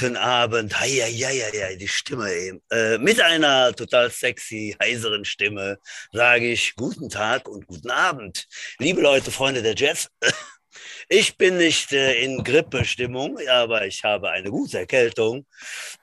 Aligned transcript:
Guten 0.00 0.16
Abend, 0.16 0.80
hei, 0.80 0.88
hei, 0.88 1.12
hei, 1.12 1.60
hei, 1.62 1.76
die 1.76 1.86
Stimme 1.86 2.32
eben. 2.32 2.62
Äh, 2.70 2.96
mit 2.96 3.20
einer 3.20 3.74
total 3.74 4.10
sexy, 4.10 4.74
heiseren 4.82 5.26
Stimme 5.26 5.78
sage 6.10 6.50
ich 6.50 6.74
guten 6.74 7.10
Tag 7.10 7.46
und 7.46 7.66
guten 7.66 7.90
Abend. 7.90 8.46
Liebe 8.78 9.02
Leute, 9.02 9.30
Freunde 9.30 9.60
der 9.60 9.74
Jazz, 9.74 10.08
ich 11.10 11.36
bin 11.36 11.58
nicht 11.58 11.92
äh, 11.92 12.14
in 12.24 12.42
Grippestimmung, 12.42 13.38
aber 13.46 13.84
ich 13.84 14.02
habe 14.02 14.30
eine 14.30 14.48
gute 14.48 14.78
Erkältung. 14.78 15.44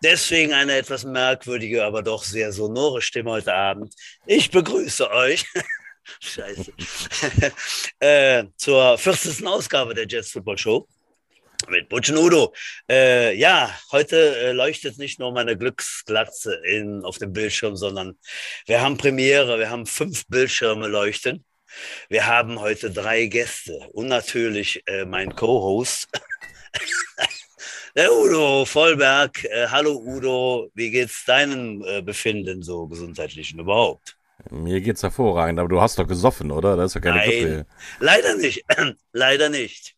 Deswegen 0.03 0.53
eine 0.53 0.77
etwas 0.77 1.03
merkwürdige, 1.03 1.84
aber 1.84 2.03
doch 2.03 2.23
sehr 2.23 2.52
sonore 2.52 3.02
Stimme 3.02 3.31
heute 3.31 3.55
Abend. 3.55 3.95
Ich 4.27 4.52
begrüße 4.52 5.09
euch. 5.09 5.44
Scheiße. 6.20 6.72
äh, 8.00 8.44
zur 8.58 8.95
40. 8.95 9.48
Ausgabe 9.48 9.95
der 9.95 10.05
Jazz 10.08 10.30
Football 10.30 10.59
Show 10.59 10.88
mit 11.70 11.89
Butch 11.89 12.09
und 12.11 12.17
Udo. 12.17 12.53
Äh, 12.89 13.35
ja, 13.35 13.70
heute 13.91 14.38
äh, 14.38 14.52
leuchtet 14.52 14.97
nicht 14.97 15.20
nur 15.20 15.31
meine 15.31 15.57
Glücksglatze 15.57 16.55
in, 16.66 17.03
auf 17.03 17.17
dem 17.17 17.33
Bildschirm, 17.33 17.75
sondern 17.75 18.17
wir 18.66 18.81
haben 18.81 18.97
Premiere, 18.97 19.59
wir 19.59 19.70
haben 19.70 19.85
fünf 19.85 20.27
Bildschirme 20.27 20.88
leuchten. 20.88 21.43
Wir 22.09 22.27
haben 22.27 22.59
heute 22.59 22.91
drei 22.91 23.25
Gäste 23.25 23.77
und 23.91 24.07
natürlich 24.07 24.83
äh, 24.88 25.05
mein 25.05 25.35
Co-Host, 25.35 26.07
der 27.95 28.13
Udo 28.13 28.66
Vollberg. 28.66 29.44
Äh, 29.44 29.67
hallo 29.67 29.97
Udo, 29.97 30.69
wie 30.73 30.92
geht's 30.92 31.25
deinem 31.25 31.83
äh, 31.86 32.02
Befinden 32.02 32.64
so 32.64 32.88
gesundheitlichen 32.88 33.59
überhaupt? 33.59 34.17
Mir 34.49 34.80
geht's 34.80 35.03
hervorragend, 35.03 35.59
aber 35.59 35.67
du 35.67 35.81
hast 35.81 35.99
doch 35.99 36.08
gesoffen, 36.08 36.52
oder? 36.52 36.77
Das 36.77 36.92
ist 36.92 36.95
ja 36.95 37.02
keine 37.02 37.17
Nein, 37.17 37.30
Grippe. 37.30 37.66
leider 37.99 38.36
nicht, 38.36 38.64
leider 39.11 39.49
nicht. 39.49 39.97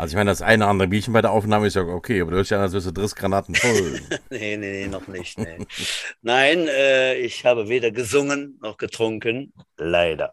Also 0.00 0.12
ich 0.12 0.16
meine, 0.16 0.30
das 0.30 0.40
eine 0.40 0.66
andere 0.66 0.88
Bierchen 0.88 1.12
bei 1.12 1.20
der 1.20 1.30
Aufnahme 1.30 1.66
ist 1.66 1.76
ja 1.76 1.82
okay, 1.82 2.22
aber 2.22 2.30
du 2.30 2.38
hörst 2.38 2.50
ja 2.50 2.56
an, 2.56 2.62
als 2.62 2.72
wirst 2.72 2.86
du 2.86 2.90
Drissgranaten 2.90 3.54
voll. 3.54 4.00
nee, 4.30 4.56
nee, 4.56 4.56
nee, 4.56 4.86
noch 4.86 5.06
nicht. 5.08 5.38
Nee. 5.38 5.58
Nein, 6.22 6.68
äh, 6.68 7.16
ich 7.16 7.44
habe 7.44 7.68
weder 7.68 7.90
gesungen 7.90 8.58
noch 8.62 8.78
getrunken. 8.78 9.52
Leider. 9.76 10.32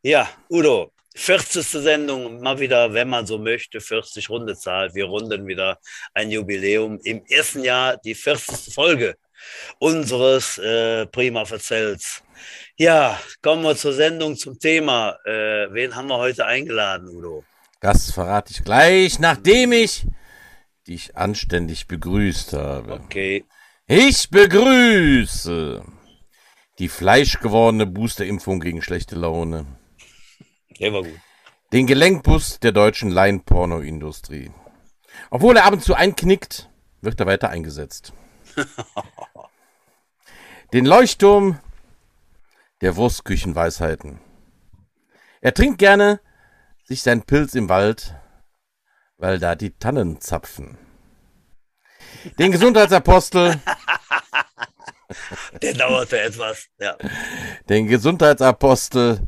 Ja, 0.00 0.26
Udo, 0.48 0.90
40. 1.16 1.66
Sendung, 1.66 2.40
mal 2.40 2.58
wieder, 2.58 2.94
wenn 2.94 3.10
man 3.10 3.26
so 3.26 3.36
möchte, 3.36 3.82
40 3.82 4.30
Rundezahl. 4.30 4.94
Wir 4.94 5.04
runden 5.04 5.46
wieder 5.46 5.78
ein 6.14 6.30
Jubiläum. 6.30 6.98
Im 7.04 7.26
ersten 7.26 7.62
Jahr 7.62 7.98
die 7.98 8.14
40. 8.14 8.72
Folge 8.72 9.16
unseres 9.80 10.56
äh, 10.56 11.04
Prima 11.08 11.44
Verzells. 11.44 12.22
Ja, 12.78 13.20
kommen 13.42 13.64
wir 13.64 13.76
zur 13.76 13.92
Sendung, 13.92 14.34
zum 14.34 14.58
Thema. 14.58 15.18
Äh, 15.26 15.70
wen 15.74 15.94
haben 15.94 16.08
wir 16.08 16.16
heute 16.16 16.46
eingeladen, 16.46 17.10
Udo? 17.10 17.44
Das 17.84 18.10
verrate 18.10 18.50
ich 18.50 18.64
gleich, 18.64 19.18
nachdem 19.18 19.72
ich 19.72 20.06
dich 20.88 21.18
anständig 21.18 21.86
begrüßt 21.86 22.54
habe. 22.54 22.94
Okay. 22.94 23.44
Ich 23.86 24.30
begrüße 24.30 25.84
die 26.78 26.88
fleischgewordene 26.88 27.84
Boosterimpfung 27.84 28.60
gegen 28.60 28.80
schlechte 28.80 29.16
Laune. 29.16 29.66
Der 30.80 30.94
war 30.94 31.02
gut. 31.02 31.20
Den 31.74 31.86
Gelenkbus 31.86 32.58
der 32.58 32.72
deutschen 32.72 33.10
Laienpornoindustrie. 33.10 34.50
Obwohl 35.28 35.58
er 35.58 35.66
ab 35.66 35.74
und 35.74 35.84
zu 35.84 35.92
einknickt, 35.92 36.70
wird 37.02 37.20
er 37.20 37.26
weiter 37.26 37.50
eingesetzt. 37.50 38.14
Den 40.72 40.86
Leuchtturm 40.86 41.60
der 42.80 42.96
Wurstküchenweisheiten. 42.96 44.20
Er 45.42 45.52
trinkt 45.52 45.76
gerne 45.78 46.20
sich 46.84 47.02
sein 47.02 47.22
Pilz 47.22 47.54
im 47.54 47.68
Wald, 47.68 48.14
weil 49.16 49.38
da 49.38 49.54
die 49.54 49.76
Tannen 49.76 50.20
zapfen. 50.20 50.78
Den 52.38 52.52
Gesundheitsapostel. 52.52 53.60
Der 55.62 55.74
dauerte 55.74 56.18
etwas, 56.18 56.66
ja. 56.78 56.96
Den 57.68 57.86
Gesundheitsapostel, 57.86 59.20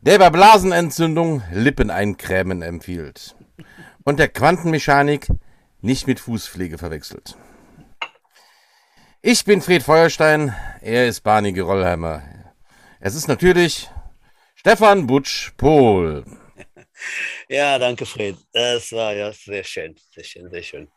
der 0.00 0.18
bei 0.18 0.30
Blasenentzündung 0.30 1.42
Lippen 1.52 1.90
eincremen 1.90 2.62
empfiehlt. 2.62 3.36
Und 4.04 4.18
der 4.18 4.28
Quantenmechanik 4.28 5.28
nicht 5.80 6.06
mit 6.06 6.18
Fußpflege 6.18 6.78
verwechselt. 6.78 7.36
Ich 9.20 9.44
bin 9.44 9.60
Fred 9.60 9.82
Feuerstein, 9.82 10.54
er 10.80 11.06
ist 11.06 11.20
Barney 11.20 11.52
Gerollheimer. 11.52 12.22
Es 13.00 13.14
ist 13.14 13.28
natürlich 13.28 13.90
Stefan 14.54 15.06
Butsch-Pohl. 15.06 16.24
Ja, 17.48 17.78
danke, 17.78 18.06
Fred. 18.06 18.36
Das 18.52 18.92
war 18.92 19.14
ja 19.14 19.32
sehr 19.32 19.64
schön, 19.64 19.96
sehr 20.14 20.24
schön, 20.24 20.50
sehr 20.50 20.62
schön. 20.62 20.88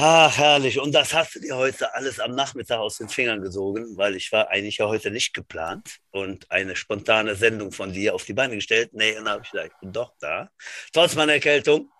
Ach, 0.00 0.36
herrlich. 0.38 0.78
Und 0.78 0.94
das 0.94 1.12
hast 1.12 1.34
du 1.34 1.40
dir 1.40 1.56
heute 1.56 1.92
alles 1.92 2.20
am 2.20 2.32
Nachmittag 2.32 2.78
aus 2.78 2.98
den 2.98 3.08
Fingern 3.08 3.40
gesogen, 3.40 3.96
weil 3.96 4.14
ich 4.14 4.30
war 4.30 4.48
eigentlich 4.48 4.78
ja 4.78 4.86
heute 4.86 5.10
nicht 5.10 5.34
geplant 5.34 5.98
und 6.12 6.48
eine 6.52 6.76
spontane 6.76 7.34
Sendung 7.34 7.72
von 7.72 7.92
dir 7.92 8.14
auf 8.14 8.24
die 8.24 8.32
Beine 8.32 8.54
gestellt. 8.54 8.90
Nee, 8.92 9.14
dann 9.14 9.28
habe 9.28 9.42
ich 9.42 9.50
gesagt, 9.50 9.72
ich 9.74 9.80
bin 9.80 9.92
doch 9.92 10.12
da, 10.20 10.50
trotz 10.92 11.16
meiner 11.16 11.32
Erkältung. 11.32 11.90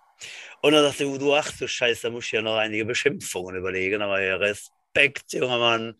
Und 0.62 0.72
dann 0.72 0.84
dachte 0.84 1.04
ich, 1.04 1.18
du, 1.18 1.34
ach 1.34 1.50
du 1.58 1.66
Scheiße, 1.66 2.02
da 2.02 2.10
muss 2.10 2.26
ich 2.26 2.32
ja 2.32 2.42
noch 2.42 2.56
einige 2.56 2.84
Beschimpfungen 2.84 3.56
überlegen. 3.56 4.00
Aber 4.00 4.20
ja, 4.20 4.36
Respekt, 4.36 5.32
junger 5.32 5.58
Mann. 5.58 5.94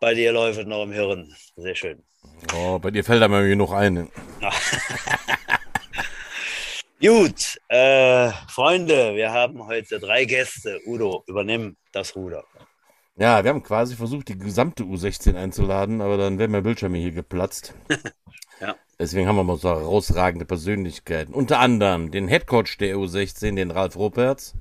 Bei 0.00 0.12
dir 0.12 0.32
läuft 0.32 0.58
es 0.60 0.66
noch 0.66 0.82
im 0.82 0.92
Hirn. 0.92 1.34
Sehr 1.56 1.74
schön. 1.74 2.04
Oh, 2.54 2.78
bei 2.78 2.90
dir 2.90 3.02
fällt 3.02 3.22
da 3.22 3.28
mal 3.28 3.48
genug 3.48 3.72
ein. 3.72 4.10
Gut, 7.00 7.58
äh, 7.68 8.30
Freunde, 8.48 9.14
wir 9.14 9.32
haben 9.32 9.66
heute 9.66 9.98
drei 9.98 10.24
Gäste. 10.24 10.80
Udo, 10.86 11.24
übernimm 11.26 11.76
das 11.92 12.14
Ruder. 12.16 12.44
Ja, 13.16 13.42
wir 13.44 13.50
haben 13.50 13.62
quasi 13.62 13.94
versucht, 13.94 14.28
die 14.28 14.38
gesamte 14.38 14.84
U16 14.84 15.36
einzuladen, 15.36 16.00
aber 16.00 16.16
dann 16.16 16.38
wären 16.38 16.50
meine 16.50 16.62
Bildschirme 16.62 16.98
hier 16.98 17.12
geplatzt. 17.12 17.74
Ja. 18.60 18.76
Deswegen 19.00 19.26
haben 19.26 19.34
wir 19.34 19.42
mal 19.42 19.56
so 19.56 19.68
herausragende 19.68 20.44
Persönlichkeiten. 20.44 21.34
Unter 21.34 21.58
anderem 21.58 22.12
den 22.12 22.28
Headcoach 22.28 22.78
der 22.78 22.94
U16, 22.96 23.56
den 23.56 23.72
Ralf 23.72 23.96
Ruperts. 23.96 24.54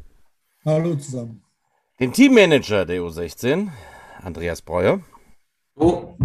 Hallo 0.65 0.95
zusammen. 0.95 1.43
Den 1.99 2.11
Teammanager 2.11 2.85
der 2.85 3.01
U16, 3.01 3.69
Andreas 4.23 4.63
Breuer. 4.63 5.01
Oh, 5.75 6.17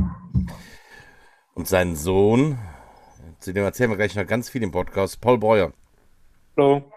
Und 1.54 1.68
seinen 1.68 1.94
Sohn, 1.94 2.58
zu 3.38 3.52
dem 3.52 3.64
erzählen 3.64 3.90
wir 3.90 3.98
gleich 3.98 4.16
noch 4.16 4.26
ganz 4.26 4.48
viel 4.48 4.62
im 4.62 4.72
Podcast, 4.72 5.20
Paul 5.20 5.36
Breuer. 5.36 5.74
Hallo. 6.58 6.92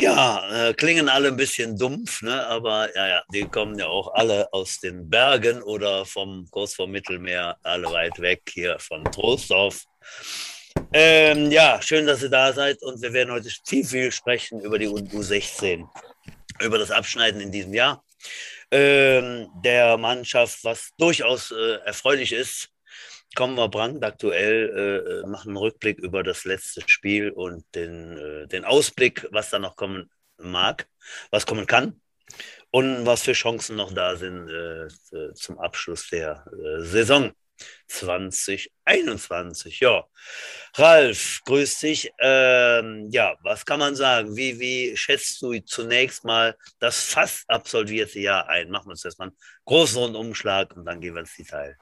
Ja, 0.00 0.68
äh, 0.68 0.74
klingen 0.74 1.08
alle 1.08 1.28
ein 1.28 1.36
bisschen 1.36 1.76
dumpf, 1.76 2.22
ne? 2.22 2.46
aber 2.46 2.94
ja, 2.94 3.08
ja, 3.08 3.22
die 3.32 3.44
kommen 3.46 3.76
ja 3.78 3.88
auch 3.88 4.14
alle 4.14 4.52
aus 4.52 4.78
den 4.78 5.10
Bergen 5.10 5.60
oder 5.62 6.06
vom 6.06 6.46
kurz 6.52 6.74
vom 6.74 6.92
Mittelmeer, 6.92 7.56
alle 7.64 7.90
weit 7.90 8.20
weg 8.20 8.42
hier 8.48 8.78
von 8.78 9.02
Trostorf. 9.04 9.82
Ähm, 10.92 11.50
ja, 11.50 11.82
schön, 11.82 12.06
dass 12.06 12.22
ihr 12.22 12.30
da 12.30 12.52
seid 12.52 12.80
und 12.84 13.02
wir 13.02 13.12
werden 13.12 13.32
heute 13.32 13.50
viel, 13.66 13.84
viel 13.84 14.12
sprechen 14.12 14.60
über 14.60 14.78
die 14.78 14.88
U16, 14.88 15.84
über 16.60 16.78
das 16.78 16.92
Abschneiden 16.92 17.40
in 17.40 17.50
diesem 17.50 17.74
Jahr 17.74 18.04
ähm, 18.70 19.48
der 19.64 19.96
Mannschaft, 19.96 20.62
was 20.62 20.90
durchaus 20.96 21.50
äh, 21.50 21.78
erfreulich 21.84 22.32
ist. 22.32 22.70
Kommen 23.34 23.56
wir 23.56 23.68
brandaktuell, 23.68 25.22
äh, 25.24 25.28
machen 25.28 25.50
einen 25.50 25.58
Rückblick 25.58 25.98
über 25.98 26.22
das 26.22 26.44
letzte 26.44 26.82
Spiel 26.88 27.30
und 27.30 27.64
den, 27.74 28.16
äh, 28.16 28.46
den 28.48 28.64
Ausblick, 28.64 29.28
was 29.30 29.50
da 29.50 29.58
noch 29.58 29.76
kommen 29.76 30.10
mag, 30.38 30.88
was 31.30 31.46
kommen 31.46 31.66
kann 31.66 32.00
und 32.70 33.06
was 33.06 33.22
für 33.22 33.32
Chancen 33.32 33.76
noch 33.76 33.92
da 33.92 34.16
sind 34.16 34.48
äh, 34.48 34.86
äh, 34.86 35.32
zum 35.34 35.58
Abschluss 35.58 36.08
der 36.08 36.44
äh, 36.52 36.82
Saison 36.82 37.32
2021. 37.88 39.80
Ja, 39.80 40.04
Ralf, 40.74 41.40
grüß 41.44 41.80
dich. 41.80 42.12
Ähm, 42.20 43.08
ja, 43.10 43.36
was 43.42 43.64
kann 43.66 43.80
man 43.80 43.96
sagen? 43.96 44.36
Wie, 44.36 44.60
wie 44.60 44.96
schätzt 44.96 45.42
du 45.42 45.58
zunächst 45.60 46.24
mal 46.24 46.56
das 46.78 47.00
fast 47.02 47.48
absolvierte 47.50 48.20
Jahr 48.20 48.48
ein? 48.48 48.70
Machen 48.70 48.86
wir 48.86 48.92
uns 48.92 49.04
erstmal 49.04 49.28
einen 49.28 49.36
großen 49.64 49.98
Rundumschlag 49.98 50.76
und 50.76 50.84
dann 50.84 51.00
gehen 51.00 51.14
wir 51.14 51.20
ins 51.20 51.34
Detail. 51.36 51.76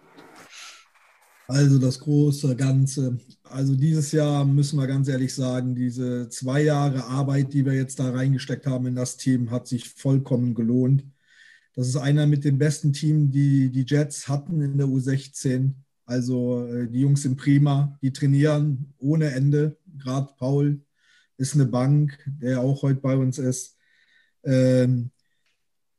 Also 1.49 1.79
das 1.79 2.01
große 2.01 2.57
Ganze. 2.57 3.19
Also 3.45 3.77
dieses 3.77 4.11
Jahr 4.13 4.45
müssen 4.45 4.79
wir 4.79 4.87
ganz 4.87 5.09
ehrlich 5.09 5.35
sagen, 5.35 5.75
diese 5.75 6.29
zwei 6.29 6.63
Jahre 6.63 7.05
Arbeit, 7.05 7.53
die 7.53 7.65
wir 7.65 7.75
jetzt 7.75 8.01
da 8.01 8.11
reingesteckt 8.11 8.67
haben 8.67 8.87
in 8.87 8.97
das 8.97 9.17
Team, 9.17 9.51
hat 9.51 9.69
sich 9.69 9.89
vollkommen 9.89 10.55
gelohnt. 10.55 11.05
Das 11.75 11.89
ist 11.89 11.97
einer 11.97 12.27
mit 12.27 12.45
den 12.45 12.59
besten 12.59 12.93
Teams, 12.93 13.31
die 13.33 13.71
die 13.71 13.85
Jets 13.87 14.29
hatten 14.29 14.61
in 14.61 14.79
der 14.79 14.87
U16. 14.87 15.75
Also 16.05 16.67
äh, 16.67 16.89
die 16.89 17.01
Jungs 17.01 17.23
sind 17.23 17.37
prima, 17.37 17.99
die 18.03 18.13
trainieren 18.13 18.95
ohne 18.99 19.31
Ende. 19.33 19.77
Gerade 19.99 20.33
Paul 20.39 20.81
ist 21.37 21.55
eine 21.55 21.67
Bank, 21.67 22.19
der 22.27 22.61
auch 22.61 22.83
heute 22.83 23.01
bei 23.01 23.17
uns 23.17 23.39
ist. 23.39 23.77
Ähm, 24.45 25.11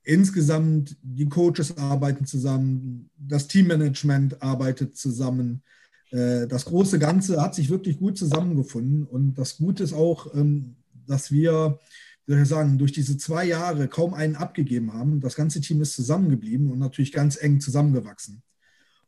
insgesamt, 0.07 0.95
die 1.01 1.27
Coaches 1.27 1.77
arbeiten 1.77 2.25
zusammen, 2.25 3.09
das 3.17 3.47
Teammanagement 3.47 4.41
arbeitet 4.41 4.95
zusammen. 4.95 5.63
Äh, 6.11 6.47
Das 6.47 6.65
große 6.65 6.97
Ganze 6.97 7.41
hat 7.41 7.53
sich 7.55 7.69
wirklich 7.69 7.99
gut 7.99 8.17
zusammengefunden. 8.17 9.03
Und 9.03 9.35
das 9.35 9.57
Gute 9.57 9.83
ist 9.83 9.93
auch, 9.93 10.33
ähm, 10.33 10.77
dass 11.05 11.29
wir, 11.31 11.79
wie 12.25 12.33
soll 12.33 12.41
ich 12.41 12.47
sagen, 12.47 12.77
durch 12.77 12.93
diese 12.93 13.17
zwei 13.17 13.45
Jahre 13.45 13.89
kaum 13.89 14.13
einen 14.13 14.37
abgegeben 14.37 14.93
haben. 14.93 15.19
Das 15.19 15.35
ganze 15.35 15.59
Team 15.59 15.81
ist 15.81 15.93
zusammengeblieben 15.93 16.71
und 16.71 16.79
natürlich 16.79 17.11
ganz 17.11 17.37
eng 17.41 17.59
zusammengewachsen. 17.59 18.41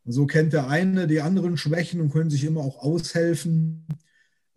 Und 0.03 0.11
so 0.11 0.25
kennt 0.25 0.51
der 0.51 0.67
eine 0.67 1.07
die 1.07 1.21
anderen 1.21 1.55
Schwächen 1.55 2.01
und 2.01 2.11
können 2.11 2.29
sich 2.29 2.43
immer 2.43 2.61
auch 2.61 2.79
aushelfen. 2.79 3.85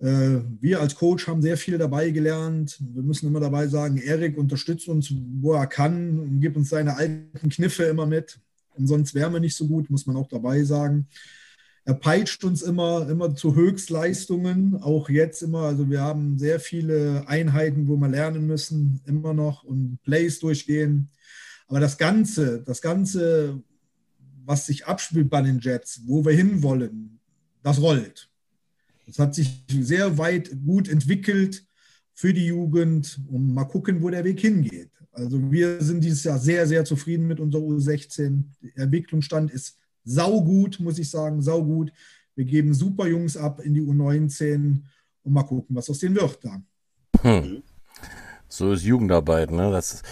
Äh, 0.02 0.43
wir 0.60 0.81
als 0.81 0.96
Coach 0.96 1.28
haben 1.28 1.43
sehr 1.43 1.56
viel 1.56 1.78
dabei 1.78 2.10
gelernt. 2.10 2.76
Wir 2.93 3.04
müssen 3.04 3.28
immer 3.28 3.38
dabei 3.38 3.69
sagen, 3.69 3.99
Erik 3.99 4.37
unterstützt 4.37 4.88
uns, 4.88 5.14
wo 5.40 5.52
er 5.52 5.69
kann 5.69 6.19
und 6.19 6.40
gibt 6.40 6.56
uns 6.56 6.70
seine 6.70 6.96
alten 6.96 7.49
Kniffe 7.49 7.84
immer 7.84 8.04
mit. 8.04 8.40
Und 8.75 8.88
sonst 8.88 9.14
wären 9.14 9.32
wir 9.32 9.40
nicht 9.40 9.56
so 9.56 9.69
gut, 9.69 9.90
muss 9.90 10.06
man 10.06 10.16
auch 10.16 10.28
dabei 10.28 10.64
sagen. 10.64 11.06
Er 11.84 11.94
peitscht 11.94 12.43
uns 12.44 12.62
immer, 12.62 13.08
immer 13.08 13.34
zu 13.37 13.54
Höchstleistungen, 13.54 14.76
auch 14.82 15.08
jetzt 15.08 15.43
immer. 15.43 15.62
Also 15.62 15.88
wir 15.88 16.00
haben 16.00 16.37
sehr 16.37 16.58
viele 16.58 17.28
Einheiten, 17.28 17.87
wo 17.87 17.96
wir 17.96 18.08
lernen 18.08 18.46
müssen, 18.46 19.00
immer 19.06 19.34
noch 19.34 19.62
und 19.62 19.98
Plays 20.02 20.40
durchgehen. 20.40 21.10
Aber 21.69 21.78
das 21.78 21.96
Ganze, 21.96 22.60
das 22.62 22.82
Ganze, 22.82 23.62
was 24.44 24.66
sich 24.66 24.87
abspielt 24.87 25.31
bei 25.31 25.43
den 25.43 25.60
Jets, 25.60 26.02
wo 26.06 26.25
wir 26.25 26.32
hinwollen, 26.32 27.20
das 27.62 27.81
rollt. 27.81 28.31
Das 29.06 29.19
hat 29.19 29.34
sich 29.34 29.64
sehr 29.69 30.19
weit 30.19 30.50
gut 30.64 30.88
entwickelt 30.88 31.64
für 32.14 32.32
die 32.32 32.46
Jugend 32.46 33.20
und 33.28 33.52
mal 33.52 33.64
gucken, 33.64 34.02
wo 34.02 34.10
der 34.10 34.25
Weg 34.25 34.40
hingeht. 34.40 34.90
Also 35.12 35.50
wir 35.50 35.82
sind 35.82 36.02
dieses 36.02 36.25
Jahr 36.25 36.38
sehr, 36.38 36.66
sehr 36.66 36.84
zufrieden 36.84 37.26
mit 37.26 37.40
unserer 37.40 37.62
U16. 37.62 38.44
Der 38.76 38.84
Entwicklungsstand 38.84 39.50
ist 39.50 39.78
saugut, 40.04 40.81
muss 40.81 40.99
ich 40.99 41.10
sagen, 41.10 41.43
saugut. 41.43 41.93
Wir 42.34 42.44
geben 42.46 42.72
super 42.72 43.06
Jungs 43.06 43.37
ab 43.37 43.60
in 43.60 43.75
die 43.75 43.82
U19 43.82 44.81
und 45.22 45.32
mal 45.32 45.43
gucken, 45.43 45.76
was 45.76 45.90
aus 45.90 45.98
denen 45.98 46.16
wird 46.16 46.38
da. 46.43 46.62
Hm. 47.20 47.62
So 48.48 48.72
ist 48.72 48.84
Jugendarbeit, 48.84 49.50
ne? 49.50 49.70
Das 49.70 50.02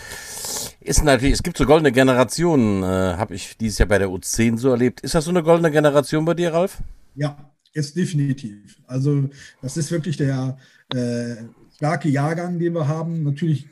ist 0.81 1.05
natürlich, 1.05 1.35
es 1.35 1.43
gibt 1.43 1.59
so 1.59 1.67
goldene 1.67 1.93
Generationen, 1.93 2.83
äh, 2.83 3.17
habe 3.17 3.35
ich 3.35 3.57
dieses 3.57 3.79
Jahr 3.79 3.89
bei 3.89 3.99
der 3.99 4.09
U10 4.09 4.59
so 4.59 4.71
erlebt. 4.71 5.01
Ist 5.01 5.15
das 5.15 5.25
so 5.25 5.31
eine 5.31 5.43
goldene 5.43 5.71
Generation 5.71 6.25
bei 6.25 6.35
dir, 6.35 6.53
Ralf? 6.53 6.79
Ja, 7.15 7.50
ist 7.73 7.97
definitiv. 7.97 8.81
Also 8.87 9.29
das 9.63 9.77
ist 9.77 9.91
wirklich 9.91 10.17
der 10.17 10.59
äh, 10.93 11.37
starke 11.75 12.09
Jahrgang, 12.09 12.59
den 12.59 12.75
wir 12.75 12.89
haben. 12.89 13.23
Natürlich 13.23 13.69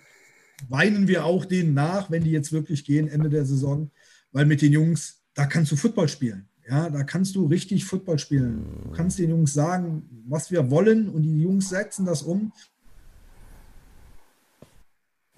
weinen 0.69 1.09
wir 1.09 1.25
auch 1.25 1.45
denen 1.45 1.75
nach, 1.75 2.11
wenn 2.11 2.25
die 2.25 2.31
jetzt 2.31 2.53
wirklich 2.53 2.85
gehen 2.85 3.09
Ende 3.09 3.29
der 3.29 3.45
Saison, 3.45 3.91
weil 4.33 4.47
mit 4.47 4.62
den 4.62 4.73
Jungs, 4.73 5.23
da 5.35 5.47
kannst 5.47 5.73
du 5.73 5.77
Football 5.77 6.09
spielen. 6.09 6.49
Ja, 6.69 6.91
da 6.91 7.03
kannst 7.03 7.35
du 7.35 7.47
richtig 7.47 7.85
Football 7.87 8.19
spielen. 8.19 8.67
Du 8.85 8.91
kannst 8.91 9.19
den 9.19 9.31
Jungs 9.31 9.55
sagen, 9.55 10.03
was 10.27 10.50
wir 10.50 10.71
wollen 10.71 11.09
und 11.09 11.23
die 11.23 11.41
Jungs 11.41 11.71
setzen 11.71 12.05
das 12.05 12.23
um 12.23 12.53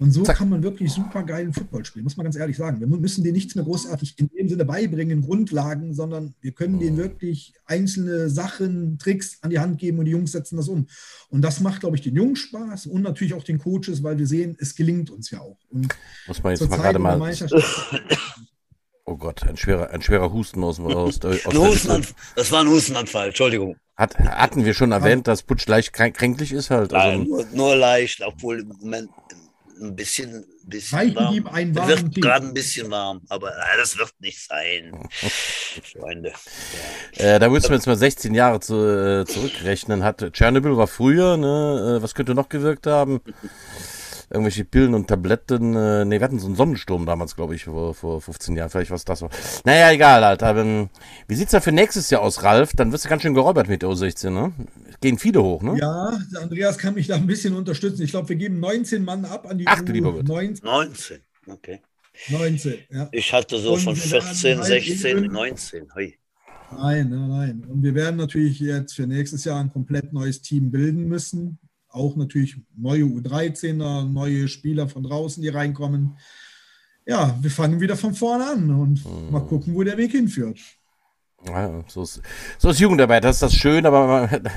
und 0.01 0.09
so 0.09 0.23
Zack. 0.23 0.37
kann 0.37 0.49
man 0.49 0.63
wirklich 0.63 0.91
super 0.91 1.21
geilen 1.21 1.53
Football 1.53 1.85
spielen, 1.85 2.03
muss 2.03 2.17
man 2.17 2.23
ganz 2.23 2.35
ehrlich 2.35 2.57
sagen. 2.57 2.79
Wir 2.79 2.87
müssen 2.87 3.23
denen 3.23 3.35
nichts 3.35 3.53
mehr 3.53 3.63
großartig 3.63 4.15
in 4.17 4.29
dem 4.29 4.49
Sinne 4.49 4.65
beibringen, 4.65 5.21
Grundlagen, 5.21 5.93
sondern 5.93 6.33
wir 6.41 6.53
können 6.53 6.79
denen 6.79 6.97
wirklich 6.97 7.53
einzelne 7.67 8.27
Sachen, 8.27 8.97
Tricks 8.97 9.37
an 9.41 9.51
die 9.51 9.59
Hand 9.59 9.77
geben 9.77 9.99
und 9.99 10.05
die 10.05 10.11
Jungs 10.11 10.31
setzen 10.31 10.57
das 10.57 10.69
um. 10.69 10.87
Und 11.29 11.43
das 11.43 11.59
macht, 11.59 11.81
glaube 11.81 11.97
ich, 11.97 12.01
den 12.01 12.15
Jungs 12.15 12.39
Spaß 12.39 12.87
und 12.87 13.03
natürlich 13.03 13.35
auch 13.35 13.43
den 13.43 13.59
Coaches, 13.59 14.01
weil 14.01 14.17
wir 14.17 14.25
sehen, 14.25 14.57
es 14.59 14.73
gelingt 14.73 15.11
uns 15.11 15.29
ja 15.29 15.39
auch. 15.39 15.59
Und 15.69 15.93
muss 16.25 16.41
man 16.41 16.53
jetzt 16.55 16.67
mal 16.67 16.77
gerade 16.77 16.97
mal. 16.97 17.21
Oh 19.05 19.17
Gott, 19.17 19.43
ein 19.43 19.57
schwerer, 19.57 19.89
ein 19.89 20.01
schwerer 20.01 20.31
Husten 20.31 20.63
aus, 20.63 20.79
aus, 20.79 21.19
aus 21.25 21.53
Hustenanfall. 21.53 22.15
Das 22.35 22.51
war 22.51 22.61
ein 22.61 22.69
Hustenanfall, 22.69 23.27
Entschuldigung. 23.27 23.75
Hat, 23.97 24.17
hatten 24.17 24.63
wir 24.63 24.73
schon 24.73 24.91
erwähnt, 24.91 25.27
dass 25.27 25.43
Butch 25.43 25.67
leicht 25.67 25.91
kränklich 25.91 26.53
ist 26.53 26.69
halt? 26.69 26.93
Also 26.93 27.17
Nein, 27.17 27.27
nur, 27.27 27.45
nur 27.51 27.75
leicht, 27.75 28.21
obwohl 28.21 28.61
im 28.61 28.67
Moment 28.69 29.09
ein 29.81 29.95
bisschen, 29.95 30.45
bisschen 30.63 31.15
warm. 31.15 31.33
Ihm 31.33 31.47
einen 31.47 31.75
warmen 31.75 31.89
wird 31.89 32.15
gerade 32.15 32.47
ein 32.47 32.53
bisschen 32.53 32.89
warm, 32.91 33.21
aber 33.29 33.49
äh, 33.49 33.77
das 33.77 33.97
wird 33.97 34.13
nicht 34.19 34.39
sein, 34.39 35.07
Freunde. 35.91 36.33
Ja. 37.17 37.35
Äh, 37.35 37.39
da 37.39 37.49
müssen 37.49 37.69
wir 37.69 37.75
jetzt 37.75 37.87
mal 37.87 37.97
16 37.97 38.33
Jahre 38.33 38.59
zu, 38.59 38.75
äh, 38.75 39.25
zurückrechnen. 39.25 40.03
Hat 40.03 40.33
Tschernobyl 40.33 40.77
war 40.77 40.87
früher, 40.87 41.37
ne? 41.37 41.97
Äh, 41.97 42.03
was 42.03 42.15
könnte 42.15 42.35
noch 42.35 42.49
gewirkt 42.49 42.87
haben? 42.87 43.21
irgendwelche 44.31 44.65
Pillen 44.65 44.93
und 44.93 45.07
Tabletten. 45.07 45.75
Äh, 45.75 46.05
ne, 46.05 46.19
wir 46.19 46.21
hatten 46.21 46.39
so 46.39 46.47
einen 46.47 46.55
Sonnensturm 46.55 47.05
damals, 47.05 47.35
glaube 47.35 47.53
ich, 47.55 47.65
vor, 47.65 47.93
vor 47.93 48.21
15 48.21 48.55
Jahren. 48.55 48.69
Vielleicht 48.69 48.91
was 48.91 49.05
das 49.05 49.21
war. 49.21 49.29
Naja, 49.65 49.91
egal, 49.91 50.23
Alter. 50.23 50.55
Ähm, 50.55 50.89
wie 51.27 51.35
sieht's 51.35 51.51
da 51.51 51.59
für 51.59 51.71
nächstes 51.71 52.09
Jahr 52.09 52.21
aus, 52.21 52.43
Ralf? 52.43 52.71
Dann 52.75 52.91
wirst 52.91 53.05
du 53.05 53.09
ganz 53.09 53.21
schön 53.21 53.33
geräubert 53.33 53.67
mit 53.67 53.81
der 53.81 53.89
U16, 53.89 54.29
ne? 54.29 54.53
Gehen 55.01 55.17
viele 55.17 55.43
hoch, 55.43 55.63
ne? 55.63 55.77
Ja, 55.79 56.19
Andreas 56.35 56.77
kann 56.77 56.93
mich 56.93 57.07
da 57.07 57.15
ein 57.15 57.27
bisschen 57.27 57.55
unterstützen. 57.55 58.03
Ich 58.03 58.11
glaube, 58.11 58.29
wir 58.29 58.35
geben 58.35 58.59
19 58.59 59.03
Mann 59.03 59.25
ab 59.25 59.49
an 59.49 59.57
die 59.57 59.67
Ach, 59.67 59.81
du 59.81 59.91
lieber 59.91 60.13
Gott. 60.13 60.27
19. 60.27 60.63
19, 60.63 61.19
okay. 61.47 61.81
19, 62.29 62.79
ja. 62.91 63.09
Ich 63.11 63.33
hatte 63.33 63.57
so 63.57 63.73
und 63.73 63.81
von 63.81 63.95
14, 63.95 64.63
16, 64.63 65.23
19. 65.23 65.93
Hui. 65.95 66.17
Nein, 66.71 67.09
nein, 67.09 67.29
nein. 67.29 67.65
Und 67.67 67.83
wir 67.83 67.95
werden 67.95 68.17
natürlich 68.17 68.59
jetzt 68.59 68.93
für 68.93 69.07
nächstes 69.07 69.43
Jahr 69.43 69.59
ein 69.59 69.71
komplett 69.71 70.13
neues 70.13 70.41
Team 70.41 70.71
bilden 70.71 71.07
müssen 71.07 71.59
auch 71.93 72.15
natürlich 72.15 72.57
neue 72.75 73.03
U13er, 73.03 74.05
neue 74.05 74.47
Spieler 74.47 74.87
von 74.87 75.03
draußen, 75.03 75.41
die 75.41 75.49
reinkommen. 75.49 76.17
Ja, 77.05 77.37
wir 77.41 77.51
fangen 77.51 77.81
wieder 77.81 77.97
von 77.97 78.13
vorne 78.13 78.45
an 78.45 78.69
und 78.69 79.05
mhm. 79.05 79.31
mal 79.31 79.41
gucken, 79.41 79.73
wo 79.75 79.83
der 79.83 79.97
Weg 79.97 80.11
hinführt. 80.11 80.59
Ja, 81.47 81.83
so, 81.87 82.03
ist, 82.03 82.21
so 82.59 82.69
ist 82.69 82.79
Jugendarbeit, 82.79 83.23
das 83.23 83.37
ist 83.37 83.41
das 83.41 83.55
schön, 83.55 83.85
aber 83.85 84.07
man, 84.07 84.47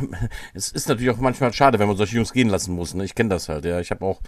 es 0.55 0.71
ist 0.71 0.89
natürlich 0.89 1.11
auch 1.11 1.19
manchmal 1.19 1.53
schade, 1.53 1.79
wenn 1.79 1.89
man 1.89 1.97
solche 1.97 2.17
Jungs 2.17 2.33
gehen 2.33 2.49
lassen 2.49 2.75
muss. 2.75 2.95
Ne? 2.95 3.05
Ich 3.05 3.15
kenne 3.15 3.31
das 3.31 3.49
halt, 3.49 3.65
ja. 3.65 3.81
Ich 3.81 3.91
habe 3.91 4.05
auch 4.05 4.21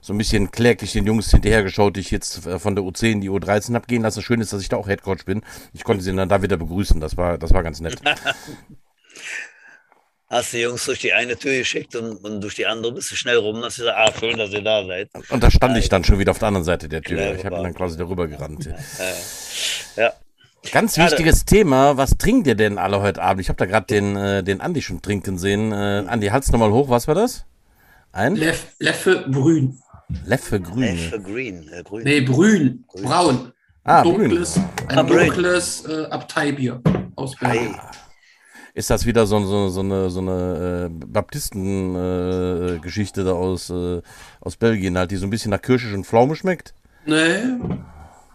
so 0.00 0.12
ein 0.12 0.18
bisschen 0.18 0.50
kläglich 0.50 0.92
den 0.92 1.06
Jungs 1.06 1.30
hinterhergeschaut, 1.30 1.96
die 1.96 2.00
ich 2.00 2.10
jetzt 2.10 2.46
äh, 2.46 2.58
von 2.58 2.76
der 2.76 2.84
U10 2.84 3.20
die 3.20 3.30
U13 3.30 3.74
habe 3.74 3.86
gehen 3.86 4.02
lassen. 4.02 4.22
Schön 4.22 4.42
ist, 4.42 4.52
dass 4.52 4.60
ich 4.60 4.68
da 4.68 4.76
auch 4.76 4.86
Headcoach 4.86 5.24
bin. 5.24 5.42
Ich 5.72 5.82
konnte 5.82 6.04
sie 6.04 6.14
dann 6.14 6.28
da 6.28 6.42
wieder 6.42 6.58
begrüßen. 6.58 7.00
Das 7.00 7.16
war, 7.16 7.38
das 7.38 7.54
war 7.54 7.62
ganz 7.62 7.80
nett. 7.80 7.96
hast 10.28 10.52
die 10.52 10.58
Jungs 10.58 10.84
durch 10.84 10.98
die 10.98 11.12
eine 11.12 11.36
Tür 11.36 11.56
geschickt 11.56 11.96
und, 11.96 12.16
und 12.24 12.40
durch 12.40 12.54
die 12.54 12.66
andere 12.66 12.92
bist 12.92 13.10
du 13.10 13.16
schnell 13.16 13.36
rum, 13.36 13.62
dass 13.62 13.76
du 13.76 13.84
sagst, 13.84 13.96
ah, 13.96 14.18
schön, 14.18 14.36
dass 14.36 14.50
ihr 14.50 14.62
da 14.62 14.84
seid. 14.84 15.08
Und 15.30 15.42
da 15.42 15.50
stand 15.50 15.76
ich 15.78 15.88
dann 15.88 16.04
schon 16.04 16.18
wieder 16.18 16.32
auf 16.32 16.38
der 16.38 16.48
anderen 16.48 16.64
Seite 16.64 16.88
der 16.88 17.02
Tür. 17.02 17.20
Ja, 17.20 17.34
ich 17.34 17.44
habe 17.44 17.62
dann 17.62 17.74
quasi 17.74 17.96
darüber 17.96 18.26
gerannt. 18.26 18.66
Ja. 18.66 18.76
ja. 19.96 20.12
Ganz 20.72 20.98
wichtiges 20.98 21.40
ja, 21.40 21.44
Thema, 21.46 21.96
was 21.96 22.16
trinkt 22.18 22.46
ihr 22.46 22.54
denn 22.54 22.78
alle 22.78 23.00
heute 23.00 23.22
Abend? 23.22 23.40
Ich 23.40 23.48
habe 23.48 23.56
da 23.56 23.66
gerade 23.66 23.86
den, 23.86 24.16
äh, 24.16 24.42
den 24.42 24.60
Andi 24.60 24.82
schon 24.82 25.02
trinken 25.02 25.38
sehen. 25.38 25.72
Äh, 25.72 26.04
Andi, 26.08 26.28
halt's 26.28 26.50
nochmal 26.50 26.70
hoch, 26.70 26.88
was 26.88 27.08
war 27.08 27.14
das? 27.14 27.44
Ein? 28.12 28.36
Leff, 28.36 28.66
Leffe 28.78 29.26
Grün. 29.30 29.78
Leffe 30.24 30.60
Grün. 30.60 30.96
Leffe 30.96 31.20
Grün. 31.20 31.68
Äh, 31.72 31.82
grün. 31.82 32.04
Nee, 32.04 32.20
Brün. 32.20 32.84
Grün. 32.88 33.04
Braun. 33.04 33.52
Ah, 33.84 34.02
dunkles, 34.02 34.54
Brün. 34.54 34.88
Ein 34.88 34.98
ah, 34.98 35.02
dunkles 35.02 35.84
äh, 35.86 36.06
Abteibier 36.06 36.80
aus 37.16 37.36
Belgien 37.36 37.76
ist 38.74 38.90
das 38.90 39.06
wieder 39.06 39.26
so, 39.26 39.42
so, 39.44 39.68
so 39.68 39.80
eine, 39.80 40.10
so 40.10 40.20
eine 40.20 40.86
äh, 40.86 40.88
Baptisten-Geschichte 41.06 43.20
äh, 43.20 43.24
da 43.24 43.32
aus, 43.32 43.70
äh, 43.70 44.02
aus 44.40 44.56
Belgien, 44.56 44.98
halt, 44.98 45.12
die 45.12 45.16
so 45.16 45.26
ein 45.26 45.30
bisschen 45.30 45.52
nach 45.52 45.62
Kirsche 45.62 45.94
und 45.94 46.04
Pflaume 46.04 46.34
schmeckt? 46.34 46.74
Nee. 47.06 47.38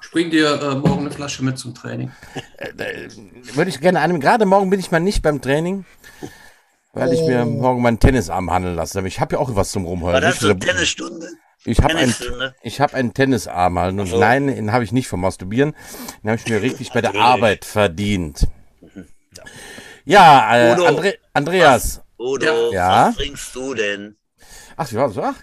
Ich 0.02 0.12
bring 0.12 0.30
dir 0.30 0.62
äh, 0.62 0.76
morgen 0.76 1.02
eine 1.02 1.12
Flasche 1.12 1.44
mit 1.44 1.58
zum 1.58 1.76
Training. 1.76 2.12
Äh, 2.58 3.10
würde 3.54 3.70
ich 3.70 3.80
gerne 3.80 4.00
annehmen. 4.00 4.20
Gerade 4.20 4.46
morgen 4.46 4.70
bin 4.70 4.80
ich 4.80 4.92
mal 4.92 5.00
nicht 5.00 5.22
beim 5.22 5.42
Training, 5.42 5.86
weil 6.94 7.14
ich 7.14 7.22
mir 7.22 7.44
oh. 7.44 7.46
morgen 7.46 7.82
meinen 7.82 8.00
Tennisarm 8.00 8.52
handeln 8.52 8.76
lasse. 8.76 9.06
Ich 9.08 9.20
habe 9.20 9.36
ja 9.36 9.40
auch 9.40 9.56
was 9.56 9.72
zum 9.72 9.86
Rumheulen. 9.86 10.22
Das 10.22 10.40
so 10.40 10.50
eine 10.50 10.60
Tennisstunde? 10.60 11.30
Ich 11.66 11.82
habe 11.82 11.96
einen, 11.96 12.14
hab 12.14 12.94
einen 12.94 13.14
Tennisarm 13.14 13.80
halt. 13.80 14.00
Und 14.00 14.18
nein, 14.18 14.48
den 14.48 14.72
habe 14.72 14.84
ich 14.84 14.92
nicht 14.92 15.08
vom 15.08 15.22
Masturbieren. 15.22 15.76
Den 16.24 16.32
habe 16.32 16.42
ich 16.44 16.50
mir 16.50 16.62
richtig 16.62 16.92
bei 16.92 17.02
der 17.02 17.16
Arbeit 17.16 17.66
verdient. 17.66 18.48
Mhm. 18.82 19.08
Ja. 19.36 19.44
Ja, 20.06 20.58
äh, 20.58 20.74
Udo, 20.74 20.86
Andre 20.88 21.14
Andreas. 21.34 22.02
Was, 22.18 22.26
Udo, 22.26 22.72
ja? 22.74 23.08
was 23.08 23.16
trinkst 23.16 23.56
du 23.56 23.74
denn? 23.74 24.16
Ach, 24.76 24.90
ja, 24.92 25.10
so, 25.10 25.22
ach, 25.22 25.36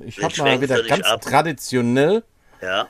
ich 0.00 0.22
habe 0.22 0.42
mal 0.42 0.60
wieder 0.60 0.82
ganz 0.82 1.04
ab. 1.06 1.20
traditionell 1.20 2.24
ja. 2.60 2.88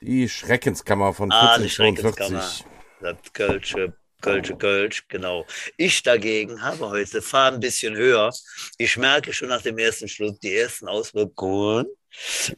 Die 0.00 0.28
Schreckenskammer 0.28 1.12
von 1.12 1.32
ah, 1.32 1.54
1442. 1.54 2.64
Das 3.00 3.16
Kölsche, 3.32 3.94
Kölsche, 4.20 4.56
Kölsch, 4.56 5.06
genau. 5.08 5.46
Ich 5.76 6.02
dagegen 6.02 6.62
habe 6.62 6.88
heute, 6.88 7.22
fahre 7.22 7.54
ein 7.54 7.60
bisschen 7.60 7.96
höher. 7.96 8.32
Ich 8.76 8.96
merke 8.96 9.32
schon 9.32 9.48
nach 9.48 9.62
dem 9.62 9.78
ersten 9.78 10.08
Schluck 10.08 10.40
die 10.40 10.56
ersten 10.56 10.88
Auswirkungen. 10.88 11.86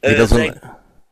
Wieder, 0.01 0.19
äh, 0.19 0.25
so, 0.25 0.35
ein, 0.35 0.59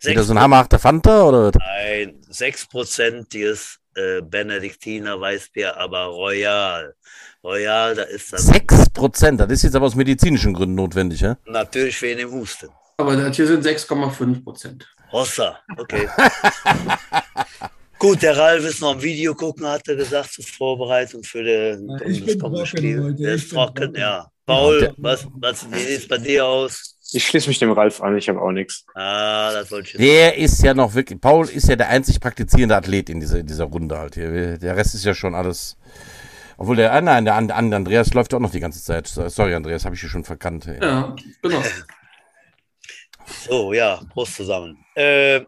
wieder 0.01 0.23
so 0.23 0.33
ein 0.33 0.39
hammerhafter 0.39 0.79
Fanta? 0.79 1.23
Oder? 1.27 1.51
Nein, 1.57 2.21
6%iges 2.31 3.77
äh, 3.95 4.21
Benediktiner 4.21 5.19
Weißbier, 5.19 5.77
aber 5.77 6.05
Royal. 6.05 6.95
Royal, 7.43 7.95
da 7.95 8.03
ist 8.03 8.33
das. 8.33 8.47
6 8.47 8.89
Prozent, 8.89 9.39
das 9.39 9.51
ist 9.51 9.63
jetzt 9.63 9.75
aber 9.75 9.85
aus 9.85 9.95
medizinischen 9.95 10.53
Gründen 10.53 10.75
notwendig, 10.75 11.21
ja? 11.21 11.37
Natürlich 11.45 12.01
wegen 12.01 12.19
dem 12.19 12.31
Husten. 12.31 12.69
Aber 12.97 13.15
das 13.15 13.35
hier 13.35 13.47
sind 13.47 13.65
6,5 13.65 14.43
Prozent. 14.43 14.87
Hossa, 15.11 15.59
okay. 15.77 16.07
Gut, 17.97 18.21
der 18.21 18.37
Ralf 18.37 18.63
ist 18.63 18.81
noch 18.81 18.95
ein 18.95 19.01
Video 19.01 19.35
gucken, 19.35 19.67
hat 19.67 19.87
er 19.87 19.95
gesagt, 19.95 20.31
zur 20.31 20.45
Vorbereitung 20.45 21.21
für 21.23 21.43
den, 21.43 21.89
ich 22.05 22.23
das 22.25 22.39
kommende 22.39 22.65
Spiel. 22.65 23.13
Der 23.15 23.33
ist 23.33 23.51
trocken, 23.51 23.93
ja. 23.95 24.31
Paul, 24.45 24.93
was, 24.97 25.27
was, 25.33 25.69
wie 25.71 25.79
sieht 25.79 25.99
es 25.99 26.07
bei 26.07 26.17
dir 26.17 26.45
aus? 26.45 26.95
Ich 27.11 27.25
schließe 27.25 27.49
mich 27.49 27.59
dem 27.59 27.71
Ralf 27.71 28.01
an, 28.01 28.17
ich 28.17 28.29
habe 28.29 28.41
auch 28.41 28.51
nichts. 28.51 28.85
Ah, 28.95 29.51
das 29.51 29.69
wollte 29.71 29.89
ich. 29.89 29.97
Der 29.97 30.37
ist 30.37 30.61
ja 30.63 30.73
noch 30.73 30.93
wirklich, 30.93 31.19
Paul 31.19 31.49
ist 31.49 31.67
ja 31.67 31.75
der 31.75 31.89
einzig 31.89 32.19
praktizierende 32.19 32.75
Athlet 32.75 33.09
in 33.09 33.19
dieser, 33.19 33.43
dieser 33.43 33.65
Runde 33.65 33.97
halt 33.97 34.15
hier. 34.15 34.57
Der 34.57 34.75
Rest 34.77 34.95
ist 34.95 35.05
ja 35.05 35.13
schon 35.13 35.35
alles. 35.35 35.75
Obwohl 36.57 36.75
der, 36.75 36.93
ah, 36.93 37.01
nein, 37.01 37.25
der, 37.25 37.41
der 37.41 37.55
Andreas 37.55 38.13
läuft 38.13 38.33
auch 38.33 38.39
noch 38.39 38.51
die 38.51 38.59
ganze 38.59 38.83
Zeit. 38.83 39.07
Sorry, 39.07 39.55
Andreas, 39.55 39.85
habe 39.85 39.95
ich 39.95 40.01
hier 40.01 40.09
schon 40.09 40.23
verkannt. 40.23 40.67
ey. 40.67 40.79
Ja, 40.81 41.15
genau. 41.41 41.63
So, 43.47 43.73
ja, 43.73 44.01
Prost 44.11 44.35
zusammen. 44.35 44.83
Äh, 44.99 45.45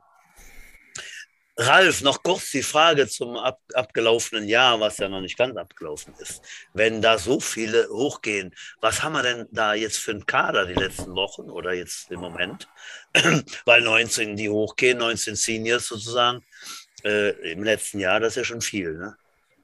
Ralf, 1.58 2.02
noch 2.02 2.24
kurz 2.24 2.52
die 2.52 2.64
Frage 2.64 3.06
zum 3.10 3.36
ab, 3.36 3.60
abgelaufenen 3.74 4.48
Jahr, 4.48 4.80
was 4.80 4.98
ja 4.98 5.10
noch 5.10 5.20
nicht 5.20 5.38
ganz 5.38 5.58
abgelaufen 5.58 6.14
ist. 6.20 6.42
Wenn 6.74 7.02
da 7.02 7.18
so 7.18 7.42
viele 7.42 7.90
hochgehen, 7.90 8.56
was 8.80 9.04
haben 9.04 9.12
wir 9.12 9.24
denn 9.24 9.48
da 9.52 9.74
jetzt 9.74 9.98
für 9.98 10.12
einen 10.12 10.26
Kader 10.26 10.66
die 10.66 10.74
letzten 10.74 11.14
Wochen 11.16 11.50
oder 11.50 11.74
jetzt 11.74 12.10
im 12.12 12.22
Moment? 12.22 12.70
Weil 13.66 13.82
19, 13.82 14.38
die 14.38 14.50
hochgehen, 14.50 15.00
19 15.00 15.36
Seniors 15.36 15.88
sozusagen, 15.88 16.46
äh, 17.04 17.32
im 17.52 17.64
letzten 17.64 18.00
Jahr, 18.00 18.22
das 18.22 18.30
ist 18.30 18.38
ja 18.38 18.44
schon 18.46 18.62
viel. 18.62 18.98
Ne? 18.98 19.18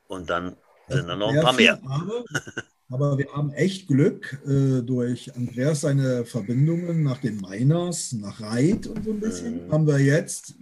Und 0.08 0.30
dann 0.30 0.58
sind 0.90 1.08
da 1.08 1.16
noch 1.16 1.30
ein 1.30 1.42
paar 1.42 1.54
mehr. 1.54 1.80
Aber, 2.90 3.18
wir 3.18 3.28
haben 3.34 3.52
echt 3.52 3.88
Glück 3.88 4.42
äh, 4.48 4.82
durch 4.82 5.36
Andreas 5.36 5.82
seine 5.82 6.24
Verbindungen 6.26 7.04
nach 7.04 7.20
den 7.20 7.38
Miners, 7.38 8.14
nach 8.14 8.40
Reit 8.40 8.88
und 8.88 9.04
so 9.04 9.12
ein 9.12 9.20
bisschen, 9.20 9.68
Mhm. 9.68 9.72
haben 9.72 9.88
wir 9.88 10.00
jetzt 10.00 10.56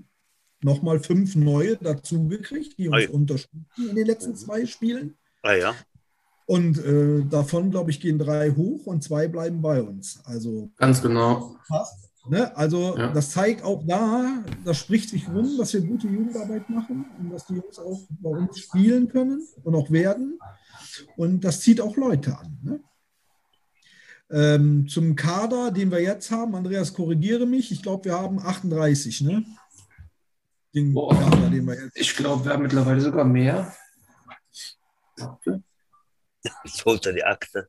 nochmal 0.64 1.00
fünf 1.00 1.36
neue 1.36 1.78
dazugekriegt, 1.78 2.78
die 2.80 2.90
uns 2.90 3.08
Ui. 3.08 3.14
unterstützen 3.14 3.68
in 3.90 3.96
den 3.96 4.08
letzten 4.08 4.36
zwei 4.36 4.66
Spielen. 4.66 5.16
Ah 5.44 5.54
ja, 5.54 5.76
Und 6.48 6.78
äh, 6.84 7.24
davon, 7.30 7.70
glaube 7.70 7.92
ich, 7.92 8.00
gehen 8.00 8.18
drei 8.18 8.50
hoch 8.52 8.88
und 8.88 9.04
zwei 9.04 9.28
bleiben 9.28 9.62
bei 9.62 9.82
uns. 9.84 10.20
Also 10.26 10.72
Ganz 10.78 11.02
genau. 11.04 11.58
passt. 11.68 12.05
Ne? 12.28 12.56
Also 12.58 12.98
Ja. 12.98 13.12
das 13.14 13.32
zeigt 13.32 13.64
auch 13.64 13.84
da, 13.86 14.44
das 14.64 14.78
spricht 14.80 15.10
sich 15.10 15.28
rum, 15.28 15.58
dass 15.58 15.74
wir 15.74 15.82
gute 15.82 16.08
Jugendarbeit 16.08 16.70
machen 16.70 17.06
und 17.20 17.30
dass 17.32 17.46
die 17.46 17.56
Jungs 17.56 17.78
auch 17.80 18.00
bei 18.10 18.30
uns 18.32 18.60
spielen 18.60 19.08
können 19.10 19.48
und 19.64 19.76
auch 19.76 19.92
werden. 19.92 20.40
Und 21.18 21.42
das 21.44 21.62
zieht 21.62 21.80
auch 21.82 21.96
Leute 21.98 22.38
an. 22.38 22.58
Ne? 22.64 22.80
Ähm, 24.32 24.88
zum 24.88 25.16
Kader, 25.16 25.70
den 25.72 25.92
wir 25.92 26.02
jetzt 26.02 26.32
haben, 26.32 26.56
Andreas, 26.56 26.94
korrigiere 26.94 27.46
mich, 27.46 27.72
ich 27.72 27.84
glaube, 27.84 28.06
wir 28.06 28.14
haben 28.14 28.40
38, 28.40 29.22
ne? 29.22 29.46
Den 30.74 30.94
Boah. 30.94 31.14
Kader, 31.14 31.50
den 31.52 31.66
wir 31.68 31.76
jetzt 31.76 31.96
Ich 31.96 32.16
glaube, 32.16 32.44
wir 32.46 32.54
haben 32.54 32.64
mittlerweile 32.64 33.00
sogar 33.02 33.24
mehr. 33.24 33.72
jetzt 36.64 36.86
holt 36.86 37.06
er 37.06 37.14
die 37.14 37.24
Akte. 37.24 37.68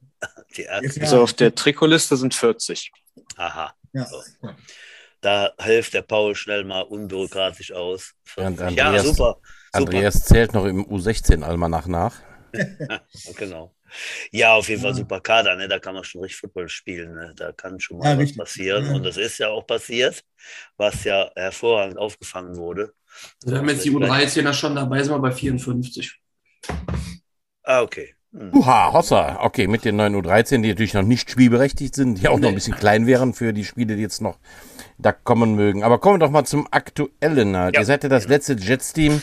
Die 0.56 0.68
Akte. 0.68 0.86
Jetzt- 0.86 1.00
Also 1.00 1.20
auf 1.22 1.32
der 1.34 1.54
Trikotliste 1.54 2.16
sind 2.16 2.34
40. 2.34 2.90
Aha. 3.36 3.74
Ja, 3.96 4.04
So. 4.06 4.22
ja. 4.42 4.56
Da 5.22 5.52
hilft 5.60 5.94
der 5.94 6.02
Paul 6.02 6.34
schnell 6.36 6.64
mal 6.64 6.82
unbürokratisch 6.82 7.72
aus. 7.72 8.12
Und 8.36 8.60
ja, 8.60 8.66
Andreas- 8.66 9.02
super. 9.04 9.40
Andreas 9.72 10.24
zählt 10.24 10.52
noch 10.52 10.64
im 10.66 10.84
U16-Almanach 10.86 11.86
nach. 11.86 12.14
Super. 12.52 13.00
Genau. 13.36 13.72
Ja, 14.32 14.54
auf 14.54 14.68
jeden 14.68 14.82
Fall 14.82 14.90
Ja. 14.90 14.96
super 14.96 15.20
Kader. 15.20 15.54
Ne? 15.56 15.68
Da 15.68 15.78
kann 15.78 15.94
man 15.94 16.02
schon 16.04 16.20
richtig 16.22 16.40
Football 16.40 16.68
spielen. 16.68 17.14
Ne? 17.14 17.32
Da 17.36 17.52
kann 17.52 17.78
schon 17.80 17.98
mal 17.98 18.06
Ja, 18.06 18.12
was 18.14 18.18
richtig. 18.22 18.38
passieren. 18.38 18.86
Ja. 18.86 18.94
Und 18.94 19.04
das 19.04 19.16
ist 19.16 19.38
ja 19.38 19.48
auch 19.48 19.66
passiert, 19.66 20.22
was 20.76 21.04
ja 21.04 21.30
hervorragend 21.36 21.96
aufgefangen 21.96 22.56
wurde. 22.56 22.92
Wir 23.44 23.58
haben 23.58 23.68
jetzt 23.68 23.84
die 23.84 23.90
U13er 23.92 24.52
schon 24.52 24.74
dabei, 24.74 25.02
sind 25.02 25.12
wir 25.14 25.18
bei 25.20 25.30
54. 25.32 26.20
Ah, 27.62 27.82
okay. 27.82 28.15
Hm. 28.36 28.50
Uha, 28.54 28.92
Hossa. 28.92 29.38
Okay, 29.42 29.66
mit 29.66 29.84
den 29.84 29.96
neuen 29.96 30.14
U13, 30.14 30.60
die 30.62 30.68
natürlich 30.68 30.94
noch 30.94 31.02
nicht 31.02 31.30
spielberechtigt 31.30 31.94
sind, 31.94 32.20
die 32.20 32.28
auch 32.28 32.38
noch 32.38 32.48
ein 32.48 32.54
bisschen 32.54 32.74
klein 32.76 33.06
wären 33.06 33.32
für 33.32 33.52
die 33.52 33.64
Spiele, 33.64 33.96
die 33.96 34.02
jetzt 34.02 34.20
noch 34.20 34.38
da 34.98 35.12
kommen 35.12 35.54
mögen. 35.54 35.82
Aber 35.82 35.98
kommen 35.98 36.16
wir 36.16 36.26
doch 36.26 36.30
mal 36.30 36.44
zum 36.44 36.68
Aktuellen. 36.70 37.56
Halt. 37.56 37.74
Ja. 37.74 37.80
Ihr 37.80 37.86
seid 37.86 38.02
ja 38.02 38.08
das 38.10 38.28
letzte 38.28 38.54
Jets-Team, 38.54 39.22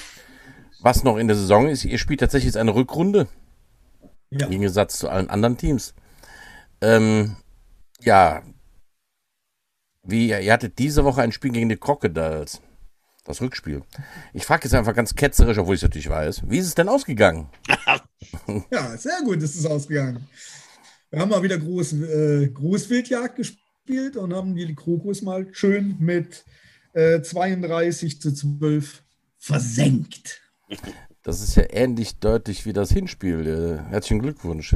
was 0.82 1.04
noch 1.04 1.18
in 1.18 1.28
der 1.28 1.38
Saison 1.38 1.68
ist. 1.68 1.86
Ihr 1.86 1.98
spielt 2.00 2.22
tatsächlich 2.22 2.48
jetzt 2.48 2.58
eine 2.58 2.74
Rückrunde, 2.74 3.28
Ja. 4.32 4.46
im 4.46 4.52
Gegensatz 4.52 4.98
zu 4.98 5.10
allen 5.10 5.30
anderen 5.30 5.58
Teams. 5.58 5.94
Ähm, 6.82 7.36
ja. 8.02 8.42
Wie, 10.06 10.30
ihr 10.30 10.52
hattet 10.54 10.80
diese 10.80 11.06
Woche 11.06 11.22
ein 11.22 11.32
Spiel 11.32 11.52
gegen 11.52 11.70
die 11.70 11.78
Crocodiles. 11.78 12.62
Das 13.26 13.42
Rückspiel. 13.42 13.84
Ich 14.34 14.46
frage 14.46 14.66
jetzt 14.66 14.74
einfach 14.74 14.94
ganz 14.94 15.16
ketzerisch, 15.16 15.58
obwohl 15.58 15.76
ich 15.76 15.80
es 15.80 15.84
natürlich 15.84 16.10
weiß. 16.10 16.44
Wie 16.50 16.58
ist 16.58 16.68
es 16.68 16.76
denn 16.76 16.90
ausgegangen? 16.90 17.48
Ja, 18.72 18.98
sehr 18.98 19.22
gut 19.24 19.44
ist 19.44 19.56
es 19.56 19.66
ausgegangen. 19.66 20.28
Wir 21.12 21.20
haben 21.20 21.30
mal 21.30 21.44
wieder 21.44 21.60
Groß, 21.60 21.94
äh, 21.94 22.48
Großwildjagd 22.48 23.36
gespielt 23.36 24.18
und 24.18 24.34
haben 24.34 24.56
die 24.56 24.74
Krokus 24.74 25.22
mal 25.22 25.48
schön 25.52 25.98
mit 26.00 26.44
äh, 26.94 27.22
32 27.22 28.20
zu 28.20 28.34
12 28.34 29.04
versenkt. 29.38 30.42
Das 31.22 31.42
ist 31.42 31.56
ja 31.56 31.64
ähnlich 31.70 32.18
deutlich 32.20 32.66
wie 32.66 32.74
das 32.74 32.92
Hinspiel. 32.92 33.48
Äh, 33.88 33.92
herzlichen 33.92 34.22
Glückwunsch. 34.22 34.76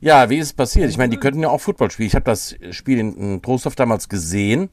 Ja, 0.00 0.30
wie 0.30 0.38
ist 0.38 0.46
es 0.46 0.52
passiert? 0.52 0.88
Ich 0.88 0.98
meine, 0.98 1.10
die 1.10 1.20
könnten 1.20 1.40
ja 1.40 1.48
auch 1.48 1.60
Football 1.60 1.90
spielen. 1.90 2.08
Ich 2.08 2.14
habe 2.14 2.24
das 2.24 2.56
Spiel 2.70 2.98
in, 2.98 3.16
in 3.16 3.42
Trostorf 3.42 3.76
damals 3.76 4.08
gesehen. 4.08 4.70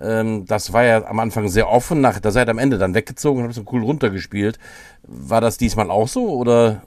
Ähm, 0.00 0.44
das 0.46 0.72
war 0.72 0.84
ja 0.84 1.04
am 1.04 1.20
Anfang 1.20 1.48
sehr 1.48 1.68
offen. 1.68 2.00
Nach, 2.00 2.18
da 2.18 2.30
seid 2.30 2.48
ihr 2.48 2.52
am 2.52 2.58
Ende 2.58 2.78
dann 2.78 2.94
weggezogen 2.94 3.40
und 3.40 3.44
habt 3.46 3.54
so 3.54 3.64
cool 3.72 3.82
runtergespielt. 3.82 4.58
War 5.02 5.40
das 5.40 5.56
diesmal 5.56 5.90
auch 5.90 6.08
so? 6.08 6.28
Oder? 6.28 6.82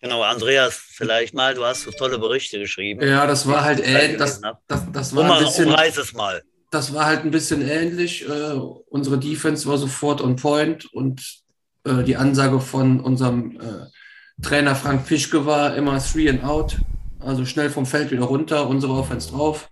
Genau, 0.00 0.22
Andreas, 0.22 0.74
vielleicht 0.74 1.34
mal, 1.34 1.54
du 1.54 1.64
hast 1.64 1.82
so 1.82 1.90
tolle 1.90 2.18
Berichte 2.18 2.58
geschrieben. 2.58 3.02
Ja, 3.02 3.26
das 3.26 3.46
war 3.46 3.64
halt 3.64 3.80
ähnlich. 3.80 4.18
Das, 4.18 4.40
das, 4.68 4.82
das, 4.92 5.14
war 5.14 5.22
Um 5.22 5.30
ein 5.30 5.36
mal, 5.36 5.44
bisschen, 5.44 5.68
umreiß 5.68 5.96
es 5.96 6.12
mal. 6.12 6.42
das 6.70 6.92
war 6.92 7.06
halt 7.06 7.24
ein 7.24 7.30
bisschen 7.30 7.66
ähnlich. 7.66 8.28
Äh, 8.28 8.52
unsere 8.90 9.18
Defense 9.18 9.66
war 9.66 9.78
sofort 9.78 10.20
on 10.20 10.36
point 10.36 10.84
und 10.92 11.42
äh, 11.84 12.02
die 12.02 12.16
Ansage 12.16 12.60
von 12.60 13.00
unserem 13.00 13.58
äh, 13.58 14.42
Trainer 14.42 14.74
Frank 14.74 15.06
Fischke 15.06 15.46
war 15.46 15.74
immer 15.74 15.98
three 15.98 16.28
and 16.28 16.44
out. 16.44 16.76
Also 17.18 17.46
schnell 17.46 17.70
vom 17.70 17.86
Feld 17.86 18.10
wieder 18.10 18.24
runter, 18.24 18.68
unsere 18.68 18.92
Offense 18.92 19.30
drauf. 19.30 19.70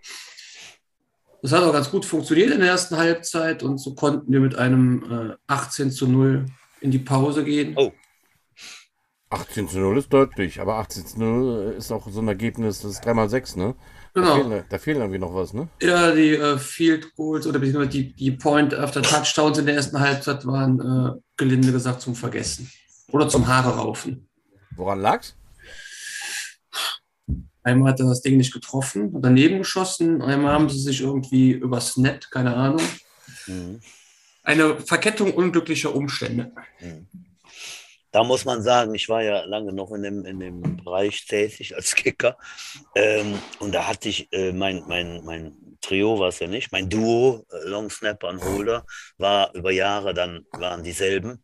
Das 1.42 1.50
hat 1.52 1.64
auch 1.64 1.72
ganz 1.72 1.90
gut 1.90 2.04
funktioniert 2.04 2.50
in 2.52 2.60
der 2.60 2.68
ersten 2.68 2.96
Halbzeit 2.96 3.64
und 3.64 3.78
so 3.78 3.94
konnten 3.94 4.32
wir 4.32 4.38
mit 4.40 4.54
einem 4.54 5.32
äh, 5.32 5.52
18 5.52 5.90
zu 5.90 6.06
0 6.06 6.46
in 6.80 6.90
die 6.92 7.00
Pause 7.00 7.44
gehen. 7.44 7.74
Oh. 7.76 7.90
18 9.30 9.68
zu 9.68 9.78
0 9.78 9.98
ist 9.98 10.12
deutlich, 10.12 10.60
aber 10.60 10.76
18 10.76 11.06
zu 11.06 11.18
0 11.18 11.74
ist 11.76 11.90
auch 11.90 12.06
so 12.08 12.20
ein 12.20 12.28
Ergebnis, 12.28 12.80
das 12.82 12.92
ist 12.92 13.04
3x6, 13.04 13.58
ne? 13.58 13.74
Da, 14.14 14.20
Genau. 14.20 14.34
fehlen, 14.36 14.64
da 14.68 14.78
fehlen 14.78 14.98
irgendwie 14.98 15.18
noch 15.18 15.34
was, 15.34 15.52
ne? 15.54 15.68
Ja, 15.80 16.12
die 16.12 16.34
äh, 16.34 16.58
Field 16.58 17.14
Goals 17.16 17.46
oder 17.46 17.58
beziehungsweise 17.58 17.90
die, 17.90 18.12
die 18.12 18.30
Point 18.32 18.74
after 18.74 19.02
Touchdowns 19.02 19.58
in 19.58 19.66
der 19.66 19.74
ersten 19.76 19.98
Halbzeit 19.98 20.46
waren 20.46 20.80
äh, 20.80 21.20
gelinde 21.36 21.72
gesagt 21.72 22.02
zum 22.02 22.14
Vergessen. 22.14 22.70
Oder 23.10 23.28
zum 23.28 23.46
Haare 23.46 23.76
raufen. 23.76 24.28
Woran 24.76 25.00
lag's? 25.00 25.34
Einmal 27.62 27.92
hat 27.92 28.00
er 28.00 28.06
das 28.06 28.22
Ding 28.22 28.36
nicht 28.36 28.52
getroffen, 28.52 29.12
hat 29.14 29.24
daneben 29.24 29.58
geschossen, 29.58 30.20
einmal 30.22 30.52
haben 30.52 30.68
sie 30.68 30.80
sich 30.80 31.00
irgendwie 31.00 31.52
übers 31.52 31.96
Net, 31.96 32.30
keine 32.30 32.54
Ahnung. 32.54 32.82
Mhm. 33.46 33.80
Eine 34.42 34.76
Verkettung 34.80 35.32
unglücklicher 35.34 35.94
Umstände. 35.94 36.52
Da 38.10 38.24
muss 38.24 38.44
man 38.44 38.62
sagen, 38.62 38.94
ich 38.94 39.08
war 39.08 39.22
ja 39.22 39.44
lange 39.44 39.72
noch 39.72 39.92
in 39.92 40.02
dem, 40.02 40.26
in 40.26 40.40
dem 40.40 40.76
Bereich 40.76 41.26
tätig 41.26 41.74
als 41.74 41.94
Kicker. 41.94 42.36
Ähm, 42.94 43.38
und 43.58 43.72
da 43.72 43.88
hatte 43.88 44.08
ich 44.08 44.30
äh, 44.32 44.52
mein, 44.52 44.82
mein, 44.86 45.24
mein 45.24 45.76
Trio 45.80 46.18
war 46.18 46.28
es 46.28 46.38
ja 46.38 46.46
nicht, 46.46 46.72
mein 46.72 46.90
Duo, 46.90 47.46
äh, 47.50 47.68
Long 47.68 47.88
Snapper 47.88 48.28
und 48.28 48.44
Holder, 48.44 48.84
war 49.16 49.54
über 49.54 49.70
Jahre 49.70 50.12
dann, 50.12 50.46
waren 50.52 50.82
dieselben. 50.82 51.42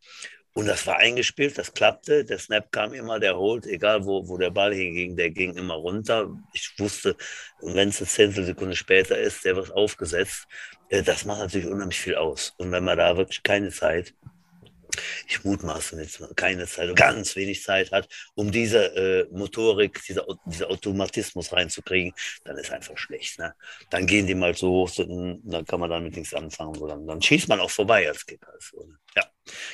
Und 0.58 0.66
das 0.66 0.88
war 0.88 0.96
eingespielt, 0.96 1.56
das 1.56 1.72
klappte. 1.72 2.24
Der 2.24 2.36
Snap 2.36 2.72
kam 2.72 2.92
immer, 2.92 3.20
der 3.20 3.36
holt, 3.36 3.64
egal 3.64 4.04
wo, 4.04 4.26
wo 4.26 4.36
der 4.38 4.50
Ball 4.50 4.74
hinging, 4.74 5.14
der 5.14 5.30
ging 5.30 5.56
immer 5.56 5.74
runter. 5.74 6.30
Ich 6.52 6.74
wusste, 6.78 7.14
wenn 7.60 7.90
es 7.90 8.00
eine 8.00 8.08
Zehntelsekunde 8.08 8.74
später 8.74 9.16
ist, 9.16 9.44
der 9.44 9.54
wird 9.54 9.70
aufgesetzt. 9.70 10.48
Äh, 10.88 11.04
das 11.04 11.24
macht 11.24 11.38
natürlich 11.38 11.68
unheimlich 11.68 12.00
viel 12.00 12.16
aus. 12.16 12.54
Und 12.56 12.72
wenn 12.72 12.82
man 12.82 12.98
da 12.98 13.16
wirklich 13.16 13.44
keine 13.44 13.70
Zeit 13.70 14.14
ich 15.26 15.44
mutmaße 15.44 16.00
jetzt 16.00 16.22
keine 16.36 16.66
Zeit, 16.66 16.94
ganz 16.96 17.36
wenig 17.36 17.62
Zeit 17.62 17.92
hat, 17.92 18.08
um 18.34 18.50
diese 18.50 18.94
äh, 18.96 19.26
Motorik, 19.30 20.02
dieser, 20.06 20.26
dieser 20.46 20.70
Automatismus 20.70 21.52
reinzukriegen, 21.52 22.12
dann 22.44 22.56
ist 22.56 22.70
einfach 22.70 22.96
schlecht. 22.96 23.38
Ne? 23.38 23.54
Dann 23.90 24.06
gehen 24.06 24.26
die 24.26 24.34
mal 24.34 24.54
so 24.54 24.70
hoch, 24.70 24.90
dann 24.96 25.64
kann 25.66 25.80
man 25.80 25.90
damit 25.90 26.16
nichts 26.16 26.34
anfangen. 26.34 26.74
So, 26.74 26.86
dann, 26.86 27.06
dann 27.06 27.22
schießt 27.22 27.48
man 27.48 27.60
auch 27.60 27.70
vorbei 27.70 28.08
als 28.08 28.24
Kicker. 28.24 28.52
So, 28.60 28.84
ne? 28.84 28.98
ja. 29.16 29.24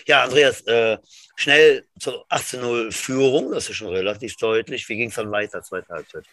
ja, 0.06 0.24
Andreas, 0.24 0.60
äh, 0.62 0.98
schnell 1.36 1.86
zur 1.98 2.26
18-0 2.28 2.92
Führung, 2.92 3.52
das 3.52 3.68
ist 3.68 3.76
schon 3.76 3.88
relativ 3.88 4.36
deutlich. 4.36 4.88
Wie 4.88 4.96
ging 4.96 5.08
es 5.08 5.16
dann 5.16 5.30
weiter, 5.30 5.62
zweite 5.62 5.88
Halbzeit? 5.88 6.24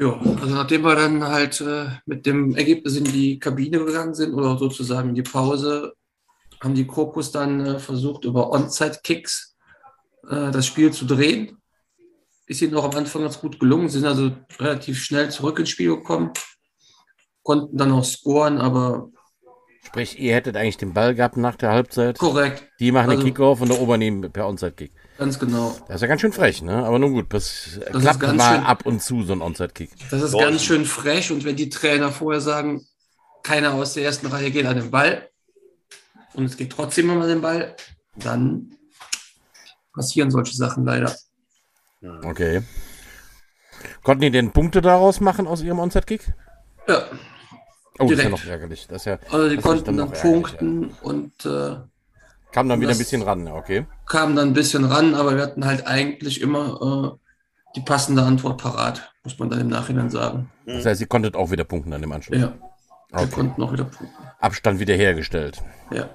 Ja, 0.00 0.18
also 0.40 0.54
nachdem 0.54 0.80
wir 0.80 0.96
dann 0.96 1.22
halt 1.24 1.60
äh, 1.60 1.88
mit 2.06 2.24
dem 2.24 2.56
Ergebnis 2.56 2.96
in 2.96 3.04
die 3.04 3.38
Kabine 3.38 3.84
gegangen 3.84 4.14
sind 4.14 4.32
oder 4.32 4.56
sozusagen 4.56 5.10
in 5.10 5.14
die 5.14 5.22
Pause, 5.22 5.92
haben 6.60 6.74
die 6.74 6.86
Krokus 6.86 7.30
dann 7.32 7.64
äh, 7.66 7.78
versucht, 7.78 8.24
über 8.24 8.50
Onside-Kicks 8.50 9.56
äh, 10.28 10.50
das 10.50 10.66
Spiel 10.66 10.92
zu 10.92 11.04
drehen. 11.06 11.56
Ist 12.46 12.60
ihnen 12.62 12.74
auch 12.76 12.84
am 12.84 12.96
Anfang 12.96 13.22
ganz 13.22 13.40
gut 13.40 13.60
gelungen, 13.60 13.88
sind 13.88 14.04
also 14.04 14.32
relativ 14.58 15.02
schnell 15.02 15.30
zurück 15.30 15.58
ins 15.58 15.70
Spiel 15.70 15.96
gekommen. 15.96 16.32
konnten 17.42 17.76
dann 17.76 17.92
auch 17.92 18.04
scoren, 18.04 18.58
aber 18.58 19.08
Sprich, 19.82 20.18
ihr 20.20 20.34
hättet 20.34 20.56
eigentlich 20.56 20.76
den 20.76 20.92
Ball 20.92 21.14
gehabt 21.14 21.38
nach 21.38 21.56
der 21.56 21.70
Halbzeit. 21.70 22.18
korrekt, 22.18 22.68
Die 22.80 22.92
machen 22.92 23.10
Also- 23.10 23.22
den 23.22 23.28
Kickoff 23.32 23.62
und 23.62 23.70
erobern 23.70 24.02
ihn 24.02 24.30
per 24.30 24.46
Onside-Kick. 24.46 24.92
ganz 25.16 25.38
genau. 25.38 25.74
Das 25.88 25.96
ist 25.96 26.02
ja 26.02 26.06
ganz 26.08 26.20
schön 26.20 26.32
frech, 26.34 26.60
ne? 26.62 26.84
Aber 26.84 26.98
nun 26.98 27.14
gut, 27.14 27.32
das, 27.32 27.78
ist 27.78 27.84
klappt 27.86 28.20
ganz 28.20 28.36
mal 28.36 28.56
schön- 28.56 28.64
ab 28.66 28.84
und 28.84 29.02
zu, 29.02 29.22
so 29.22 29.32
ein 29.32 29.40
Onside-Kick. 29.40 29.90
Das 30.10 30.20
ist 30.22 30.34
Ja. 30.34 30.40
ganz 30.44 30.62
schön 30.62 30.84
frech 30.84 31.32
und 31.32 31.44
wenn 31.46 31.56
die 31.56 31.70
Trainer 31.70 32.12
vorher 32.12 32.42
sagen, 32.42 32.84
keiner 33.42 33.72
aus 33.72 33.94
der 33.94 34.04
ersten 34.04 34.26
Reihe 34.26 34.50
geht 34.50 34.66
an 34.66 34.76
den 34.76 34.90
Ball 34.90 35.29
und 36.34 36.44
es 36.44 36.56
geht 36.56 36.72
trotzdem 36.72 37.10
immer 37.10 37.26
den 37.26 37.40
Ball, 37.42 37.74
dann 38.16 38.72
passieren 39.92 40.30
solche 40.30 40.54
Sachen 40.56 40.84
leider. 40.84 41.14
Okay. 42.24 42.62
Konnten 44.02 44.22
die 44.22 44.30
denn 44.30 44.52
Punkte 44.52 44.80
daraus 44.80 45.20
machen 45.20 45.46
aus 45.46 45.62
ihrem 45.62 45.78
Onside-Kick? 45.78 46.32
Ja, 46.88 47.02
Oh, 47.98 48.04
das 48.04 48.12
ist 48.12 48.18
ja 48.18 48.28
Direkt. 48.30 48.44
noch 48.46 48.50
ärgerlich. 48.50 48.86
Das 48.88 49.04
ja, 49.04 49.18
also 49.30 49.48
die 49.50 49.56
konnten 49.58 49.84
dann 49.84 49.96
noch 49.96 50.12
ärgerlich, 50.14 50.22
punkten 50.22 50.90
und 51.02 51.44
äh, 51.44 51.48
Ja. 51.48 51.88
Kam 52.50 52.68
dann 52.70 52.80
wieder 52.80 52.92
ein 52.92 52.98
bisschen 52.98 53.20
ran, 53.20 53.46
ja, 53.46 53.54
okay. 53.54 53.86
kamen 54.06 54.34
dann 54.36 54.48
ein 54.48 54.54
bisschen 54.54 54.84
ran, 54.86 55.14
aber 55.14 55.36
wir 55.36 55.42
hatten 55.42 55.66
halt 55.66 55.86
eigentlich 55.86 56.40
immer 56.40 57.18
äh, 57.20 57.28
die 57.76 57.82
passende 57.82 58.22
Antwort 58.22 58.60
parat, 58.60 59.12
muss 59.22 59.38
man 59.38 59.50
dann 59.50 59.60
im 59.60 59.68
Nachhinein 59.68 60.08
sagen. 60.08 60.50
Das 60.64 60.86
heißt, 60.86 61.00
ihr 61.02 61.08
konntet 61.08 61.36
auch 61.36 61.50
wieder 61.50 61.64
punkten 61.64 61.92
an 61.92 62.00
dem 62.00 62.10
Anschluss. 62.10 62.40
Ja, 62.40 62.54
wir 63.10 63.20
Okay. 63.20 63.30
konnten 63.32 63.62
auch 63.62 63.72
wieder 63.72 63.84
punkten. 63.84 64.08
Abstand 64.38 64.80
wiederhergestellt. 64.80 65.62
Ja. 65.92 66.08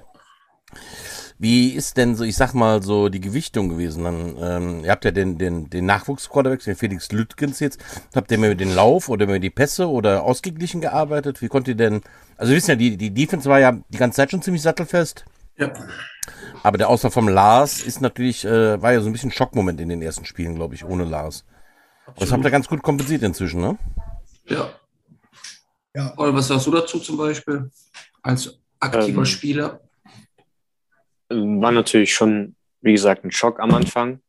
Wie 1.38 1.72
ist 1.74 1.96
denn 1.98 2.14
so, 2.16 2.24
ich 2.24 2.36
sag 2.36 2.54
mal, 2.54 2.82
so 2.82 3.08
die 3.10 3.20
Gewichtung 3.20 3.68
gewesen? 3.68 4.04
Dann, 4.04 4.36
ähm, 4.40 4.84
ihr 4.84 4.90
habt 4.90 5.04
ja 5.04 5.10
den, 5.10 5.38
den, 5.38 5.68
den 5.70 5.84
Nachwuchsquarterback, 5.86 6.62
den 6.64 6.76
Felix 6.76 7.12
Lüttgens 7.12 7.60
jetzt. 7.60 7.78
Habt 8.14 8.30
ihr 8.30 8.38
mehr 8.38 8.50
mit 8.50 8.60
den 8.60 8.74
Lauf 8.74 9.08
oder 9.10 9.26
mit 9.26 9.42
die 9.42 9.50
Pässe 9.50 9.88
oder 9.88 10.22
ausgeglichen 10.22 10.80
gearbeitet? 10.80 11.42
Wie 11.42 11.48
konnt 11.48 11.68
ihr 11.68 11.74
denn, 11.76 12.00
also 12.36 12.50
wir 12.52 12.56
wissen 12.56 12.70
ja, 12.70 12.76
die, 12.76 12.96
die 12.96 13.12
Defense 13.12 13.48
war 13.50 13.60
ja 13.60 13.72
die 13.90 13.98
ganze 13.98 14.16
Zeit 14.16 14.30
schon 14.30 14.42
ziemlich 14.42 14.62
sattelfest. 14.62 15.26
ja. 15.58 15.72
Aber 16.62 16.78
der 16.78 16.88
Ausfall 16.88 17.10
vom 17.10 17.28
Lars 17.28 17.80
ist 17.80 18.00
natürlich, 18.00 18.44
äh, 18.44 18.80
war 18.82 18.92
ja 18.92 19.00
so 19.00 19.08
ein 19.08 19.12
bisschen 19.12 19.30
Schockmoment 19.30 19.80
in 19.80 19.88
den 19.88 20.02
ersten 20.02 20.24
Spielen, 20.24 20.54
glaube 20.56 20.74
ich, 20.74 20.84
ohne 20.84 21.04
Lars. 21.04 21.44
Das 22.18 22.32
habt 22.32 22.44
ihr 22.44 22.50
ganz 22.50 22.68
gut 22.68 22.82
kompensiert 22.82 23.22
inzwischen, 23.22 23.60
ne? 23.60 23.78
ja. 24.48 24.80
Ja, 25.94 26.14
Oder 26.18 26.34
was 26.34 26.48
sagst 26.48 26.66
du 26.66 26.70
dazu 26.70 26.98
zum 27.00 27.16
Beispiel? 27.16 27.70
Als 28.22 28.58
aktiver 28.80 29.22
Ähm, 29.22 29.26
Spieler? 29.26 29.85
War 31.28 31.72
natürlich 31.72 32.14
schon, 32.14 32.56
wie 32.80 32.92
gesagt, 32.92 33.24
ein 33.24 33.32
Schock 33.32 33.60
am 33.60 33.74
Anfang. 33.74 34.20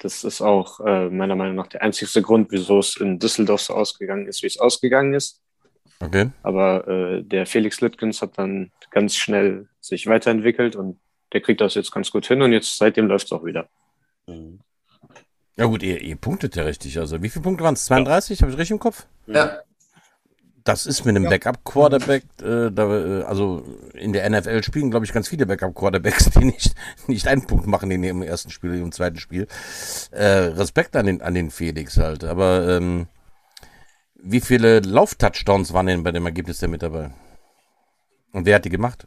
Das 0.00 0.24
ist 0.24 0.40
auch 0.40 0.80
äh, 0.80 1.08
meiner 1.08 1.36
Meinung 1.36 1.54
nach 1.54 1.68
der 1.68 1.82
einzigste 1.82 2.22
Grund, 2.22 2.50
wieso 2.50 2.78
es 2.78 2.96
in 2.96 3.18
Düsseldorf 3.18 3.60
so 3.60 3.74
ausgegangen 3.74 4.26
ist, 4.26 4.42
wie 4.42 4.48
es 4.48 4.58
ausgegangen 4.58 5.14
ist. 5.14 5.40
Okay. 6.00 6.30
Aber 6.42 6.88
äh, 6.88 7.22
der 7.22 7.46
Felix 7.46 7.80
Lüttgens 7.80 8.22
hat 8.22 8.36
dann 8.36 8.72
ganz 8.90 9.16
schnell 9.16 9.68
sich 9.80 10.06
weiterentwickelt 10.06 10.74
und 10.74 10.98
der 11.32 11.40
kriegt 11.40 11.60
das 11.60 11.74
jetzt 11.74 11.92
ganz 11.92 12.10
gut 12.10 12.26
hin 12.26 12.42
und 12.42 12.52
jetzt 12.52 12.76
seitdem 12.76 13.06
läuft 13.06 13.26
es 13.26 13.32
auch 13.32 13.44
wieder. 13.44 13.68
Mhm. 14.26 14.60
Ja 15.56 15.66
gut, 15.66 15.82
ihr, 15.82 16.00
ihr 16.00 16.16
punktet 16.16 16.56
ja 16.56 16.64
richtig. 16.64 16.98
Also 16.98 17.22
wie 17.22 17.28
viele 17.28 17.42
Punkte 17.42 17.62
waren 17.62 17.74
es? 17.74 17.84
32? 17.84 18.42
Habe 18.42 18.52
ich 18.52 18.58
richtig 18.58 18.72
im 18.72 18.78
Kopf? 18.78 19.06
Ja, 19.26 19.60
Das 20.64 20.86
ist 20.86 21.04
mit 21.04 21.16
einem 21.16 21.24
Ja. 21.24 21.30
Backup-Quarterback, 21.30 22.24
äh, 22.40 22.70
da, 22.70 23.20
äh, 23.20 23.22
also 23.24 23.64
in 23.94 24.12
der 24.12 24.28
NFL 24.28 24.62
spielen, 24.62 24.90
glaube 24.90 25.04
ich, 25.04 25.12
ganz 25.12 25.28
viele 25.28 25.46
Backup-Quarterbacks, 25.46 26.30
die 26.38 26.44
nicht, 26.44 26.74
nicht 27.08 27.26
einen 27.26 27.46
Punkt 27.46 27.66
machen 27.66 27.90
in 27.90 28.02
dem 28.02 28.22
ersten 28.22 28.50
Spiel, 28.50 28.74
im 28.74 28.92
zweiten 28.92 29.18
Spiel. 29.18 29.48
Äh, 30.12 30.24
Respekt 30.24 30.94
an 30.96 31.06
den, 31.06 31.22
an 31.22 31.34
den 31.34 31.50
Felix 31.50 31.96
halt. 31.96 32.24
Aber 32.24 32.68
ähm, 32.68 33.08
wie 34.14 34.40
viele 34.40 34.80
Lauf-Touchdowns 34.80 35.72
waren 35.72 35.86
denn 35.86 36.02
bei 36.04 36.12
dem 36.12 36.26
Ergebnis 36.26 36.58
der 36.58 36.68
mit 36.68 36.82
dabei? 36.82 37.10
Und 38.32 38.46
wer 38.46 38.56
hat 38.56 38.64
die 38.64 38.70
gemacht? 38.70 39.04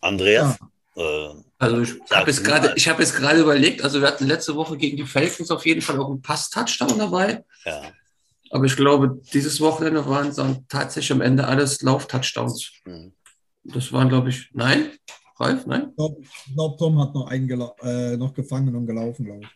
Andreas? 0.00 0.58
Äh, 0.96 1.28
also 1.58 1.82
ich 1.82 1.94
habe 2.10 2.30
jetzt 2.30 2.44
gerade, 2.44 2.72
ich 2.76 2.88
habe 2.88 3.02
jetzt 3.02 3.16
gerade 3.16 3.40
überlegt, 3.40 3.82
also 3.82 4.00
wir 4.00 4.08
hatten 4.08 4.26
letzte 4.26 4.54
Woche 4.54 4.76
gegen 4.76 4.96
die 4.96 5.04
Falcons 5.04 5.50
auf 5.50 5.66
jeden 5.66 5.82
Fall 5.82 5.98
auch 6.00 6.08
einen 6.08 6.22
Pass-Touchdown 6.22 6.98
dabei. 6.98 7.44
ja. 7.64 7.82
Aber 8.50 8.64
ich 8.64 8.76
glaube, 8.76 9.20
dieses 9.32 9.60
Wochenende 9.60 10.06
waren 10.06 10.28
es 10.28 10.36
dann 10.36 10.66
tatsächlich 10.68 11.12
am 11.12 11.20
Ende 11.20 11.46
alles 11.46 11.82
Lauf-Touchdowns. 11.82 12.72
Mhm. 12.84 13.12
Das 13.64 13.92
waren, 13.92 14.08
glaube 14.08 14.30
ich, 14.30 14.50
nein? 14.54 14.90
Ralf, 15.38 15.66
nein? 15.66 15.88
ich 15.90 15.96
glaube, 15.96 16.16
glaub, 16.54 16.78
Tom 16.78 16.98
hat 17.00 17.14
noch, 17.14 17.26
einen 17.28 17.48
äh, 17.82 18.16
noch 18.16 18.34
gefangen 18.34 18.74
und 18.74 18.86
gelaufen, 18.86 19.24
glaube 19.26 19.42
ich. 19.42 19.48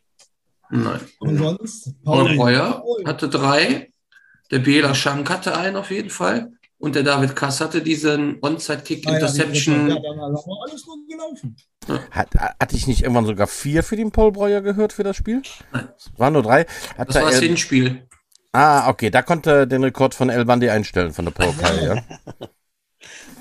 Nein. 0.71 1.01
Und 1.19 1.39
sonst? 1.39 1.95
Paul. 2.05 2.37
Breuer 2.37 2.85
hatte 3.05 3.29
drei. 3.29 3.91
Der 4.51 4.59
Bela 4.61 4.95
Schank 4.95 5.29
hatte 5.31 5.57
einen 5.57 5.77
auf 5.77 5.91
jeden 5.91 6.11
Fall. 6.11 6.53
Und 6.79 6.95
der 6.95 7.05
David 7.05 7.37
Kass 7.37 7.61
hatte 7.61 7.81
diesen 7.81 8.39
Onside-Kick 8.41 9.07
Ah, 9.07 9.13
ja. 9.13 9.19
Ja, 9.19 9.25
alles 9.25 10.87
nur 10.87 10.97
gelaufen. 11.09 11.57
Hat, 12.11 12.35
hatte 12.35 12.77
ich 12.77 12.87
nicht 12.87 13.03
irgendwann 13.03 13.27
sogar 13.27 13.47
vier 13.47 13.83
für 13.83 13.97
den 13.97 14.11
Paul 14.11 14.33
Breuer 14.33 14.61
gehört 14.63 14.93
für 14.93 15.05
das 15.05 15.17
Spiel? 15.17 15.43
Nein. 15.73 15.89
Es 15.97 16.11
waren 16.17 16.33
nur 16.33 16.43
drei. 16.43 16.67
Hat 16.97 17.09
Das 17.09 17.15
da 17.15 17.23
war 17.23 17.31
das 17.31 17.41
El- 17.41 17.49
Hinspiel. 17.49 18.09
Ah, 18.53 18.89
okay, 18.89 19.11
da 19.11 19.23
konnte 19.23 19.51
er 19.51 19.67
den 19.67 19.85
Rekord 19.85 20.15
von 20.15 20.31
El 20.31 20.45
Bandi 20.45 20.71
einstellen, 20.71 21.13
von 21.13 21.25
der 21.25 21.35
Kai, 21.35 21.85
ja. 21.85 22.03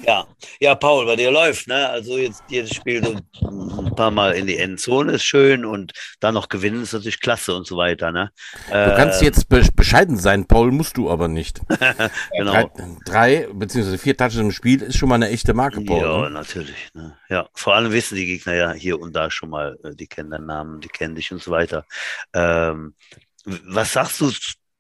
Ja, 0.06 0.28
ja, 0.60 0.76
Paul, 0.76 1.06
bei 1.06 1.15
dir 1.15 1.32
läuft, 1.32 1.67
ne? 1.67 1.89
Also 1.89 2.17
jetzt 2.17 2.43
jedes 2.47 2.74
Spiel 2.74 3.04
so 3.04 3.17
ein 3.39 3.95
paar 3.95 4.12
Mal 4.12 4.34
in 4.34 4.47
die 4.47 4.58
Endzone 4.58 5.13
ist 5.13 5.24
schön 5.24 5.65
und 5.65 5.93
dann 6.19 6.34
noch 6.34 6.50
gewinnen 6.50 6.82
ist 6.82 6.93
natürlich 6.93 7.19
klasse 7.19 7.54
und 7.56 7.67
so 7.67 7.78
weiter, 7.78 8.12
ne? 8.12 8.32
Du 8.67 8.95
kannst 8.95 9.21
jetzt 9.21 9.47
be 9.47 9.62
bescheiden 9.76 10.17
sein, 10.17 10.45
Paul, 10.45 10.71
musst 10.71 10.97
du 10.97 11.10
aber 11.10 11.28
nicht. 11.28 11.62
genau. 12.36 12.52
Drei, 12.52 12.69
drei 13.06 13.47
beziehungsweise 13.54 13.97
vier 13.97 14.17
Touches 14.17 14.38
im 14.38 14.52
Spiel 14.52 14.82
ist 14.82 14.97
schon 14.97 15.10
mal 15.10 15.15
eine 15.15 15.30
echte 15.30 15.54
Marke, 15.54 15.82
Paul. 15.82 16.02
Ja, 16.02 16.21
ne? 16.24 16.30
natürlich. 16.32 16.89
Ne? 16.93 17.15
Ja, 17.30 17.47
vor 17.54 17.76
allem 17.76 17.91
wissen 17.91 18.15
die 18.15 18.26
Gegner 18.26 18.56
ja 18.56 18.71
hier 18.71 19.00
und 19.00 19.15
da 19.15 19.30
schon 19.30 19.50
mal, 19.50 19.78
äh, 19.84 19.95
die 19.95 20.08
kennen 20.08 20.32
deinen 20.32 20.47
Namen, 20.47 20.82
die 20.82 20.89
kennen 20.89 21.15
dich 21.15 21.32
und 21.32 21.41
so 21.43 21.52
weiter. 21.52 21.86
Ähm, 22.34 22.95
was 23.45 23.93
sagst 23.93 24.21
du 24.21 24.32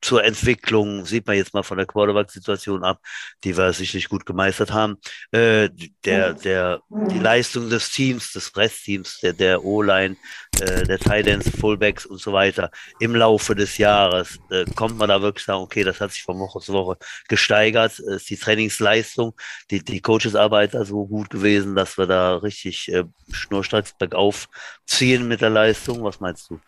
zur 0.01 0.23
Entwicklung? 0.23 1.05
Sieht 1.05 1.27
man 1.27 1.37
jetzt 1.37 1.53
mal 1.53 1.63
von 1.63 1.77
der 1.77 1.87
Quarterback-Situation 1.87 2.83
ab, 2.83 2.99
die 3.43 3.57
wir 3.57 3.73
sicherlich 3.73 4.09
gut 4.09 4.25
gemeistert 4.25 4.71
haben. 4.71 4.97
Äh, 5.31 5.69
der, 6.05 6.33
der, 6.33 6.81
die 6.89 7.19
Leistung 7.19 7.69
des 7.69 7.91
Teams, 7.91 8.33
des 8.33 8.55
Restteams, 8.55 9.19
der, 9.19 9.33
der 9.33 9.63
O-Line, 9.63 10.17
äh, 10.59 10.83
der 10.83 10.99
Tight 10.99 11.27
Ends, 11.27 11.49
Fullbacks 11.59 12.05
und 12.05 12.19
so 12.19 12.33
weiter 12.33 12.71
im 12.99 13.15
Laufe 13.15 13.55
des 13.55 13.77
Jahres, 13.77 14.39
äh, 14.49 14.65
kommt 14.75 14.97
man 14.97 15.09
da 15.09 15.21
wirklich 15.21 15.45
sagen, 15.45 15.61
okay, 15.61 15.83
das 15.83 16.01
hat 16.01 16.11
sich 16.11 16.23
von 16.23 16.39
Woche 16.39 16.59
zu 16.59 16.73
Woche 16.73 16.97
gesteigert, 17.27 17.99
ist 17.99 18.29
die 18.29 18.37
Trainingsleistung 18.37 19.33
die, 19.69 19.83
die 19.83 20.01
Coachesarbeit 20.01 20.73
da 20.73 20.85
so 20.85 21.05
gut 21.07 21.29
gewesen, 21.29 21.75
dass 21.75 21.97
wir 21.97 22.07
da 22.07 22.37
richtig 22.37 22.91
äh, 22.91 23.05
schnurstracks 23.31 23.93
bergauf 23.97 24.49
ziehen 24.85 25.27
mit 25.27 25.41
der 25.41 25.49
Leistung. 25.49 26.03
Was 26.03 26.19
meinst 26.19 26.49
du? 26.49 26.59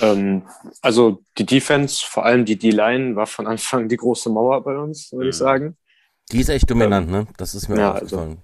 Ähm, 0.00 0.42
also 0.82 1.22
die 1.38 1.46
Defense, 1.46 2.04
vor 2.06 2.24
allem 2.24 2.44
die 2.44 2.56
D-Line, 2.58 3.16
war 3.16 3.26
von 3.26 3.46
Anfang 3.46 3.88
die 3.88 3.96
große 3.96 4.30
Mauer 4.30 4.62
bei 4.62 4.76
uns, 4.76 5.12
würde 5.12 5.28
ich 5.30 5.36
Mhm. 5.36 5.38
sagen. 5.38 5.76
Die 6.30 6.40
ist 6.40 6.48
echt 6.48 6.70
dominant, 6.70 7.10
ne? 7.10 7.26
Das 7.36 7.54
ist 7.54 7.68
mir 7.68 7.78
Ja, 7.78 7.90
auch 7.90 7.94
aufgefallen. 7.96 8.38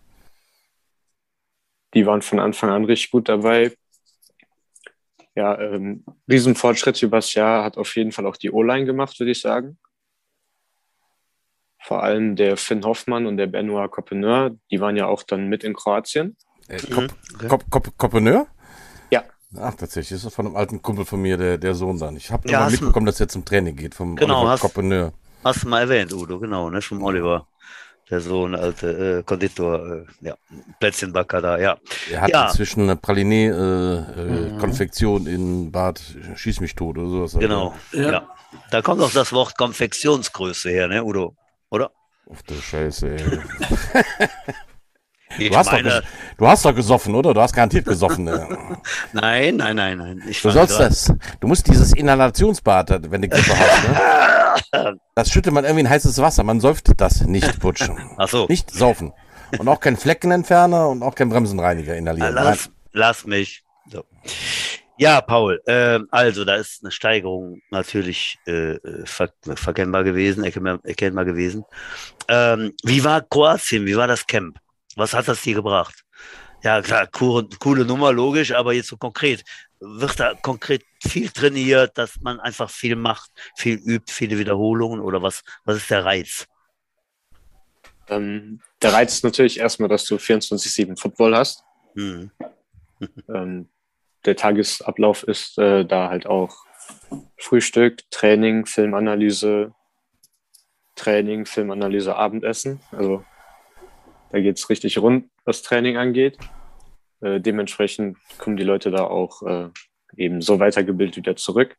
Die 1.94 2.04
waren 2.04 2.20
von 2.22 2.40
Anfang 2.40 2.70
an 2.70 2.85
richtig 2.85 3.11
gut 3.11 3.28
dabei. 3.28 3.72
Ja, 5.35 5.59
ähm, 5.61 6.04
Riesenfortschritt 6.28 7.00
übers 7.02 7.32
Jahr 7.35 7.62
hat 7.62 7.76
auf 7.78 7.94
jeden 7.96 8.11
Fall 8.12 8.26
auch 8.26 8.37
die 8.37 8.50
O-Line 8.50 8.87
gemacht, 8.87 9.18
würde 9.20 9.32
ich 9.32 9.40
sagen. 9.40 9.78
Vor 11.82 12.02
allem 12.02 12.35
der 12.37 12.56
Finn 12.56 12.85
Hoffmann 12.85 13.26
und 13.26 13.37
der 13.37 13.46
Benoit 13.46 13.90
Copeneur, 13.90 14.56
die 14.70 14.80
waren 14.80 14.96
ja 14.96 15.06
auch 15.06 15.22
dann 15.22 15.48
mit 15.48 15.62
in 15.62 15.74
Kroatien. 15.74 16.37
Äh, 16.68 16.80
Kop, 16.80 17.14
Okay. 17.35 17.48
Kop, 17.48 17.70
Kop, 17.70 17.98
Kopeneur? 17.98 18.46
Ach, 19.61 19.75
tatsächlich. 19.75 20.19
Das 20.21 20.25
ist 20.25 20.35
von 20.35 20.47
einem 20.47 20.57
alten 20.57 20.81
Kumpel 20.83 21.05
von 21.05 21.21
mir, 21.21 21.37
der, 21.37 21.59
der 21.59 21.75
Sohn 21.75 21.99
dann. 21.99 22.16
Ich 22.16 22.31
habe 22.31 22.49
Ja, 22.49 22.64
du- 22.66 22.71
mitbekommen, 22.73 23.05
dass 23.07 23.21
er 23.21 23.29
zum 23.29 23.45
Training 23.45 23.77
geht, 23.77 23.95
vom 23.95 24.16
Genau, 24.16 24.38
Oliver 24.40 24.53
hast- 24.53 24.61
Kopeneur. 24.61 25.12
Hast 25.45 25.62
du 25.64 25.69
mal 25.69 25.81
erwähnt, 25.81 26.12
Udo, 26.12 26.38
genau, 26.40 26.71
ne? 26.71 26.81
Vom 26.83 27.03
Oliver. 27.03 27.47
Der 28.09 28.21
Sohn, 28.21 28.55
alte 28.55 29.19
äh, 29.19 29.23
Konditor, 29.25 29.85
äh, 29.85 30.05
ja, 30.21 30.37
Plätzchenbacker 30.79 31.42
da, 31.42 31.59
ja. 31.59 31.77
Er 32.11 32.21
hat 32.21 32.31
Ja. 32.31 32.47
inzwischen 32.49 32.83
eine 32.83 32.95
Mhm. 32.95 33.01
Praline-Konfektion 33.01 35.27
in 35.27 35.73
Bad 35.73 36.01
Schieß 36.37 36.61
mich 36.61 36.75
tot 36.77 36.97
oder 36.99 37.09
sowas. 37.09 37.37
Genau. 37.38 37.75
Ja. 37.92 38.12
Ja. 38.12 38.29
Da 38.71 38.81
kommt 38.83 39.03
auch 39.03 39.11
das 39.11 39.33
Wort 39.33 39.57
Konfektionsgröße 39.59 40.71
her, 40.71 40.87
ne, 40.88 41.03
Udo? 41.05 41.35
Oder? 41.71 41.90
Ach 42.33 42.42
du 42.42 42.55
Scheiße, 42.55 43.16
ey. 43.16 43.25
Ich 45.38 45.51
Du 45.51 45.57
hast, 45.57 45.66
doch, 45.66 45.72
meine, 45.72 45.88
ges- 45.90 46.03
du 46.38 46.46
hast 46.49 46.64
doch 46.64 46.75
gesoffen, 46.75 47.14
oder? 47.14 47.35
Du 47.35 47.40
hast 47.40 47.53
garantiert 47.53 47.85
gesoffen. 47.87 48.25
nein, 49.12 49.57
nein, 49.57 49.77
nein, 49.77 49.99
nein. 49.99 50.22
Ich 50.29 50.40
Du 50.42 50.51
sollst 50.51 50.77
grad- 50.79 50.90
das. 50.90 51.12
Du 51.40 51.46
musst 51.49 51.66
dieses 51.68 51.92
Inhalationsbad, 51.92 53.11
wenn 53.11 53.22
du 53.22 53.29
Grippe 53.29 53.53
hast, 53.59 53.88
ne? 53.88 54.99
Das 55.14 55.31
schüttet 55.31 55.53
man 55.53 55.64
irgendwie 55.64 55.81
in 55.83 55.90
heißes 55.90 56.18
Wasser. 56.20 56.42
Man 56.42 56.61
säuft 56.61 56.88
das 57.01 57.22
nicht, 57.22 57.61
Butsch. 57.61 57.88
Ach 58.18 58.29
so. 58.29 58.46
Nicht 58.49 58.70
saufen. 58.70 59.12
Und 59.59 59.68
auch 59.68 59.81
kein 59.81 59.96
Fleckenentferner 59.96 60.88
und 60.88 61.03
auch 61.03 61.14
kein 61.14 61.29
Bremsenreiniger 61.29 61.94
inhalieren. 61.96 62.35
Lass, 62.35 62.70
lass 62.92 63.27
mich. 63.27 63.62
So. 63.90 64.05
Ja, 64.99 65.20
Paul, 65.20 65.61
äh, 65.66 66.01
also 66.11 66.44
da 66.46 66.57
ist 66.57 66.83
eine 66.83 66.90
Steigerung 66.90 67.61
natürlich 67.70 68.38
äh, 68.46 68.77
ver 69.05 69.29
verkennbar 69.55 70.05
gewesen, 70.05 70.42
erkennbar, 70.42 70.81
erkennbar 70.85 71.25
gewesen. 71.27 71.64
Ähm, 72.29 72.72
wie 72.83 73.05
war 73.05 73.20
Kroatien? 73.20 73.85
Wie 73.87 73.96
war 73.96 74.07
das 74.09 74.27
Camp? 74.27 74.59
Was 74.96 75.14
hat 75.14 75.28
das 75.28 75.42
dir 75.42 75.54
gebracht? 75.54 76.04
Ja, 76.62 76.82
klar, 76.82 77.06
coole, 77.06 77.46
coole 77.61 77.85
Nummer, 77.85 78.12
logisch, 78.12 78.52
aber 78.52 78.72
jetzt 78.72 78.88
so 78.88 78.96
konkret. 78.96 79.44
Wird 79.78 80.18
da 80.18 80.35
konkret 80.35 80.82
viel 81.06 81.28
trainiert, 81.28 81.96
dass 81.98 82.18
man 82.22 82.40
einfach 82.40 82.70
viel 82.70 82.96
macht, 82.96 83.30
viel 83.56 83.76
übt, 83.76 84.12
viele 84.12 84.38
Wiederholungen 84.38 85.00
oder 85.00 85.22
was, 85.22 85.42
was 85.64 85.76
ist 85.76 85.90
der 85.90 86.04
Reiz? 86.04 86.46
Ähm, 88.09 88.61
der 88.80 88.94
Reiz 88.94 89.14
ist 89.14 89.24
natürlich 89.24 89.61
erstmal, 89.61 89.88
dass 89.88 90.06
du 90.06 90.16
24-7 90.16 90.98
Football 90.98 91.37
hast. 91.37 91.62
Hm. 91.94 92.30
ähm, 93.28 93.68
der 94.24 94.37
Tagesablauf 94.37 95.22
ist 95.24 95.59
äh, 95.59 95.85
da 95.85 96.09
halt 96.09 96.26
auch 96.26 96.56
Frühstück, 97.37 98.02
Training, 98.11 98.64
Filmanalyse, 98.64 99.74
Training, 100.94 101.44
Filmanalyse, 101.44 102.16
Abendessen. 102.16 102.80
Also 102.90 103.24
da 104.37 104.42
geht 104.42 104.59
es 104.59 104.68
richtig 104.68 104.99
rund, 104.99 105.31
was 105.46 105.62
Training 105.62 105.96
angeht. 105.96 106.37
Äh, 107.22 107.40
dementsprechend 107.40 108.18
kommen 108.37 108.59
die 108.59 108.64
Leute 108.64 108.90
da 108.90 109.05
auch 109.05 109.42
äh, 109.42 109.70
eben 110.14 110.42
so 110.42 110.61
weitergebildet 110.61 111.16
wieder 111.16 111.37
zurück. 111.37 111.79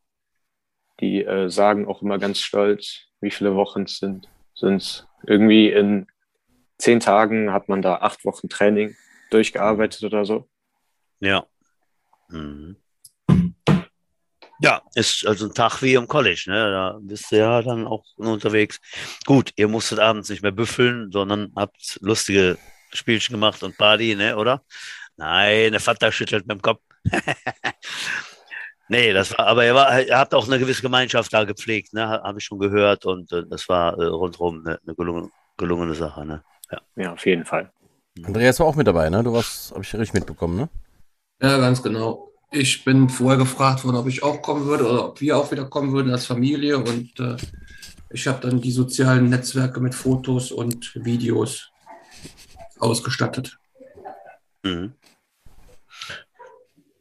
Die 1.00 1.24
äh, 1.24 1.52
sagen 1.52 1.88
auch 1.88 2.02
immer 2.02 2.17
ganz 2.17 2.39
stolz, 2.39 3.04
wie 3.22 3.30
viele 3.30 3.54
Wochen 3.54 3.84
es 3.84 4.00
sind. 4.00 4.28
Sind 4.56 5.08
irgendwie 5.28 5.70
in 5.70 6.08
zehn 6.80 7.00
Tagen 7.00 7.54
hat 7.54 7.70
man 7.70 7.84
da 7.84 7.98
acht 7.98 8.26
Wochen 8.26 8.50
Training 8.50 8.96
durchgearbeitet 9.30 10.04
oder 10.04 10.26
so. 10.26 10.50
Ja. 11.20 11.46
Mhm. 12.30 12.78
Ja, 14.60 14.82
ist 14.96 15.26
also 15.26 15.46
ein 15.46 15.54
Tag 15.54 15.82
wie 15.82 15.93
im 15.93 16.08
College, 16.08 16.46
ne? 16.48 16.72
Da 16.72 16.98
bist 17.00 17.32
du 17.32 17.38
ja 17.38 17.62
dann 17.62 17.86
auch 17.86 18.04
unterwegs. 18.15 18.80
Gut, 19.26 19.52
ihr 19.56 19.67
musstet 19.67 20.00
abends 20.00 20.30
nicht 20.30 20.41
mehr 20.41 20.52
büffeln, 20.52 21.12
sondern 21.12 21.52
habt 21.56 22.00
lustige 22.02 22.58
Spielchen 22.91 23.34
gemacht 23.34 23.62
und 23.62 23.78
Party, 23.78 24.15
ne, 24.15 24.36
oder? 24.36 24.63
Nein, 25.15 25.72
der 25.72 25.82
Vater 25.82 26.12
schüttelt 26.12 26.48
mit 26.48 26.58
dem 26.58 26.62
Kopf. 26.62 26.82
nee, 28.89 29.13
das 29.13 29.38
war, 29.38 29.48
aber 29.48 29.65
ihr, 29.65 29.76
war, 29.76 30.02
ihr 30.02 30.17
habt 30.17 30.34
auch 30.34 30.48
eine 30.48 30.60
gewisse 30.60 30.82
Gemeinschaft 30.82 31.32
da 31.34 31.43
gepflegt, 31.43 31.93
ne? 31.93 32.08
Habe 32.08 32.39
ich 32.39 32.46
schon 32.46 32.60
gehört 32.60 33.06
und 33.06 33.32
äh, 33.32 33.43
das 33.48 33.70
war 33.70 33.98
äh, 33.98 34.06
rundherum 34.06 34.63
eine, 34.65 34.80
eine 34.86 34.96
gelungene, 34.96 35.30
gelungene 35.58 35.93
Sache, 35.93 36.26
ne? 36.26 36.43
Ja. 36.72 36.82
ja, 36.96 37.13
auf 37.13 37.26
jeden 37.26 37.46
Fall. 37.46 37.72
Andreas 38.24 38.60
war 38.60 38.67
auch 38.67 38.76
mit 38.76 38.88
dabei, 38.88 39.10
ne? 39.10 39.24
Du 39.24 39.34
warst, 39.34 39.72
habe 39.72 39.84
ich 39.84 39.93
richtig 39.93 40.13
mitbekommen, 40.13 40.58
ne? 40.58 40.70
Ja, 41.41 41.58
ganz 41.60 41.84
genau. 41.84 42.27
Ich 42.51 42.86
bin 42.86 43.10
vorher 43.10 43.38
gefragt 43.38 43.83
worden, 43.83 43.97
ob 43.97 44.07
ich 44.07 44.23
auch 44.23 44.41
kommen 44.41 44.65
würde 44.65 44.89
oder 44.89 45.05
ob 45.10 45.21
wir 45.21 45.38
auch 45.38 45.51
wieder 45.51 45.65
kommen 45.65 45.91
würden 45.93 46.12
als 46.12 46.25
Familie. 46.25 46.77
Und 46.77 47.19
äh, 47.19 47.36
ich 48.10 48.27
habe 48.27 48.47
dann 48.47 48.62
die 48.62 48.71
sozialen 48.71 49.29
Netzwerke 49.29 49.79
mit 49.79 49.93
Fotos 49.93 50.51
und 50.51 50.93
Videos 50.95 51.69
ausgestattet. 52.79 53.57
Mhm. 54.63 54.93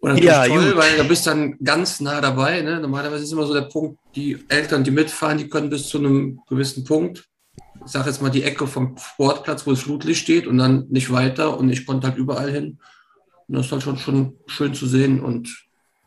Und 0.01 0.23
ja, 0.23 0.47
toll, 0.47 0.71
gut. 0.71 0.77
weil 0.77 0.97
du 0.97 1.05
bist 1.05 1.27
dann 1.27 1.59
ganz 1.59 2.01
nah 2.01 2.21
dabei. 2.21 2.61
Ne? 2.63 2.81
Normalerweise 2.81 3.25
ist 3.25 3.33
immer 3.33 3.47
so 3.47 3.55
der 3.55 3.63
Punkt, 3.63 3.99
die 4.15 4.39
Eltern, 4.49 4.85
die 4.85 4.91
mitfahren, 4.91 5.39
die 5.39 5.49
können 5.49 5.71
bis 5.71 5.89
zu 5.89 5.99
einem 5.99 6.41
gewissen 6.49 6.85
Punkt, 6.85 7.25
ich 7.85 7.93
sage 7.93 8.09
jetzt 8.09 8.23
mal 8.23 8.31
die 8.31 8.43
Ecke 8.43 8.67
vom 8.67 8.97
Sportplatz, 8.99 9.67
wo 9.67 9.71
das 9.71 9.81
Flutlicht 9.81 10.21
steht 10.21 10.47
und 10.47 10.59
dann 10.59 10.87
nicht 10.91 11.13
weiter. 11.13 11.59
Und 11.59 11.71
ich 11.71 11.87
konnte 11.87 12.09
halt 12.09 12.19
überall 12.19 12.51
hin. 12.51 12.79
Und 13.49 13.57
das 13.57 13.67
ist 13.67 13.73
halt 13.73 13.83
schon, 13.83 13.99
schon 13.99 14.33
schön 14.47 14.75
zu 14.75 14.87
sehen 14.87 15.21
und 15.21 15.67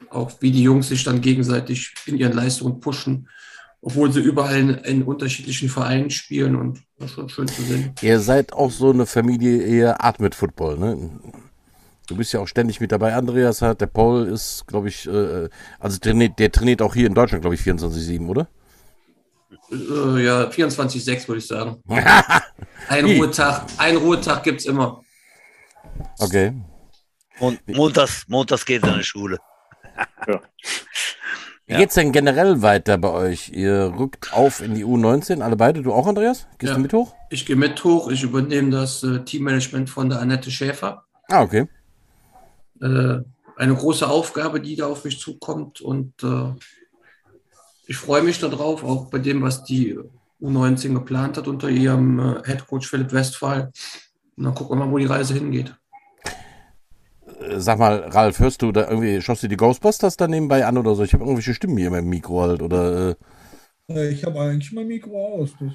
auch 0.09 0.31
wie 0.41 0.51
die 0.51 0.63
Jungs 0.63 0.89
sich 0.89 1.03
dann 1.03 1.21
gegenseitig 1.21 1.93
in 2.05 2.17
ihren 2.17 2.33
Leistungen 2.33 2.79
pushen, 2.79 3.29
obwohl 3.81 4.11
sie 4.11 4.19
überall 4.19 4.57
in, 4.57 4.69
in 4.69 5.03
unterschiedlichen 5.03 5.69
Vereinen 5.69 6.09
spielen 6.09 6.55
und 6.55 6.81
das 6.97 7.11
ist 7.11 7.15
schon 7.15 7.29
schön 7.29 7.47
zu 7.47 7.61
sehen. 7.61 7.93
Ihr 8.01 8.19
seid 8.19 8.53
auch 8.53 8.71
so 8.71 8.91
eine 8.91 9.05
Familie, 9.05 9.63
ihr 9.65 10.03
atmet 10.03 10.35
Football, 10.35 10.77
ne? 10.77 11.11
Du 12.07 12.15
bist 12.15 12.33
ja 12.33 12.39
auch 12.39 12.47
ständig 12.47 12.81
mit 12.81 12.91
dabei. 12.91 13.13
Andreas 13.13 13.61
hat, 13.61 13.81
der 13.81 13.85
Paul 13.85 14.25
ist, 14.25 14.65
glaube 14.65 14.87
ich, 14.87 15.07
äh, 15.07 15.47
also 15.79 15.99
trainiert, 15.99 16.39
der 16.39 16.51
trainiert 16.51 16.81
auch 16.81 16.95
hier 16.95 17.05
in 17.05 17.13
Deutschland, 17.13 17.43
glaube 17.43 17.53
ich, 17.53 17.61
24-7, 17.61 18.27
oder? 18.27 18.47
Äh, 19.71 20.25
ja, 20.25 20.49
24-6 20.49 21.27
würde 21.27 21.37
ich 21.37 21.45
sagen. 21.45 21.77
ein 22.89 23.05
Ruhetag, 23.05 23.65
ein 23.77 23.97
Ruhetag 23.97 24.43
gibt 24.43 24.61
es 24.61 24.65
immer. 24.65 25.03
Okay. 26.17 26.53
Und 27.39 27.67
montags, 27.67 28.25
montags 28.27 28.65
geht 28.65 28.83
er 28.83 28.93
in 28.93 28.99
die 28.99 29.03
Schule. 29.03 29.37
ja. 30.27 30.41
Wie 31.67 31.75
geht's 31.75 31.93
denn 31.93 32.11
generell 32.11 32.61
weiter 32.61 32.97
bei 32.97 33.09
euch? 33.09 33.49
Ihr 33.49 33.93
rückt 33.97 34.33
auf 34.33 34.61
in 34.61 34.73
die 34.73 34.83
U19, 34.83 35.41
alle 35.41 35.55
beide. 35.55 35.83
Du 35.83 35.93
auch, 35.93 36.07
Andreas? 36.07 36.47
Gehst 36.57 36.71
ja. 36.71 36.75
du 36.75 36.81
mit 36.81 36.93
hoch? 36.93 37.13
Ich 37.29 37.45
gehe 37.45 37.55
mit 37.55 37.83
hoch. 37.83 38.09
Ich 38.09 38.23
übernehme 38.23 38.71
das 38.71 39.03
äh, 39.03 39.19
Teammanagement 39.23 39.89
von 39.89 40.09
der 40.09 40.19
Annette 40.19 40.49
Schäfer. 40.49 41.05
Ah, 41.27 41.43
okay. 41.43 41.67
Äh, 42.81 43.19
eine 43.55 43.75
große 43.75 44.07
Aufgabe, 44.07 44.59
die 44.61 44.75
da 44.75 44.87
auf 44.87 45.05
mich 45.05 45.19
zukommt. 45.19 45.79
Und 45.79 46.23
äh, 46.23 46.53
ich 47.85 47.97
freue 47.97 48.23
mich 48.23 48.39
darauf, 48.39 48.83
auch 48.83 49.09
bei 49.11 49.19
dem, 49.19 49.43
was 49.43 49.63
die 49.63 49.97
U19 50.41 50.93
geplant 50.95 51.37
hat 51.37 51.47
unter 51.47 51.69
ihrem 51.69 52.19
äh, 52.19 52.41
Headcoach 52.45 52.87
Philipp 52.87 53.13
Westphal. 53.13 53.71
Und 54.35 54.43
dann 54.43 54.55
gucken 54.55 54.79
wir 54.79 54.85
mal, 54.85 54.91
wo 54.91 54.97
die 54.97 55.05
Reise 55.05 55.35
hingeht 55.35 55.75
sag 57.57 57.79
mal, 57.79 57.99
Ralf, 58.09 58.39
hörst 58.39 58.61
du 58.61 58.71
da 58.71 58.89
irgendwie, 58.89 59.21
schaust 59.21 59.43
du 59.43 59.47
die 59.47 59.57
Ghostbusters 59.57 60.17
da 60.17 60.27
nebenbei 60.27 60.65
an 60.65 60.77
oder 60.77 60.95
so? 60.95 61.03
Ich 61.03 61.13
habe 61.13 61.23
irgendwelche 61.23 61.53
Stimmen 61.53 61.77
hier 61.77 61.93
im 61.93 62.09
Mikro 62.09 62.41
halt 62.41 62.61
oder. 62.61 63.15
Äh, 63.89 64.09
ich 64.09 64.23
habe 64.23 64.39
eigentlich 64.39 64.71
mein 64.71 64.87
Mikro 64.87 65.39
aus. 65.39 65.51
Das, 65.59 65.71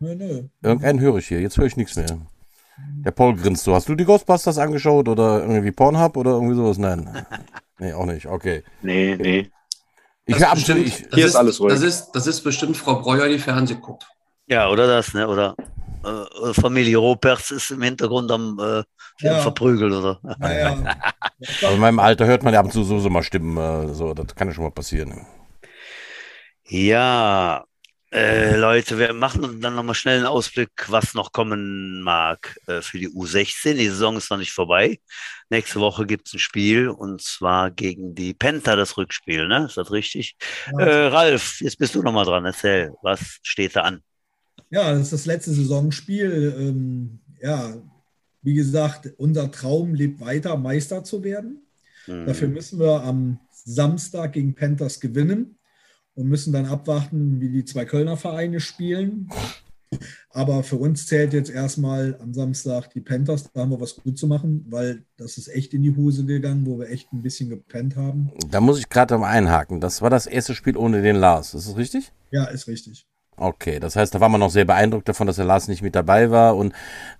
nö, 0.00 0.14
nö. 0.14 0.42
Irgendeinen 0.62 1.00
höre 1.00 1.16
ich 1.16 1.28
hier, 1.28 1.40
jetzt 1.40 1.56
höre 1.56 1.66
ich 1.66 1.76
nichts 1.76 1.96
mehr. 1.96 2.18
Der 3.04 3.10
Paul 3.10 3.36
grinst 3.36 3.64
so. 3.64 3.74
Hast 3.74 3.88
du 3.88 3.94
die 3.94 4.04
Ghostbusters 4.04 4.58
angeschaut 4.58 5.08
oder 5.08 5.40
irgendwie 5.40 5.72
Pornhub 5.72 6.16
oder 6.16 6.32
irgendwie 6.32 6.54
sowas? 6.54 6.76
Nein. 6.76 7.26
nee, 7.78 7.92
auch 7.92 8.04
nicht. 8.04 8.26
Okay. 8.26 8.62
Nee, 8.82 9.16
nee. 9.16 9.50
Ich 10.26 10.42
habe 10.42 10.56
bestimmt, 10.56 10.86
ich, 10.86 10.96
hier 10.96 11.24
ist, 11.24 11.30
ist, 11.30 11.36
alles 11.36 11.60
ruhig. 11.60 11.72
Das 11.72 11.82
ist, 11.82 12.10
das 12.12 12.26
ist 12.26 12.42
bestimmt 12.42 12.76
Frau 12.76 13.00
Breuer, 13.00 13.28
die 13.28 13.38
Fernsehen 13.38 13.80
guckt. 13.80 14.06
Ja, 14.48 14.68
oder 14.68 14.86
das, 14.86 15.14
ne? 15.14 15.26
Oder 15.26 15.54
äh, 16.04 16.52
Familie 16.52 16.98
Roperts 16.98 17.50
ist 17.52 17.70
im 17.70 17.82
Hintergrund 17.82 18.30
am 18.30 18.58
äh, 18.60 18.82
ja. 19.20 19.40
verprügelt 19.40 19.92
oder. 19.92 20.20
Ja, 20.40 20.52
ja. 20.52 20.96
Aber 21.62 21.72
in 21.74 21.80
meinem 21.80 21.98
Alter 21.98 22.26
hört 22.26 22.42
man 22.42 22.54
ja 22.54 22.60
ab 22.60 22.66
und 22.66 22.72
zu 22.72 22.84
so, 22.84 22.98
so 22.98 23.10
mal 23.10 23.22
Stimmen, 23.22 23.56
äh, 23.56 23.92
so, 23.94 24.14
das 24.14 24.34
kann 24.34 24.48
ja 24.48 24.54
schon 24.54 24.64
mal 24.64 24.70
passieren. 24.70 25.26
Ja, 26.68 27.64
äh, 28.12 28.56
Leute, 28.56 28.98
wir 28.98 29.12
machen 29.12 29.60
dann 29.60 29.74
nochmal 29.74 29.94
schnell 29.94 30.18
einen 30.18 30.26
Ausblick, 30.26 30.70
was 30.88 31.14
noch 31.14 31.32
kommen 31.32 32.02
mag 32.02 32.56
äh, 32.66 32.80
für 32.80 32.98
die 32.98 33.08
U16. 33.08 33.74
Die 33.74 33.88
Saison 33.88 34.16
ist 34.16 34.30
noch 34.30 34.38
nicht 34.38 34.52
vorbei. 34.52 35.00
Nächste 35.50 35.80
Woche 35.80 36.06
gibt 36.06 36.28
es 36.28 36.34
ein 36.34 36.38
Spiel 36.38 36.88
und 36.88 37.20
zwar 37.20 37.70
gegen 37.70 38.14
die 38.14 38.32
Penta 38.32 38.74
das 38.74 38.96
Rückspiel, 38.96 39.48
ne? 39.48 39.66
Ist 39.66 39.76
das 39.76 39.90
richtig? 39.90 40.36
Ja. 40.72 40.86
Äh, 40.86 41.06
Ralf, 41.08 41.60
jetzt 41.60 41.78
bist 41.78 41.94
du 41.94 42.02
nochmal 42.02 42.24
dran. 42.24 42.44
Erzähl, 42.44 42.94
was 43.02 43.38
steht 43.42 43.74
da 43.76 43.82
an? 43.82 44.02
Ja, 44.70 44.92
das 44.92 45.02
ist 45.02 45.12
das 45.12 45.26
letzte 45.26 45.52
Saisonspiel. 45.52 46.54
Ähm, 46.58 47.20
ja, 47.42 47.74
wie 48.46 48.54
gesagt, 48.54 49.12
unser 49.18 49.50
Traum 49.50 49.92
lebt 49.92 50.20
weiter, 50.20 50.56
Meister 50.56 51.02
zu 51.02 51.24
werden. 51.24 51.66
Mhm. 52.06 52.26
Dafür 52.26 52.46
müssen 52.46 52.78
wir 52.78 53.02
am 53.02 53.40
Samstag 53.50 54.34
gegen 54.34 54.54
Panthers 54.54 55.00
gewinnen 55.00 55.58
und 56.14 56.28
müssen 56.28 56.52
dann 56.52 56.66
abwarten, 56.66 57.40
wie 57.40 57.50
die 57.50 57.64
zwei 57.64 57.84
Kölner 57.84 58.16
Vereine 58.16 58.60
spielen. 58.60 59.28
Aber 60.30 60.62
für 60.62 60.76
uns 60.76 61.08
zählt 61.08 61.32
jetzt 61.32 61.50
erstmal 61.50 62.16
am 62.20 62.34
Samstag 62.34 62.90
die 62.90 63.00
Panthers. 63.00 63.50
Da 63.52 63.62
haben 63.62 63.72
wir 63.72 63.80
was 63.80 63.96
gut 63.96 64.16
zu 64.16 64.28
machen, 64.28 64.64
weil 64.68 65.02
das 65.16 65.38
ist 65.38 65.48
echt 65.48 65.74
in 65.74 65.82
die 65.82 65.96
Hose 65.96 66.24
gegangen, 66.24 66.66
wo 66.66 66.78
wir 66.78 66.88
echt 66.88 67.12
ein 67.12 67.22
bisschen 67.22 67.48
gepennt 67.48 67.96
haben. 67.96 68.30
Da 68.48 68.60
muss 68.60 68.78
ich 68.78 68.88
gerade 68.88 69.18
mal 69.18 69.28
einhaken. 69.28 69.80
Das 69.80 70.02
war 70.02 70.10
das 70.10 70.26
erste 70.26 70.54
Spiel 70.54 70.76
ohne 70.76 71.02
den 71.02 71.16
Lars. 71.16 71.52
Ist 71.52 71.68
das 71.68 71.76
richtig? 71.76 72.12
Ja, 72.30 72.44
ist 72.44 72.68
richtig. 72.68 73.08
Okay, 73.36 73.80
das 73.80 73.96
heißt, 73.96 74.14
da 74.14 74.20
war 74.20 74.28
man 74.28 74.40
noch 74.40 74.50
sehr 74.50 74.64
beeindruckt 74.64 75.08
davon, 75.08 75.26
dass 75.26 75.36
der 75.36 75.44
Lars 75.44 75.68
nicht 75.68 75.82
mit 75.82 75.94
dabei 75.94 76.30
war. 76.30 76.56
Und, 76.56 76.72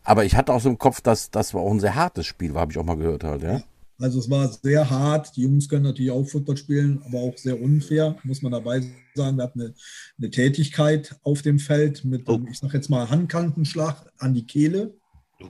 aber 0.02 0.24
ich 0.24 0.34
hatte 0.34 0.52
auch 0.52 0.60
so 0.60 0.68
im 0.68 0.78
Kopf, 0.78 1.00
dass 1.00 1.30
das 1.30 1.52
war 1.52 1.60
auch 1.60 1.70
ein 1.70 1.80
sehr 1.80 1.94
hartes 1.94 2.26
Spiel 2.26 2.54
war, 2.54 2.62
habe 2.62 2.72
ich 2.72 2.78
auch 2.78 2.84
mal 2.84 2.96
gehört 2.96 3.24
halt, 3.24 3.42
ja. 3.42 3.62
Also 3.98 4.18
es 4.18 4.28
war 4.28 4.48
sehr 4.48 4.90
hart. 4.90 5.36
Die 5.36 5.42
Jungs 5.42 5.68
können 5.68 5.84
natürlich 5.84 6.10
auch 6.10 6.24
Football 6.24 6.56
spielen, 6.56 7.02
aber 7.06 7.18
auch 7.20 7.36
sehr 7.38 7.60
unfair, 7.60 8.16
muss 8.24 8.42
man 8.42 8.52
dabei 8.52 8.82
sagen. 9.14 9.36
Wir 9.38 9.44
hatten 9.44 9.60
eine, 9.60 9.74
eine 10.18 10.30
Tätigkeit 10.30 11.16
auf 11.22 11.42
dem 11.42 11.58
Feld 11.58 12.04
mit, 12.04 12.28
oh. 12.28 12.40
ich 12.50 12.58
sag 12.58 12.74
jetzt 12.74 12.90
mal, 12.90 13.08
Handkantenschlag 13.08 14.10
an 14.18 14.34
die 14.34 14.46
Kehle. 14.46 14.94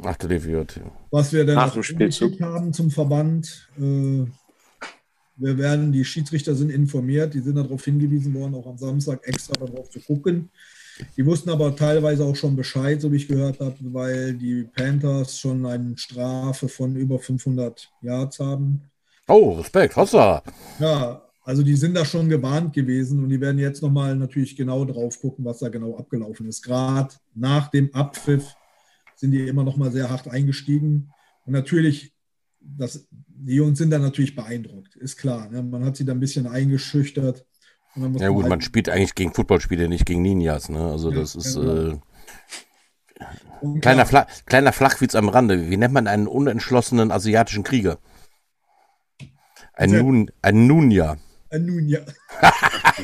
Ach, 0.04 0.16
der 0.16 0.44
wird. 0.44 0.80
Was 1.10 1.32
wir 1.32 1.44
dann 1.44 1.58
auch 1.58 1.76
haben 1.76 2.72
zum 2.72 2.90
Verband. 2.90 3.68
Äh, 3.78 4.26
wir 5.36 5.58
werden, 5.58 5.92
die 5.92 6.04
Schiedsrichter 6.04 6.54
sind 6.54 6.70
informiert, 6.70 7.34
die 7.34 7.40
sind 7.40 7.56
darauf 7.56 7.84
hingewiesen 7.84 8.34
worden, 8.34 8.54
auch 8.54 8.66
am 8.66 8.78
Samstag 8.78 9.26
extra 9.26 9.54
darauf 9.54 9.90
zu 9.90 10.00
gucken. 10.00 10.50
Die 11.16 11.26
wussten 11.26 11.50
aber 11.50 11.76
teilweise 11.76 12.24
auch 12.24 12.36
schon 12.36 12.56
Bescheid, 12.56 13.00
so 13.00 13.12
wie 13.12 13.16
ich 13.16 13.28
gehört 13.28 13.60
habe, 13.60 13.76
weil 13.80 14.34
die 14.34 14.64
Panthers 14.64 15.38
schon 15.38 15.66
eine 15.66 15.96
Strafe 15.98 16.68
von 16.68 16.96
über 16.96 17.18
500 17.18 17.90
Yards 18.00 18.38
haben. 18.38 18.82
Oh, 19.28 19.52
Respekt, 19.52 19.96
Hossa. 19.96 20.42
Ja, 20.80 21.22
also 21.44 21.62
die 21.62 21.76
sind 21.76 21.94
da 21.94 22.04
schon 22.04 22.28
gewarnt 22.28 22.72
gewesen 22.72 23.22
und 23.22 23.28
die 23.28 23.40
werden 23.40 23.58
jetzt 23.58 23.82
nochmal 23.82 24.16
natürlich 24.16 24.56
genau 24.56 24.84
drauf 24.84 25.20
gucken, 25.20 25.44
was 25.44 25.58
da 25.58 25.68
genau 25.68 25.96
abgelaufen 25.96 26.48
ist. 26.48 26.62
Gerade 26.62 27.14
nach 27.34 27.68
dem 27.70 27.94
Abpfiff 27.94 28.54
sind 29.14 29.32
die 29.32 29.46
immer 29.46 29.64
nochmal 29.64 29.92
sehr 29.92 30.08
hart 30.08 30.28
eingestiegen. 30.28 31.10
Und 31.44 31.52
natürlich, 31.52 32.12
das, 32.76 33.06
die 33.10 33.54
Jungs 33.54 33.78
sind 33.78 33.90
da 33.90 33.98
natürlich 33.98 34.34
beeindruckt, 34.34 34.96
ist 34.96 35.16
klar. 35.16 35.48
Ne? 35.50 35.62
Man 35.62 35.84
hat 35.84 35.96
sie 35.96 36.04
da 36.04 36.12
ein 36.12 36.20
bisschen 36.20 36.46
eingeschüchtert. 36.46 37.46
ja 37.94 38.02
gut, 38.02 38.18
man, 38.18 38.42
halt 38.42 38.48
man 38.48 38.60
spielt 38.60 38.88
eigentlich 38.88 39.14
gegen 39.14 39.34
Footballspiele, 39.34 39.88
nicht 39.88 40.06
gegen 40.06 40.22
Ninjas. 40.22 40.68
Ne? 40.68 40.80
Also 40.80 41.10
das 41.10 41.34
ja, 41.34 41.40
ist... 41.40 41.54
Genau. 41.54 41.92
Äh, 41.92 41.98
kleiner, 43.80 44.06
Fla 44.06 44.26
kleiner 44.44 44.72
Flachwitz 44.72 45.14
am 45.14 45.28
Rande. 45.28 45.70
Wie 45.70 45.76
nennt 45.76 45.94
man 45.94 46.06
einen 46.06 46.26
unentschlossenen 46.26 47.10
asiatischen 47.10 47.64
Krieger? 47.64 47.98
Ein, 49.72 49.90
Nun, 49.90 50.30
ein 50.42 50.66
Nunja. 50.66 51.16
Nun 51.52 51.88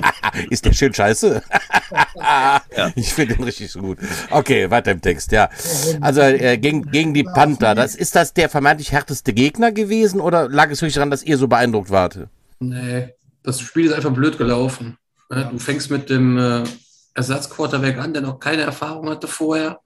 ist 0.51 0.65
der 0.65 0.73
schön 0.73 0.95
scheiße? 0.95 1.43
ja. 2.17 2.93
Ich 2.95 3.13
finde 3.13 3.37
den 3.37 3.45
richtig 3.45 3.71
so 3.71 3.81
gut. 3.81 3.99
Okay, 4.31 4.71
weiter 4.71 4.93
im 4.93 5.01
Text, 5.01 5.33
ja. 5.33 5.51
Also 6.01 6.21
äh, 6.21 6.59
gegen, 6.59 6.91
gegen 6.91 7.15
die 7.15 7.25
Panther, 7.25 7.75
das, 7.75 7.95
ist 7.95 8.15
das 8.15 8.33
der 8.35 8.49
vermeintlich 8.49 8.93
härteste 8.93 9.33
Gegner 9.33 9.73
gewesen 9.73 10.21
oder 10.21 10.49
lag 10.49 10.71
es 10.71 10.81
wirklich 10.81 10.95
daran, 10.95 11.11
dass 11.11 11.23
ihr 11.23 11.39
so 11.39 11.49
beeindruckt 11.49 11.91
wart? 11.91 12.27
Nee, 12.61 13.15
das 13.43 13.61
Spiel 13.61 13.87
ist 13.87 13.93
einfach 13.93 14.13
blöd 14.13 14.39
gelaufen. 14.39 14.99
Du 15.29 15.59
fängst 15.59 15.91
mit 15.91 16.11
dem 16.11 16.39
äh, 16.39 16.65
Ersatzquarterback 17.15 17.99
an, 17.99 18.13
der 18.13 18.23
noch 18.23 18.39
keine 18.39 18.63
Erfahrung 18.63 19.09
hatte 19.09 19.27
vorher. 19.27 19.81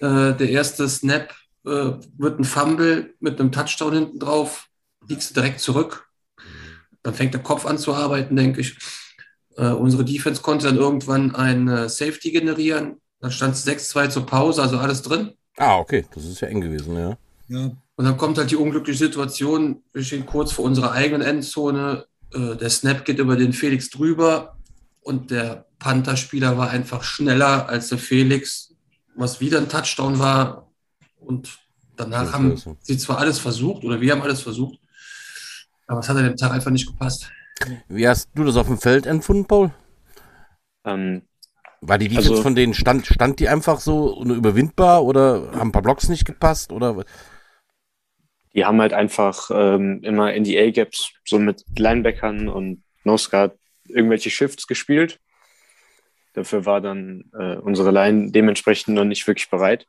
Äh, 0.00 0.32
der 0.34 0.48
erste 0.48 0.88
Snap 0.88 1.34
äh, 1.64 1.90
wird 2.18 2.38
ein 2.38 2.44
Fumble 2.44 3.14
mit 3.18 3.40
einem 3.40 3.50
Touchdown 3.50 3.94
hinten 3.94 4.18
drauf, 4.20 4.68
liegst 5.08 5.30
du 5.30 5.34
direkt 5.34 5.60
zurück 5.60 6.06
dann 7.06 7.14
fängt 7.14 7.34
der 7.34 7.42
Kopf 7.42 7.66
an 7.66 7.78
zu 7.78 7.94
arbeiten, 7.94 8.34
denke 8.34 8.60
ich. 8.60 8.76
Äh, 9.56 9.68
unsere 9.68 10.04
Defense 10.04 10.42
konnte 10.42 10.66
dann 10.66 10.76
irgendwann 10.76 11.34
ein 11.34 11.68
äh, 11.68 11.88
Safety 11.88 12.30
generieren. 12.30 13.00
Dann 13.20 13.30
stand 13.30 13.54
es 13.54 13.66
6-2 13.66 14.10
zur 14.10 14.26
Pause, 14.26 14.62
also 14.62 14.78
alles 14.78 15.02
drin. 15.02 15.32
Ah, 15.56 15.78
okay, 15.78 16.04
das 16.14 16.24
ist 16.24 16.40
ja 16.40 16.48
eng 16.48 16.60
gewesen, 16.60 16.96
ja. 16.96 17.16
ja. 17.48 17.70
Und 17.96 18.04
dann 18.04 18.18
kommt 18.18 18.36
halt 18.36 18.50
die 18.50 18.56
unglückliche 18.56 18.98
Situation, 18.98 19.82
wir 19.92 20.04
stehen 20.04 20.26
kurz 20.26 20.52
vor 20.52 20.66
unserer 20.66 20.92
eigenen 20.92 21.22
Endzone. 21.22 22.04
Äh, 22.34 22.56
der 22.56 22.68
Snap 22.68 23.06
geht 23.06 23.18
über 23.18 23.36
den 23.36 23.54
Felix 23.54 23.88
drüber 23.88 24.58
und 25.00 25.30
der 25.30 25.64
Panther-Spieler 25.78 26.58
war 26.58 26.70
einfach 26.70 27.02
schneller 27.02 27.68
als 27.68 27.88
der 27.88 27.98
Felix, 27.98 28.74
was 29.14 29.40
wieder 29.40 29.58
ein 29.58 29.68
Touchdown 29.68 30.18
war. 30.18 30.70
Und 31.18 31.58
danach 31.96 32.32
haben 32.32 32.60
sie 32.82 32.98
zwar 32.98 33.18
alles 33.18 33.38
versucht, 33.38 33.84
oder 33.84 34.00
wir 34.00 34.12
haben 34.12 34.22
alles 34.22 34.42
versucht, 34.42 34.78
aber 35.86 36.00
es 36.00 36.08
hat 36.08 36.16
an 36.16 36.24
dem 36.24 36.36
Tag 36.36 36.52
einfach 36.52 36.70
nicht 36.70 36.86
gepasst. 36.86 37.30
Wie 37.88 38.06
hast 38.06 38.30
du 38.34 38.44
das 38.44 38.56
auf 38.56 38.66
dem 38.66 38.78
Feld 38.78 39.06
empfunden, 39.06 39.46
Paul? 39.46 39.72
Ähm, 40.84 41.22
War 41.80 41.98
die 41.98 42.08
Defense 42.08 42.30
also, 42.30 42.42
von 42.42 42.54
denen, 42.54 42.74
stand, 42.74 43.06
stand 43.06 43.40
die 43.40 43.48
einfach 43.48 43.80
so 43.80 44.22
überwindbar 44.22 45.04
oder 45.04 45.52
haben 45.52 45.68
ein 45.68 45.72
paar 45.72 45.82
Blocks 45.82 46.08
nicht 46.08 46.24
gepasst? 46.24 46.72
Oder? 46.72 47.04
Die 48.54 48.64
haben 48.64 48.80
halt 48.80 48.92
einfach 48.92 49.50
ähm, 49.52 50.00
immer 50.02 50.32
in 50.32 50.44
die 50.44 50.58
A-Gaps 50.58 51.12
so 51.24 51.38
mit 51.38 51.64
Linebackern 51.76 52.48
und 52.48 52.82
Nosguard 53.04 53.58
irgendwelche 53.88 54.30
Shifts 54.30 54.66
gespielt. 54.66 55.20
Dafür 56.34 56.66
war 56.66 56.80
dann 56.80 57.30
äh, 57.38 57.56
unsere 57.56 57.90
Line 57.90 58.30
dementsprechend 58.30 58.94
noch 58.94 59.04
nicht 59.04 59.26
wirklich 59.26 59.48
bereit. 59.48 59.86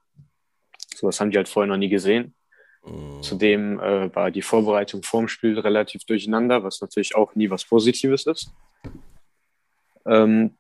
Sowas 0.96 1.20
haben 1.20 1.32
die 1.32 1.38
halt 1.38 1.50
vorher 1.50 1.68
noch 1.68 1.78
nie 1.78 1.90
gesehen. 1.90 2.34
Zudem 3.22 3.80
äh, 3.80 4.14
war 4.16 4.32
die 4.32 4.42
Vorbereitung 4.42 5.04
vorm 5.04 5.28
Spiel 5.28 5.60
relativ 5.60 6.06
durcheinander, 6.06 6.64
was 6.64 6.82
natürlich 6.82 7.16
auch 7.16 7.36
nie 7.36 7.50
was 7.50 7.66
Positives 7.66 8.26
ist. 8.26 8.52
Ähm, 10.06 10.56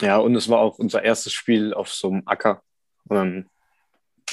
ja, 0.00 0.18
und 0.18 0.34
es 0.34 0.48
war 0.48 0.58
auch 0.58 0.78
unser 0.78 1.02
erstes 1.02 1.32
Spiel 1.32 1.72
auf 1.72 1.88
so 1.88 2.08
einem 2.08 2.22
Acker. 2.26 2.62
Und 3.08 3.46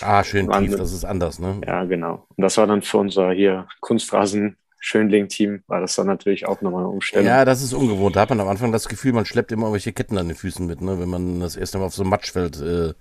ah, 0.02 0.24
schön 0.24 0.52
tief, 0.52 0.76
das 0.76 0.92
ist 0.92 1.06
anders, 1.06 1.40
ne? 1.40 1.62
Ja, 1.66 1.86
genau. 1.86 2.26
Und 2.36 2.42
das 2.42 2.58
war 2.58 2.68
dann 2.68 2.82
für 2.82 2.98
unser 2.98 3.32
hier 3.32 3.68
Kunstrasen 3.80 4.58
Schönling-Team, 4.80 5.64
war 5.68 5.80
das 5.80 5.96
dann 5.96 6.08
natürlich 6.08 6.46
auch 6.46 6.60
nochmal 6.60 6.82
eine 6.82 6.90
Umstellung. 6.90 7.26
Ja, 7.26 7.46
das 7.46 7.62
ist 7.62 7.72
ungewohnt. 7.72 8.18
Da 8.18 8.22
hat 8.22 8.30
man 8.30 8.42
am 8.42 8.50
Anfang 8.50 8.74
das 8.74 8.90
Gefühl, 8.90 9.14
man 9.14 9.26
schleppt 9.26 9.54
immer 9.54 9.64
irgendwelche 9.68 9.94
Ketten 9.94 10.18
an 10.18 10.28
den 10.28 10.36
Füßen 10.36 10.68
mit, 10.68 10.82
ne? 10.82 11.00
wenn 11.00 11.10
man 11.10 11.40
das 11.40 11.56
erste 11.56 11.78
Mal 11.78 11.86
auf 11.86 11.94
so 11.94 12.04
einem 12.04 12.10
Matschfeld 12.10 12.60
äh, 12.60 12.94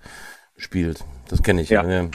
spielt. 0.56 1.04
Das 1.28 1.42
kenne 1.42 1.62
ich. 1.62 1.70
Ja. 1.70 1.85
ja. 1.85 2.08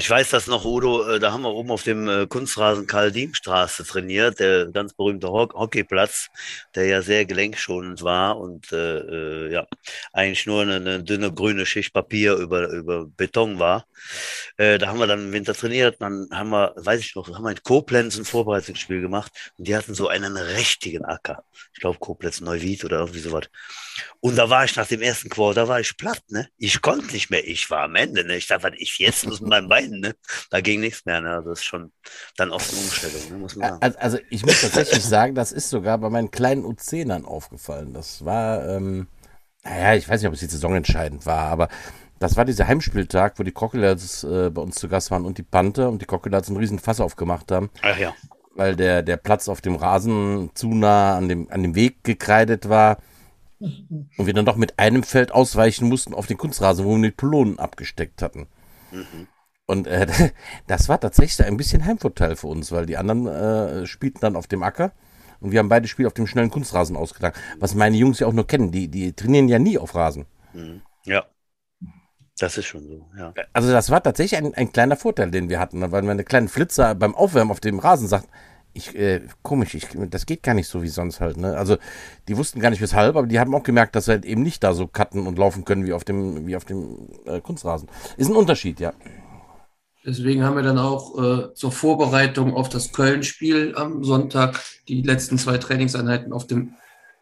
Ich 0.00 0.08
weiß 0.08 0.30
das 0.30 0.46
noch, 0.46 0.64
Udo, 0.64 1.06
äh, 1.06 1.20
da 1.20 1.30
haben 1.30 1.42
wir 1.42 1.52
oben 1.52 1.70
auf 1.70 1.82
dem 1.82 2.08
äh, 2.08 2.26
Kunstrasen 2.26 2.86
Karl-Diem-Straße 2.86 3.84
trainiert, 3.84 4.40
der 4.40 4.68
ganz 4.72 4.94
berühmte 4.94 5.28
Hockeyplatz, 5.28 6.28
der 6.74 6.86
ja 6.86 7.02
sehr 7.02 7.26
gelenkschonend 7.26 8.02
war 8.02 8.38
und 8.38 8.72
äh, 8.72 8.76
äh, 9.48 9.52
ja, 9.52 9.66
eigentlich 10.14 10.46
nur 10.46 10.62
eine, 10.62 10.76
eine, 10.76 11.02
dünne 11.02 11.30
grüne 11.34 11.66
Schicht 11.66 11.92
Papier 11.92 12.32
über, 12.36 12.70
über 12.70 13.04
Beton 13.08 13.58
war. 13.58 13.84
Äh, 14.56 14.78
da 14.78 14.86
haben 14.86 15.00
wir 15.00 15.06
dann 15.06 15.26
im 15.26 15.32
Winter 15.34 15.52
trainiert, 15.52 15.96
dann 16.00 16.28
haben 16.32 16.48
wir, 16.48 16.72
weiß 16.76 17.00
ich 17.02 17.14
noch, 17.14 17.28
haben 17.28 17.44
wir 17.44 17.50
in 17.50 17.62
Koblenz 17.62 18.16
ein 18.16 18.24
Vorbereitungsspiel 18.24 19.02
gemacht 19.02 19.52
und 19.58 19.68
die 19.68 19.76
hatten 19.76 19.92
so 19.92 20.08
einen 20.08 20.34
richtigen 20.34 21.04
Acker. 21.04 21.44
Ich 21.74 21.80
glaube 21.80 21.98
Koblenz 21.98 22.40
Neuwied 22.40 22.86
oder 22.86 23.00
irgendwie 23.00 23.20
sowas. 23.20 23.50
Und 24.20 24.36
da 24.36 24.50
war 24.50 24.64
ich 24.64 24.76
nach 24.76 24.86
dem 24.86 25.00
ersten 25.00 25.28
Quarter, 25.28 25.68
war 25.68 25.80
ich 25.80 25.96
platt, 25.96 26.22
ne? 26.28 26.48
Ich 26.58 26.82
konnte 26.82 27.12
nicht 27.12 27.30
mehr, 27.30 27.46
ich 27.46 27.70
war 27.70 27.84
am 27.84 27.96
Ende, 27.96 28.24
ne? 28.24 28.36
Ich 28.36 28.46
dachte, 28.46 28.64
was 28.64 28.72
ich 28.76 28.98
jetzt 28.98 29.26
muss 29.26 29.40
mit 29.40 29.50
meinem 29.50 29.68
Bein, 29.68 29.90
ne? 29.90 30.14
Da 30.50 30.60
ging 30.60 30.80
nichts 30.80 31.04
mehr, 31.06 31.20
ne? 31.20 31.30
Also 31.30 31.50
das 31.50 31.60
ist 31.60 31.64
schon 31.64 31.92
dann 32.36 32.50
oft 32.50 32.70
eine 32.70 32.80
Umstellung, 32.80 33.30
ne? 33.30 33.38
muss 33.38 33.56
man 33.56 33.80
sagen. 33.80 33.96
Also 33.98 34.18
ich 34.28 34.44
muss 34.44 34.60
tatsächlich 34.60 35.04
sagen, 35.04 35.34
das 35.34 35.52
ist 35.52 35.70
sogar 35.70 35.98
bei 35.98 36.10
meinen 36.10 36.30
kleinen 36.30 36.64
U10ern 36.64 37.24
aufgefallen. 37.24 37.94
Das 37.94 38.24
war, 38.24 38.68
ähm, 38.68 39.08
naja, 39.64 39.94
ich 39.94 40.08
weiß 40.08 40.20
nicht, 40.20 40.28
ob 40.28 40.34
es 40.34 40.40
die 40.40 40.46
Saison 40.46 40.74
entscheidend 40.74 41.26
war, 41.26 41.48
aber 41.48 41.68
das 42.18 42.36
war 42.36 42.44
dieser 42.44 42.68
Heimspieltag, 42.68 43.38
wo 43.38 43.42
die 43.42 43.52
Crocodiles 43.52 44.24
äh, 44.24 44.50
bei 44.50 44.60
uns 44.60 44.76
zu 44.76 44.88
Gast 44.88 45.10
waren 45.10 45.24
und 45.24 45.38
die 45.38 45.42
Panther 45.42 45.88
und 45.88 46.02
die 46.02 46.06
Crocodiles 46.06 46.48
einen 46.48 46.58
riesen 46.58 46.78
Fass 46.78 47.00
aufgemacht 47.00 47.50
haben. 47.50 47.70
Ach 47.80 47.98
ja. 47.98 48.14
Weil 48.54 48.76
der, 48.76 49.02
der 49.02 49.16
Platz 49.16 49.48
auf 49.48 49.62
dem 49.62 49.76
Rasen 49.76 50.50
zu 50.54 50.68
nah 50.68 51.16
an 51.16 51.28
dem, 51.30 51.50
an 51.50 51.62
dem 51.62 51.74
Weg 51.74 52.04
gekreidet 52.04 52.68
war 52.68 52.98
und 53.60 54.26
wir 54.26 54.32
dann 54.32 54.46
doch 54.46 54.56
mit 54.56 54.78
einem 54.78 55.02
Feld 55.02 55.32
ausweichen 55.32 55.88
mussten 55.88 56.14
auf 56.14 56.26
den 56.26 56.38
Kunstrasen, 56.38 56.84
wo 56.84 56.96
wir 56.96 57.02
die 57.02 57.10
Pylonen 57.10 57.58
abgesteckt 57.58 58.22
hatten. 58.22 58.46
Mhm. 58.90 59.28
Und 59.66 59.86
äh, 59.86 60.06
das 60.66 60.88
war 60.88 60.98
tatsächlich 60.98 61.46
ein 61.46 61.56
bisschen 61.56 61.84
Heimvorteil 61.84 62.36
für 62.36 62.48
uns, 62.48 62.72
weil 62.72 62.86
die 62.86 62.96
anderen 62.96 63.26
äh, 63.26 63.86
spielten 63.86 64.20
dann 64.20 64.36
auf 64.36 64.46
dem 64.46 64.62
Acker 64.62 64.92
und 65.40 65.52
wir 65.52 65.58
haben 65.58 65.68
beide 65.68 65.88
Spiele 65.88 66.08
auf 66.08 66.14
dem 66.14 66.26
schnellen 66.26 66.50
Kunstrasen 66.50 66.96
ausgetragen. 66.96 67.38
Was 67.58 67.74
meine 67.74 67.96
Jungs 67.96 68.18
ja 68.18 68.26
auch 68.26 68.32
nur 68.32 68.46
kennen, 68.46 68.72
die, 68.72 68.88
die 68.88 69.12
trainieren 69.12 69.48
ja 69.48 69.58
nie 69.58 69.78
auf 69.78 69.94
Rasen. 69.94 70.26
Mhm. 70.52 70.82
Ja. 71.04 71.24
Das 72.38 72.56
ist 72.56 72.66
schon 72.66 72.86
so, 72.86 73.06
ja. 73.18 73.34
Also 73.52 73.70
das 73.70 73.90
war 73.90 74.02
tatsächlich 74.02 74.38
ein, 74.38 74.54
ein 74.54 74.72
kleiner 74.72 74.96
Vorteil, 74.96 75.30
den 75.30 75.50
wir 75.50 75.60
hatten, 75.60 75.82
weil 75.92 76.00
man 76.02 76.12
eine 76.12 76.24
kleine 76.24 76.48
Flitzer 76.48 76.94
beim 76.94 77.14
Aufwärmen 77.14 77.50
auf 77.50 77.60
dem 77.60 77.78
Rasen 77.78 78.08
sagt, 78.08 78.28
ich, 78.72 78.94
äh, 78.94 79.22
komisch, 79.42 79.74
ich, 79.74 79.88
das 80.10 80.26
geht 80.26 80.42
gar 80.42 80.54
nicht 80.54 80.68
so 80.68 80.82
wie 80.82 80.88
sonst 80.88 81.20
halt, 81.20 81.36
ne? 81.36 81.56
Also, 81.56 81.76
die 82.28 82.36
wussten 82.36 82.60
gar 82.60 82.70
nicht 82.70 82.80
weshalb, 82.80 83.16
aber 83.16 83.26
die 83.26 83.40
haben 83.40 83.54
auch 83.54 83.62
gemerkt, 83.62 83.96
dass 83.96 84.06
sie 84.06 84.12
halt 84.12 84.24
eben 84.24 84.42
nicht 84.42 84.62
da 84.62 84.74
so 84.74 84.86
cutten 84.86 85.26
und 85.26 85.38
laufen 85.38 85.64
können 85.64 85.84
wie 85.86 85.92
auf 85.92 86.04
dem, 86.04 86.46
wie 86.46 86.56
auf 86.56 86.64
dem 86.64 87.08
äh, 87.26 87.40
Kunstrasen. 87.40 87.88
Ist 88.16 88.28
ein 88.28 88.36
Unterschied, 88.36 88.80
ja. 88.80 88.92
Deswegen 90.04 90.44
haben 90.44 90.56
wir 90.56 90.62
dann 90.62 90.78
auch 90.78 91.18
äh, 91.18 91.54
zur 91.54 91.72
Vorbereitung 91.72 92.54
auf 92.54 92.68
das 92.68 92.92
Köln-Spiel 92.92 93.74
am 93.76 94.02
Sonntag 94.02 94.60
die 94.88 95.02
letzten 95.02 95.36
zwei 95.36 95.58
Trainingseinheiten 95.58 96.32
auf 96.32 96.46
dem 96.46 96.74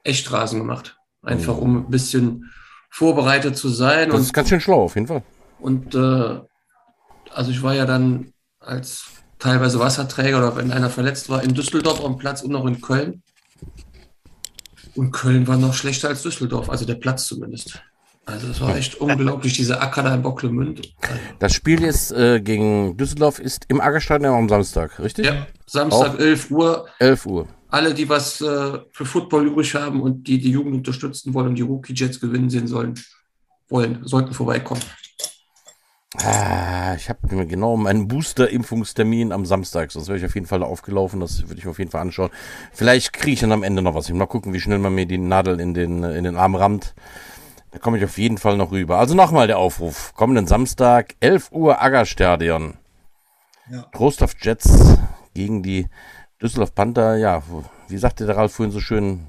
Echtrasen 0.04 0.60
gemacht. 0.60 0.96
Einfach 1.22 1.56
mhm. 1.56 1.62
um 1.62 1.76
ein 1.78 1.90
bisschen 1.90 2.50
vorbereitet 2.88 3.56
zu 3.56 3.68
sein. 3.68 4.08
Das 4.08 4.16
und, 4.16 4.22
ist 4.22 4.32
ganz 4.32 4.48
schön 4.48 4.60
schlau, 4.60 4.84
auf 4.84 4.94
jeden 4.94 5.08
Fall. 5.08 5.22
Und 5.58 5.94
äh, 5.94 6.40
also 7.34 7.50
ich 7.50 7.62
war 7.62 7.74
ja 7.74 7.84
dann 7.84 8.32
als 8.60 9.08
teilweise 9.38 9.78
Wasserträger 9.78 10.38
oder 10.38 10.56
wenn 10.56 10.72
einer 10.72 10.90
verletzt 10.90 11.28
war, 11.28 11.42
in 11.42 11.54
Düsseldorf 11.54 12.04
am 12.04 12.18
Platz 12.18 12.42
und 12.42 12.52
noch 12.52 12.66
in 12.66 12.80
Köln. 12.80 13.22
Und 14.94 15.12
Köln 15.12 15.46
war 15.46 15.56
noch 15.56 15.74
schlechter 15.74 16.08
als 16.08 16.22
Düsseldorf, 16.22 16.68
also 16.68 16.84
der 16.84 16.94
Platz 16.94 17.26
zumindest. 17.26 17.80
Also 18.28 18.48
es 18.48 18.60
war 18.60 18.76
echt 18.76 18.96
unglaublich, 18.96 19.54
diese 19.54 19.80
Acker 19.80 20.02
da 20.02 20.14
in 20.14 20.20
Bocklemünd. 20.20 20.92
Das 21.38 21.54
Spiel 21.54 21.80
jetzt 21.80 22.12
äh, 22.12 22.40
gegen 22.40 22.94
Düsseldorf 22.96 23.38
ist 23.38 23.64
im 23.68 23.80
Ackerstadion 23.80 24.34
am 24.34 24.48
Samstag, 24.50 24.98
richtig? 24.98 25.24
Ja, 25.24 25.46
Samstag 25.66 26.14
Auch 26.14 26.18
11 26.18 26.50
Uhr. 26.50 26.86
11 26.98 27.26
Uhr. 27.26 27.48
Alle, 27.68 27.94
die 27.94 28.06
was 28.08 28.42
äh, 28.42 28.78
für 28.90 29.06
Football 29.06 29.46
übrig 29.46 29.74
haben 29.74 30.02
und 30.02 30.26
die 30.26 30.38
die 30.38 30.50
Jugend 30.50 30.74
unterstützen 30.74 31.32
wollen 31.32 31.48
und 31.48 31.54
die 31.54 31.62
Rookie 31.62 31.94
Jets 31.94 32.20
gewinnen 32.20 32.50
sehen 32.50 32.66
sollen, 32.66 33.00
wollen, 33.70 34.00
sollten 34.04 34.34
vorbeikommen. 34.34 34.82
Ah, 36.16 36.94
ich 36.96 37.10
habe 37.10 37.34
mir 37.34 37.44
genau 37.44 37.76
meinen 37.76 38.08
Booster-Impfungstermin 38.08 39.30
am 39.30 39.44
Samstag. 39.44 39.92
Das 39.92 40.08
wäre 40.08 40.16
ich 40.16 40.24
auf 40.24 40.34
jeden 40.34 40.46
Fall 40.46 40.62
aufgelaufen. 40.62 41.20
Das 41.20 41.42
würde 41.42 41.58
ich 41.58 41.64
mir 41.64 41.70
auf 41.70 41.78
jeden 41.78 41.90
Fall 41.90 42.00
anschauen. 42.00 42.30
Vielleicht 42.72 43.12
kriege 43.12 43.32
ich 43.34 43.40
dann 43.40 43.52
am 43.52 43.62
Ende 43.62 43.82
noch 43.82 43.94
was. 43.94 44.08
Ich 44.08 44.14
mal 44.14 44.26
gucken, 44.26 44.54
wie 44.54 44.60
schnell 44.60 44.78
man 44.78 44.94
mir 44.94 45.04
die 45.04 45.18
Nadel 45.18 45.60
in 45.60 45.74
den, 45.74 46.02
in 46.02 46.24
den 46.24 46.36
Arm 46.36 46.54
rammt. 46.54 46.94
Da 47.72 47.78
komme 47.78 47.98
ich 47.98 48.04
auf 48.04 48.16
jeden 48.16 48.38
Fall 48.38 48.56
noch 48.56 48.72
rüber. 48.72 48.98
Also 48.98 49.14
nochmal 49.14 49.46
der 49.46 49.58
Aufruf. 49.58 50.14
Kommenden 50.14 50.46
Samstag, 50.46 51.14
11 51.20 51.52
Uhr 51.52 51.82
Aggerstadion. 51.82 52.78
Ja. 53.70 53.82
Trostorf 53.92 54.34
Jets 54.40 54.96
gegen 55.34 55.62
die 55.62 55.88
Düsseldorf 56.40 56.74
Panther, 56.74 57.16
ja, 57.16 57.42
wie 57.88 57.98
sagte 57.98 58.24
der 58.24 58.36
Ralf 58.36 58.54
vorhin 58.54 58.72
so 58.72 58.80
schön, 58.80 59.26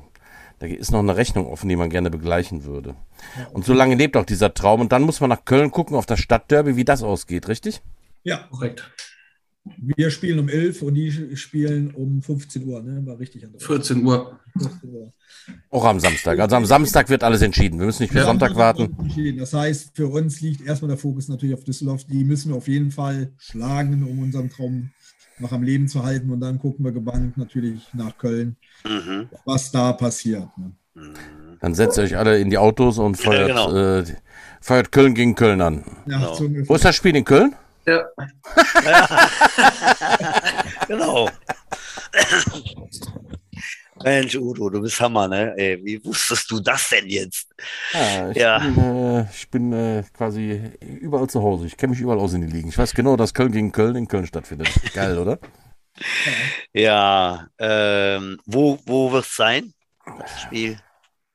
da 0.60 0.68
ist 0.68 0.92
noch 0.92 1.00
eine 1.00 1.16
Rechnung 1.16 1.48
offen, 1.48 1.70
die 1.70 1.76
man 1.76 1.90
gerne 1.90 2.10
begleichen 2.10 2.66
würde. 2.66 2.96
Und 3.54 3.66
so 3.66 3.74
lange 3.74 3.96
lebt 3.96 4.18
auch 4.18 4.26
dieser 4.26 4.54
Traum. 4.54 4.82
Und 4.82 4.92
dann 4.92 5.04
muss 5.04 5.22
man 5.22 5.30
nach 5.30 5.46
Köln 5.46 5.72
gucken, 5.72 5.96
auf 5.96 6.06
das 6.06 6.20
Stadtderby, 6.20 6.76
wie 6.76 6.86
das 6.86 7.02
ausgeht, 7.02 7.48
richtig? 7.48 7.82
Ja, 8.24 8.48
korrekt. 8.52 8.92
Wir 9.78 10.10
spielen 10.10 10.40
um 10.40 10.50
11 10.50 10.82
und 10.82 10.94
die 10.96 11.36
spielen 11.38 11.92
um 11.92 12.22
15 12.22 12.66
Uhr, 12.66 12.82
ne? 12.82 13.06
War 13.06 13.20
richtig. 13.20 13.46
14 13.58 14.04
Uhr. 14.04 14.40
14 14.58 14.90
Uhr. 14.90 15.14
Auch 15.70 15.86
am 15.86 16.00
Samstag. 16.00 16.40
Also 16.40 16.56
am 16.56 16.66
Samstag 16.66 17.10
wird 17.10 17.24
alles 17.24 17.42
entschieden. 17.42 17.80
Wir 17.80 17.86
müssen 17.86 18.04
nicht 18.04 18.12
für 18.12 18.20
ja, 18.20 18.26
Sonntag 18.26 18.56
warten. 18.56 18.96
Das 19.38 19.54
heißt, 19.54 19.96
für 19.96 20.08
uns 20.08 20.42
liegt 20.42 20.66
erstmal 20.66 20.90
der 20.90 20.98
Fokus 20.98 21.28
natürlich 21.28 21.56
auf 21.56 21.64
Düsseldorf. 21.64 22.06
Die 22.06 22.24
müssen 22.24 22.50
wir 22.50 22.58
auf 22.58 22.68
jeden 22.68 22.92
Fall 22.92 23.34
schlagen, 23.38 24.04
um 24.04 24.20
unseren 24.20 24.50
Traum 24.50 24.92
noch 25.40 25.52
am 25.52 25.64
Leben 25.64 25.88
zu 25.88 26.04
halten. 26.04 26.32
Und 26.32 26.42
dann 26.42 26.60
gucken 26.60 26.86
wir 26.86 26.92
gebannt 26.92 27.38
natürlich 27.38 27.88
nach 27.94 28.18
Köln, 28.18 28.56
mhm. 28.84 29.30
was 29.46 29.72
da 29.72 29.94
passiert. 29.94 30.50
Ne? 30.58 30.74
Dann 31.62 31.76
setzt 31.76 31.98
ihr 31.98 32.04
euch 32.04 32.18
alle 32.18 32.40
in 32.40 32.50
die 32.50 32.58
Autos 32.58 32.98
und 32.98 33.16
feuert, 33.16 33.50
ja, 33.50 33.66
genau. 33.68 34.00
äh, 34.00 34.04
feuert 34.62 34.92
Köln 34.92 35.14
gegen 35.14 35.36
Köln 35.36 35.62
an. 35.62 35.84
Ja, 36.06 36.36
genau. 36.38 36.68
Wo 36.68 36.76
ist 36.76 36.86
das 36.86 36.96
Spiel 36.96 37.16
in 37.16 37.26
Köln? 37.26 37.56
Ja. 37.86 38.04
genau. 40.88 41.30
Mensch, 44.04 44.36
Udo, 44.36 44.70
du 44.70 44.82
bist 44.82 45.00
Hammer, 45.02 45.28
ne? 45.28 45.54
Ey, 45.58 45.84
wie 45.84 46.04
wusstest 46.04 46.50
du 46.52 46.60
das 46.60 46.90
denn 46.90 47.08
jetzt? 47.08 47.48
Ja, 47.94 48.30
ich 48.32 48.38
ja. 48.38 48.60
bin, 48.60 48.78
äh, 48.78 49.26
ich 49.32 49.50
bin 49.50 49.74
äh, 49.74 50.04
quasi 50.14 50.72
überall 50.80 51.28
zu 51.28 51.42
Hause. 51.42 51.68
Ich 51.68 51.78
kenne 51.78 51.92
mich 51.92 52.00
überall 52.00 52.20
aus 52.20 52.34
in 52.34 52.42
die 52.42 52.52
Ligen. 52.52 52.70
Ich 52.70 52.78
weiß 52.78 52.94
genau, 52.94 53.18
dass 53.18 53.34
Köln 53.34 53.52
gegen 53.52 53.72
Köln 53.72 53.96
in 53.96 54.08
Köln 54.08 54.26
stattfindet. 54.26 54.70
Geil, 54.94 55.18
oder? 55.18 55.40
Ja, 56.74 57.48
ähm, 57.58 58.40
wo, 58.46 58.80
wo 58.86 59.12
wird 59.12 59.26
es 59.26 59.36
sein? 59.36 59.74
Das 60.06 60.42
Spiel? 60.42 60.80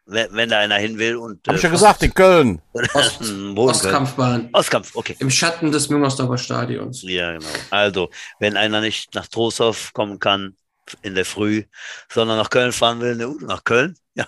Wenn, 0.07 0.29
wenn, 0.33 0.51
da 0.51 0.59
einer 0.59 0.77
hin 0.77 0.99
will 0.99 1.17
und. 1.17 1.47
Hab 1.47 1.55
äh, 1.55 1.57
ich 1.57 1.63
ja 1.63 1.71
gesagt, 1.71 2.03
in 2.03 2.13
Köln. 2.13 2.61
Ost, 2.95 3.23
Ostkampfbahn. 3.57 4.51
Ostkampf, 4.53 4.95
okay. 4.95 5.17
Im 5.19 5.31
Schatten 5.31 5.73
des 5.73 5.89
Müngersdorfer 5.89 6.39
Stadions. 6.39 7.03
Ja, 7.03 7.33
genau. 7.33 7.47
Also, 7.71 8.11
wenn 8.39 8.57
einer 8.57 8.81
nicht 8.81 9.15
nach 9.15 9.29
Trostorf 9.29 9.93
kommen 9.95 10.19
kann, 10.19 10.57
in 11.03 11.15
der 11.15 11.25
Früh, 11.25 11.65
sondern 12.11 12.39
nach 12.39 12.51
Köln 12.51 12.73
fahren 12.73 13.01
will, 13.01 13.17
ne, 13.17 13.35
nach 13.41 13.65
Köln, 13.65 13.97
ja, 14.15 14.27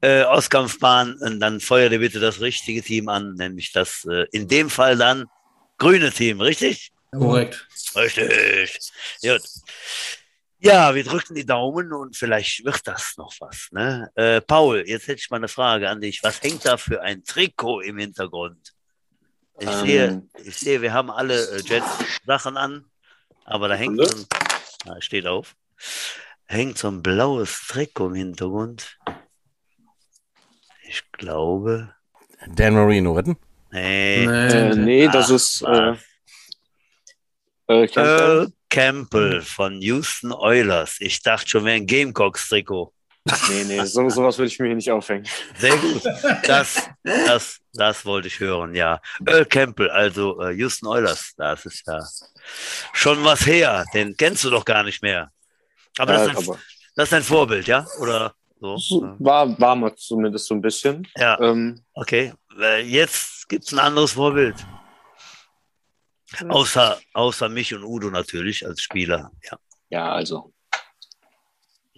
äh, 0.00 0.22
Auskampfbahn, 0.22 1.16
und 1.20 1.40
dann 1.40 1.60
feuer 1.60 1.88
dir 1.88 1.98
bitte 1.98 2.20
das 2.20 2.40
richtige 2.40 2.82
Team 2.82 3.08
an, 3.08 3.34
nämlich 3.34 3.72
das, 3.72 4.04
äh, 4.10 4.26
in 4.32 4.48
dem 4.48 4.70
Fall 4.70 4.96
dann 4.96 5.26
grüne 5.78 6.12
Team, 6.12 6.40
richtig? 6.40 6.92
Korrekt. 7.10 7.66
Richtig. 7.96 8.92
Gut. 9.22 9.42
Ja, 10.60 10.94
wir 10.94 11.04
drücken 11.04 11.36
die 11.36 11.46
Daumen 11.46 11.92
und 11.92 12.16
vielleicht 12.16 12.64
wird 12.64 12.86
das 12.86 13.16
noch 13.16 13.32
was. 13.38 13.68
Ne? 13.70 14.10
Äh, 14.16 14.40
Paul, 14.40 14.82
jetzt 14.86 15.06
hätte 15.06 15.20
ich 15.20 15.30
mal 15.30 15.36
eine 15.36 15.48
Frage 15.48 15.88
an 15.88 16.00
dich. 16.00 16.22
Was 16.24 16.42
hängt 16.42 16.66
da 16.66 16.76
für 16.76 17.00
ein 17.00 17.22
Trikot 17.22 17.80
im 17.80 17.98
Hintergrund? 17.98 18.74
Ich, 19.60 19.68
ähm. 19.68 19.86
sehe, 19.86 20.22
ich 20.44 20.56
sehe, 20.56 20.82
wir 20.82 20.92
haben 20.92 21.10
alle 21.10 21.48
äh, 21.50 21.60
Jets-Sachen 21.60 22.56
an, 22.56 22.84
aber 23.44 23.68
da 23.68 23.74
hängt 23.74 24.00
ein, 24.00 24.26
ah, 24.86 25.00
steht 25.00 25.26
auf, 25.26 25.54
hängt 26.46 26.78
so 26.78 26.88
ein 26.88 27.02
blaues 27.02 27.66
Trikot 27.68 28.08
im 28.08 28.14
Hintergrund. 28.14 28.98
Ich 30.88 31.02
glaube. 31.12 31.94
Dan 32.46 32.74
Marino, 32.74 33.14
wetten? 33.14 33.36
Nee, 33.70 34.24
äh, 34.24 34.74
nee 34.74 35.08
das 35.08 35.28
ist 35.28 35.62
äh, 35.62 35.94
äh, 37.66 37.86
Campbell. 37.86 38.52
Campbell 38.70 39.42
von 39.42 39.80
Houston 39.82 40.32
Oilers. 40.32 40.96
Ich 41.00 41.22
dachte 41.22 41.48
schon, 41.48 41.64
wäre 41.64 41.76
ein 41.76 41.86
Gamecocks-Trikot. 41.86 42.92
Nee, 43.50 43.64
nee, 43.64 43.84
so, 43.84 44.08
sowas 44.08 44.38
würde 44.38 44.48
ich 44.48 44.58
mir 44.58 44.66
hier 44.66 44.76
nicht 44.76 44.90
aufhängen. 44.90 45.26
Sehr 45.58 45.76
gut. 45.76 46.02
Das, 46.44 46.88
das, 47.02 47.58
das 47.74 48.06
wollte 48.06 48.28
ich 48.28 48.40
hören, 48.40 48.74
ja. 48.74 49.00
Earl 49.26 49.44
Campbell, 49.44 49.90
also 49.90 50.40
äh, 50.40 50.52
Houston 50.54 50.86
Oilers, 50.86 51.34
das 51.36 51.66
ist 51.66 51.86
ja 51.86 52.02
schon 52.94 53.22
was 53.24 53.44
her. 53.44 53.84
Den 53.92 54.16
kennst 54.16 54.44
du 54.44 54.50
doch 54.50 54.64
gar 54.64 54.82
nicht 54.82 55.02
mehr. 55.02 55.30
Aber, 55.98 56.12
das, 56.12 56.22
ist 56.22 56.28
ein, 56.28 56.36
aber 56.36 56.58
das 56.96 57.08
ist 57.08 57.14
ein 57.14 57.22
Vorbild, 57.22 57.66
ja? 57.66 57.86
Oder 58.00 58.34
so? 58.60 59.14
War, 59.18 59.58
war 59.60 59.76
mal 59.76 59.94
zumindest 59.94 60.46
so 60.46 60.54
ein 60.54 60.60
bisschen. 60.60 61.06
Ja. 61.16 61.40
Ähm, 61.40 61.80
okay. 61.94 62.32
Jetzt 62.84 63.48
gibt 63.48 63.64
es 63.64 63.72
ein 63.72 63.78
anderes 63.78 64.12
Vorbild. 64.12 64.56
Außer, 66.48 66.98
außer 67.14 67.48
mich 67.48 67.74
und 67.74 67.84
Udo 67.84 68.10
natürlich 68.10 68.66
als 68.66 68.82
Spieler. 68.82 69.30
Ja, 69.44 69.58
ja 69.90 70.12
also 70.12 70.52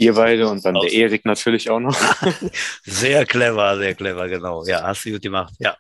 ihr 0.01 0.15
beide 0.15 0.49
und 0.49 0.65
dann 0.65 0.77
Aus 0.77 0.85
der 0.85 0.93
Erik 0.93 1.25
natürlich 1.25 1.69
auch 1.69 1.79
noch. 1.79 1.97
sehr 2.85 3.27
clever, 3.27 3.77
sehr 3.77 3.95
clever, 3.95 4.29
genau. 4.29 4.65
Ja, 4.65 4.83
hast 4.83 5.05
du 5.05 5.13
gut 5.13 5.23
gemacht. 5.23 5.53
Ja, 5.59 5.77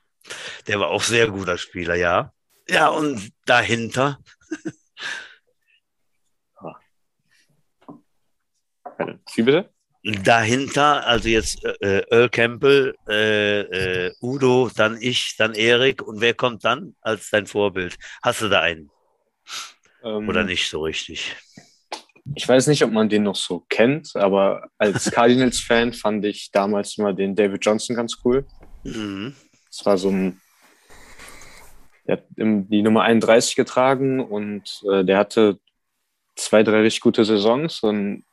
der 0.66 0.78
war 0.78 0.88
auch 0.88 1.02
sehr 1.02 1.28
guter 1.28 1.56
Spieler, 1.56 1.94
ja. 1.94 2.32
Ja, 2.68 2.88
und 2.88 3.32
dahinter 3.46 4.18
Wie 9.34 9.42
bitte? 9.42 9.70
Dahinter, 10.02 11.06
also 11.06 11.28
jetzt 11.28 11.62
äh, 11.80 12.02
Earl 12.10 12.30
Campbell, 12.30 12.94
äh, 13.06 13.60
äh, 13.60 14.12
Udo, 14.22 14.70
dann 14.74 14.96
ich, 14.98 15.34
dann 15.36 15.52
Erik. 15.54 16.02
Und 16.02 16.22
wer 16.22 16.32
kommt 16.32 16.64
dann 16.64 16.94
als 17.02 17.28
dein 17.28 17.46
Vorbild? 17.46 17.98
Hast 18.22 18.40
du 18.40 18.48
da 18.48 18.60
einen? 18.60 18.90
Ähm, 20.02 20.26
Oder 20.26 20.44
nicht 20.44 20.70
so 20.70 20.82
richtig? 20.82 21.36
Ich 22.34 22.48
weiß 22.48 22.68
nicht, 22.68 22.82
ob 22.82 22.92
man 22.92 23.10
den 23.10 23.24
noch 23.24 23.36
so 23.36 23.66
kennt, 23.68 24.16
aber 24.16 24.68
als 24.78 25.10
Cardinals-Fan 25.10 25.92
fand 25.92 26.24
ich 26.24 26.50
damals 26.50 26.96
mal 26.96 27.14
den 27.14 27.34
David 27.34 27.64
Johnson 27.64 27.96
ganz 27.96 28.16
cool. 28.24 28.46
Mhm. 28.84 29.34
Das 29.66 29.84
war 29.84 29.98
so 29.98 30.08
ein, 30.08 30.40
der 32.06 32.16
hat 32.16 32.24
die 32.36 32.82
Nummer 32.82 33.02
31 33.02 33.54
getragen 33.54 34.20
und 34.20 34.82
äh, 34.90 35.04
der 35.04 35.18
hatte 35.18 35.58
zwei, 36.36 36.62
drei 36.62 36.80
richtig 36.80 37.02
gute 37.02 37.24
Saisons 37.24 37.82
und 37.82 38.24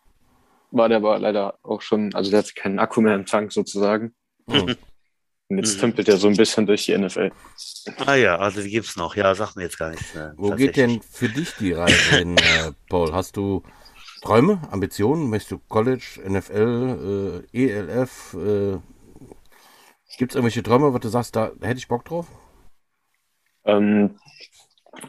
war 0.72 0.90
der 0.90 0.98
aber 0.98 1.20
leider 1.20 1.58
auch 1.64 1.82
schon, 1.82 2.14
also 2.14 2.30
der 2.32 2.40
hat 2.40 2.56
keinen 2.56 2.80
Akku 2.80 3.02
mehr 3.02 3.16
im 3.16 3.26
Tank 3.26 3.52
sozusagen. 3.52 4.14
Mhm. 4.48 4.76
Und 5.50 5.60
jetzt 5.60 5.80
tümpelt 5.80 6.10
er 6.10 6.18
so 6.18 6.28
ein 6.28 6.36
bisschen 6.36 6.66
durch 6.66 6.86
die 6.86 6.98
NFL. 6.98 7.32
Ah 8.06 8.16
ja, 8.16 8.38
also 8.38 8.62
die 8.62 8.70
gibt 8.70 8.86
es 8.86 8.98
noch. 8.98 9.16
Ja, 9.16 9.34
sag 9.34 9.56
mir 9.56 9.64
jetzt 9.64 9.80
gar 9.80 9.92
nichts. 9.92 10.14
Ne, 10.14 10.34
Wo 10.36 10.52
geht 10.52 10.76
denn 10.76 11.02
für 11.02 11.30
dich 11.30 11.54
die 11.56 11.72
Reise 11.72 11.96
hin, 12.18 12.38
äh, 12.38 12.72
Paul? 12.90 13.14
Hast 13.14 13.38
du 13.38 13.64
Träume, 14.22 14.62
Ambitionen? 14.72 15.30
Möchtest 15.30 15.52
du 15.52 15.60
College, 15.70 16.20
NFL, 16.28 17.46
äh, 17.54 17.66
ELF? 17.66 18.34
Äh, 18.34 18.78
gibt 20.18 20.34
es 20.34 20.36
irgendwelche 20.36 20.64
Träume, 20.64 20.94
wo 20.94 20.98
du 20.98 21.08
sagst, 21.08 21.36
da 21.38 21.52
hätte 21.62 21.78
ich 21.78 21.88
Bock 21.88 22.04
drauf? 22.04 22.28
Ähm, 23.64 24.20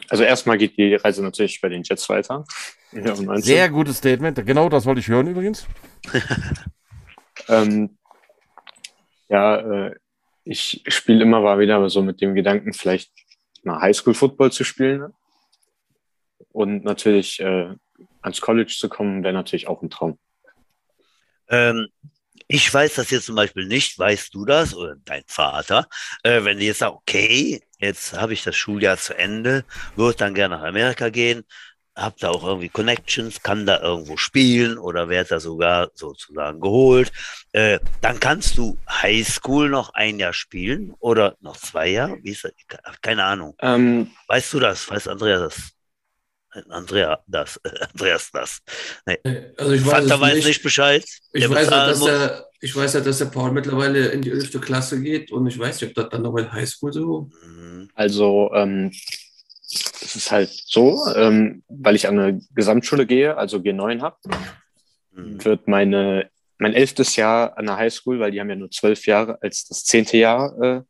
also 0.09 0.23
erstmal 0.23 0.57
geht 0.57 0.77
die 0.77 0.95
Reise 0.95 1.23
natürlich 1.23 1.61
bei 1.61 1.69
den 1.69 1.83
Jets 1.83 2.09
weiter. 2.09 2.45
Ja, 2.91 3.15
Sehr 3.37 3.69
gutes 3.69 3.97
Statement. 3.97 4.45
Genau 4.45 4.69
das 4.69 4.85
wollte 4.85 4.99
ich 4.99 5.07
hören 5.07 5.27
übrigens. 5.27 5.67
ähm, 7.47 7.97
ja, 9.27 9.57
äh, 9.57 9.95
ich 10.43 10.83
spiele 10.87 11.23
immer 11.23 11.41
mal 11.41 11.59
wieder 11.59 11.87
so 11.89 12.01
mit 12.01 12.21
dem 12.21 12.33
Gedanken, 12.33 12.73
vielleicht 12.73 13.11
mal 13.63 13.79
Highschool-Football 13.81 14.51
zu 14.51 14.63
spielen. 14.63 15.13
Und 16.51 16.83
natürlich 16.83 17.39
äh, 17.39 17.75
ans 18.21 18.41
College 18.41 18.75
zu 18.75 18.89
kommen, 18.89 19.23
wäre 19.23 19.33
natürlich 19.33 19.67
auch 19.67 19.81
ein 19.81 19.89
Traum. 19.89 20.17
Ähm, 21.49 21.87
ich 22.51 22.73
weiß 22.73 22.95
das 22.95 23.11
jetzt 23.11 23.27
zum 23.27 23.35
Beispiel 23.35 23.67
nicht, 23.67 23.97
weißt 23.99 24.33
du 24.33 24.43
das 24.43 24.73
oder 24.73 24.95
dein 25.05 25.23
Vater, 25.27 25.87
äh, 26.23 26.43
wenn 26.43 26.57
die 26.57 26.65
jetzt 26.65 26.79
sagen, 26.79 26.95
okay, 26.95 27.61
jetzt 27.77 28.13
habe 28.13 28.33
ich 28.33 28.43
das 28.43 28.55
Schuljahr 28.55 28.97
zu 28.97 29.15
Ende, 29.15 29.63
würde 29.95 30.17
dann 30.17 30.33
gerne 30.33 30.57
nach 30.57 30.63
Amerika 30.63 31.09
gehen, 31.09 31.43
habe 31.95 32.15
da 32.19 32.29
auch 32.29 32.43
irgendwie 32.43 32.69
Connections, 32.69 33.43
kann 33.43 33.67
da 33.67 33.79
irgendwo 33.81 34.17
spielen 34.17 34.79
oder 34.79 35.09
werde 35.09 35.29
da 35.29 35.39
sogar 35.39 35.91
sozusagen 35.93 36.59
geholt, 36.59 37.11
äh, 37.51 37.79
dann 38.01 38.19
kannst 38.19 38.57
du 38.57 38.79
Highschool 38.89 39.69
noch 39.69 39.93
ein 39.93 40.17
Jahr 40.17 40.33
spielen 40.33 40.95
oder 40.99 41.37
noch 41.41 41.57
zwei 41.57 41.89
Jahre? 41.89 42.17
Wie 42.23 42.31
ist 42.31 42.45
das? 42.45 42.53
Keine 43.03 43.25
Ahnung. 43.25 43.55
Ähm, 43.61 44.09
weißt 44.27 44.53
du 44.53 44.59
das? 44.59 44.89
Weiß 44.89 45.07
Andrea 45.07 45.37
das? 45.37 45.73
Andrea 46.69 47.23
das, 47.27 47.59
Andreas 47.93 48.31
das. 48.31 48.59
Nee. 49.05 49.19
Äh, 49.23 49.53
also 49.57 49.71
ich 49.71 49.85
weiß 49.85 49.91
Vater 49.91 50.21
weiß 50.21 50.35
nicht. 50.35 50.47
nicht 50.47 50.63
Bescheid. 50.63 51.05
Ich 51.33 51.49
weiß, 51.49 51.69
ja, 51.69 51.87
dass 51.87 52.03
der, 52.03 52.47
ich 52.59 52.75
weiß 52.75 52.93
ja, 52.93 52.99
dass 53.01 53.19
der 53.19 53.25
Paul 53.25 53.51
mittlerweile 53.51 54.07
in 54.07 54.21
die 54.21 54.31
11. 54.31 54.59
Klasse 54.61 55.01
geht 55.01 55.31
und 55.31 55.47
ich 55.47 55.57
weiß 55.57 55.79
nicht, 55.79 55.89
ob 55.89 55.95
das 55.95 56.09
dann 56.09 56.23
noch 56.23 56.35
in 56.37 56.51
Highschool 56.51 56.91
so. 56.91 57.29
Mhm. 57.43 57.89
Also 57.93 58.51
ähm, 58.53 58.91
es 59.71 60.15
ist 60.15 60.31
halt 60.31 60.49
so, 60.49 61.05
ähm, 61.15 61.63
weil 61.67 61.95
ich 61.95 62.07
an 62.07 62.19
eine 62.19 62.39
Gesamtschule 62.55 63.05
gehe, 63.05 63.37
also 63.37 63.57
G9 63.57 64.01
habe, 64.01 64.17
mhm. 65.11 65.43
wird 65.43 65.67
meine 65.67 66.29
mein 66.59 66.73
elftes 66.73 67.15
Jahr 67.15 67.57
an 67.57 67.67
der 67.67 67.77
Highschool, 67.77 68.19
weil 68.19 68.31
die 68.31 68.39
haben 68.39 68.49
ja 68.49 68.55
nur 68.55 68.69
zwölf 68.69 69.05
Jahre 69.05 69.41
als 69.41 69.65
das 69.65 69.85
zehnte 69.85 70.17
Jahr 70.17 70.61
äh, 70.61 70.81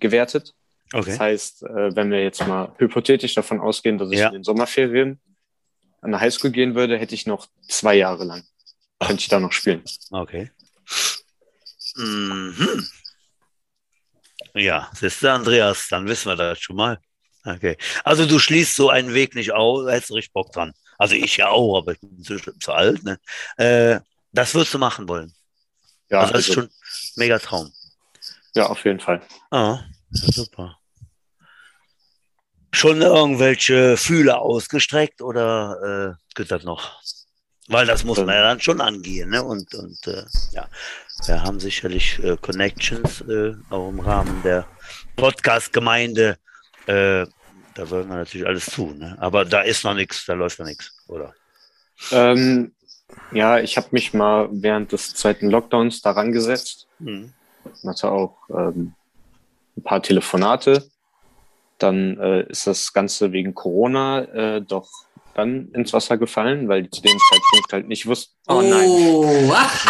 gewertet. 0.00 0.52
Okay. 0.94 1.10
Das 1.10 1.18
heißt, 1.20 1.62
äh, 1.64 1.96
wenn 1.96 2.12
wir 2.12 2.22
jetzt 2.22 2.46
mal 2.46 2.72
hypothetisch 2.78 3.34
davon 3.34 3.60
ausgehen, 3.60 3.98
dass 3.98 4.12
ich 4.12 4.20
ja. 4.20 4.28
in 4.28 4.34
den 4.34 4.44
Sommerferien 4.44 5.20
an 6.00 6.12
der 6.12 6.20
Highschool 6.20 6.52
gehen 6.52 6.76
würde, 6.76 6.96
hätte 6.98 7.16
ich 7.16 7.26
noch 7.26 7.48
zwei 7.68 7.96
Jahre 7.96 8.22
lang. 8.22 8.44
Könnte 9.00 9.20
ich 9.20 9.28
da 9.28 9.40
noch 9.40 9.50
spielen. 9.50 9.82
Okay. 10.12 10.52
Mhm. 11.96 12.86
Ja, 14.54 14.88
siehst 14.94 15.20
du, 15.22 15.32
Andreas, 15.32 15.88
dann 15.88 16.06
wissen 16.06 16.28
wir 16.28 16.36
das 16.36 16.60
schon 16.60 16.76
mal. 16.76 17.00
Okay. 17.44 17.76
Also 18.04 18.24
du 18.24 18.38
schließt 18.38 18.76
so 18.76 18.88
einen 18.88 19.14
Weg 19.14 19.34
nicht 19.34 19.52
aus, 19.52 19.90
hättest 19.90 20.10
du 20.10 20.14
richtig 20.14 20.32
Bock 20.32 20.52
dran. 20.52 20.72
Also 20.96 21.16
ich 21.16 21.36
ja 21.38 21.48
auch, 21.48 21.78
aber 21.78 21.92
ich 21.92 22.00
bin 22.00 22.22
zu, 22.22 22.38
zu 22.38 22.72
alt. 22.72 23.02
Ne? 23.02 23.18
Äh, 23.56 23.98
das 24.30 24.54
würdest 24.54 24.72
du 24.72 24.78
machen 24.78 25.08
wollen. 25.08 25.34
Ja, 26.08 26.20
also 26.20 26.34
das 26.34 26.48
also, 26.48 26.48
ist 26.48 26.54
schon 26.54 26.70
mega 27.16 27.40
Traum. 27.40 27.72
ja, 28.54 28.66
auf 28.66 28.84
jeden 28.84 29.00
Fall. 29.00 29.20
Ah, 29.50 29.80
super. 30.10 30.78
Schon 32.74 33.02
irgendwelche 33.02 33.96
Fühler 33.96 34.42
ausgestreckt 34.42 35.22
oder 35.22 36.16
äh, 36.18 36.34
geht 36.34 36.50
das 36.50 36.64
noch? 36.64 37.00
Weil 37.68 37.86
das 37.86 38.02
muss 38.02 38.18
man 38.18 38.34
ja 38.34 38.42
dann 38.42 38.60
schon 38.60 38.80
angehen, 38.80 39.30
ne? 39.30 39.44
Und, 39.44 39.72
und 39.76 40.06
äh, 40.08 40.24
ja, 40.50 40.66
wir 41.26 41.40
haben 41.40 41.60
sicherlich 41.60 42.18
äh, 42.18 42.36
Connections 42.36 43.20
äh, 43.20 43.54
auch 43.70 43.90
im 43.90 44.00
Rahmen 44.00 44.42
der 44.42 44.66
Podcast-Gemeinde. 45.14 46.36
Äh, 46.86 47.26
da 47.74 47.90
wollen 47.90 48.08
wir 48.08 48.16
natürlich 48.16 48.46
alles 48.46 48.66
tun, 48.66 48.98
ne? 48.98 49.16
Aber 49.20 49.44
da 49.44 49.60
ist 49.60 49.84
noch 49.84 49.94
nichts, 49.94 50.26
da 50.26 50.32
läuft 50.32 50.58
noch 50.58 50.66
nichts, 50.66 50.92
oder? 51.06 51.32
Ähm, 52.10 52.74
ja, 53.30 53.60
ich 53.60 53.76
habe 53.76 53.86
mich 53.92 54.14
mal 54.14 54.48
während 54.50 54.90
des 54.90 55.14
zweiten 55.14 55.48
Lockdowns 55.48 56.02
daran 56.02 56.32
gesetzt. 56.32 56.88
Hm. 56.98 57.32
Hatte 57.86 58.10
auch 58.10 58.36
ähm, 58.50 58.94
ein 59.76 59.82
paar 59.84 60.02
Telefonate. 60.02 60.90
Dann 61.78 62.18
äh, 62.18 62.42
ist 62.48 62.66
das 62.66 62.92
Ganze 62.92 63.32
wegen 63.32 63.54
Corona 63.54 64.22
äh, 64.22 64.62
doch 64.62 64.88
dann 65.34 65.68
ins 65.72 65.92
Wasser 65.92 66.16
gefallen, 66.16 66.68
weil 66.68 66.84
die 66.84 66.90
zu 66.90 67.02
dem 67.02 67.18
Zeitpunkt 67.30 67.72
halt 67.72 67.88
nicht 67.88 68.06
wussten. 68.06 68.34
Oh, 68.46 68.62
nein. 68.62 69.52
ach, 69.52 69.86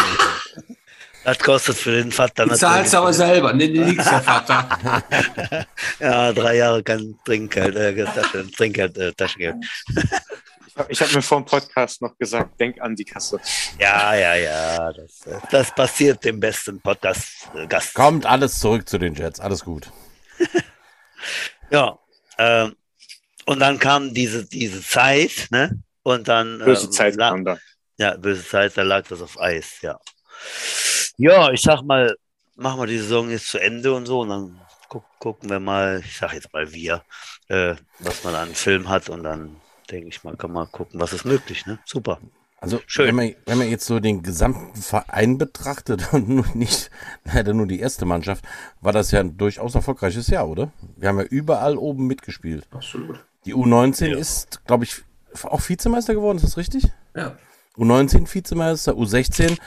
Das 1.24 1.38
kostet 1.38 1.76
für 1.76 1.92
den 1.92 2.12
Vater 2.12 2.44
du 2.44 2.54
zahlst 2.54 2.94
aber 2.94 3.12
selber. 3.12 3.54
Nee, 3.54 3.68
nee, 3.68 3.78
nix, 3.78 4.04
der 4.04 4.20
Vater. 4.20 5.02
Ja, 5.98 6.32
drei 6.34 6.56
Jahre 6.56 6.82
kein 6.82 7.18
Trinkgeld, 7.24 7.74
äh, 7.76 8.04
Tasche, 8.04 8.50
Trinkgeld, 8.50 8.98
äh, 8.98 9.12
Taschengeld. 9.12 9.56
Ich 10.88 11.00
habe 11.00 11.08
hab 11.08 11.16
mir 11.16 11.22
vor 11.22 11.40
dem 11.40 11.46
Podcast 11.46 12.02
noch 12.02 12.18
gesagt, 12.18 12.60
denk 12.60 12.78
an 12.82 12.94
die 12.94 13.04
Kasse. 13.04 13.40
Ja, 13.78 14.14
ja, 14.14 14.34
ja. 14.34 14.92
Das, 14.92 15.26
äh, 15.26 15.38
das 15.50 15.74
passiert 15.74 16.22
dem 16.24 16.40
besten 16.40 16.80
Podcast-Gast. 16.80 17.94
Kommt 17.94 18.26
alles 18.26 18.58
zurück 18.58 18.86
zu 18.86 18.98
den 18.98 19.14
Jets, 19.14 19.40
alles 19.40 19.64
gut. 19.64 19.90
Ja. 21.70 21.98
Ähm, 22.38 22.76
und 23.46 23.60
dann 23.60 23.78
kam 23.78 24.14
diese, 24.14 24.46
diese 24.46 24.82
Zeit, 24.82 25.48
ne? 25.50 25.82
Und 26.02 26.28
dann. 26.28 26.58
Böse 26.58 26.86
äh, 26.86 26.90
Zeit 26.90 27.18
kam 27.18 27.44
da. 27.44 27.58
Ja, 27.98 28.16
böse 28.16 28.46
Zeit, 28.46 28.76
da 28.76 28.82
lag 28.82 29.06
das 29.06 29.22
auf 29.22 29.40
Eis, 29.40 29.80
ja. 29.82 29.98
Ja, 31.16 31.50
ich 31.52 31.62
sag 31.62 31.82
mal, 31.82 32.16
machen 32.56 32.80
wir 32.80 32.86
die 32.86 32.98
Saison 32.98 33.30
jetzt 33.30 33.48
zu 33.48 33.58
Ende 33.58 33.92
und 33.94 34.06
so 34.06 34.20
und 34.20 34.28
dann 34.30 34.60
guck, 34.88 35.04
gucken 35.18 35.48
wir 35.48 35.60
mal, 35.60 36.02
ich 36.04 36.16
sag 36.16 36.32
jetzt 36.32 36.52
mal 36.52 36.72
wir, 36.72 37.04
äh, 37.48 37.74
was 38.00 38.24
man 38.24 38.34
an 38.34 38.54
Film 38.54 38.88
hat 38.88 39.08
und 39.08 39.22
dann 39.22 39.60
denke 39.90 40.08
ich 40.08 40.24
mal, 40.24 40.36
kann 40.36 40.52
man 40.52 40.70
gucken, 40.72 41.00
was 41.00 41.12
ist 41.12 41.24
möglich, 41.24 41.66
ne? 41.66 41.78
Super. 41.84 42.20
Also, 42.64 42.80
Schön. 42.86 43.06
Wenn, 43.08 43.14
man, 43.16 43.34
wenn 43.46 43.58
man 43.58 43.68
jetzt 43.70 43.86
so 43.86 44.00
den 44.00 44.22
gesamten 44.22 44.80
Verein 44.80 45.38
betrachtet 45.38 46.08
und 46.12 46.28
nur 46.28 46.46
nicht 46.54 46.90
leider 47.24 47.54
nur 47.54 47.66
die 47.66 47.80
erste 47.80 48.04
Mannschaft, 48.04 48.44
war 48.80 48.92
das 48.92 49.10
ja 49.10 49.20
ein 49.20 49.36
durchaus 49.36 49.74
erfolgreiches 49.74 50.28
Jahr, 50.28 50.48
oder? 50.48 50.70
Wir 50.96 51.08
haben 51.08 51.18
ja 51.18 51.24
überall 51.24 51.76
oben 51.76 52.06
mitgespielt. 52.06 52.66
Absolut. 52.72 53.24
Die 53.44 53.54
U19 53.54 54.06
Ja. 54.08 54.16
ist, 54.18 54.64
glaube 54.66 54.84
ich, 54.84 55.02
auch 55.44 55.68
Vizemeister 55.68 56.14
geworden, 56.14 56.36
ist 56.38 56.44
das 56.44 56.56
richtig? 56.56 56.84
Ja. 57.14 57.36
U19 57.76 58.32
Vizemeister, 58.32 58.92
U16. 58.92 59.58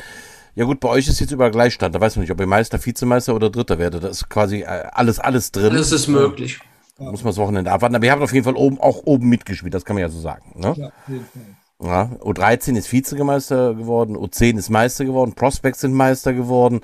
Ja 0.56 0.66
gut, 0.66 0.80
bei 0.80 0.90
euch 0.90 1.08
ist 1.08 1.20
jetzt 1.20 1.32
über 1.32 1.52
Gleichstand. 1.52 1.94
Da 1.94 2.02
weiß 2.02 2.16
man 2.16 2.22
nicht, 2.22 2.32
ob 2.32 2.40
ihr 2.40 2.48
Meister, 2.48 2.84
Vizemeister 2.84 3.36
oder 3.36 3.50
Dritter 3.52 3.78
werdet. 3.78 4.04
Da 4.04 4.08
ist 4.08 4.28
quasi 4.30 4.62
äh, 4.62 4.66
alles, 4.66 5.20
alles 5.20 5.52
drin. 5.52 5.74
Das 5.74 5.92
ist 5.92 6.08
möglich. 6.08 6.60
Muss 6.98 7.22
man 7.24 7.30
das 7.30 7.38
Wochenende 7.38 7.72
abwarten. 7.72 7.96
Aber 7.96 8.06
ihr 8.06 8.12
habt 8.12 8.24
auf 8.24 8.34
jeden 8.34 8.44
Fall 8.46 8.56
oben, 8.56 8.80
auch 8.80 9.04
oben 9.06 9.30
mitgespielt, 9.30 9.74
das 9.76 9.86
kann 9.86 9.96
man 9.96 10.02
ja 10.02 10.10
so 10.10 10.20
sagen. 10.20 10.60
Ne? 10.60 10.74
Ja, 10.76 10.88
auf 10.88 10.94
jeden 11.08 11.26
Fall. 11.26 11.42
Ja, 11.82 12.10
U13 12.22 12.76
ist 12.76 12.92
Vizemeister 12.92 13.76
geworden, 13.76 14.18
U10 14.18 14.58
ist 14.58 14.70
Meister 14.70 15.06
geworden, 15.06 15.34
Prospects 15.34 15.82
sind 15.82 15.94
Meister 15.94 16.34
geworden. 16.34 16.82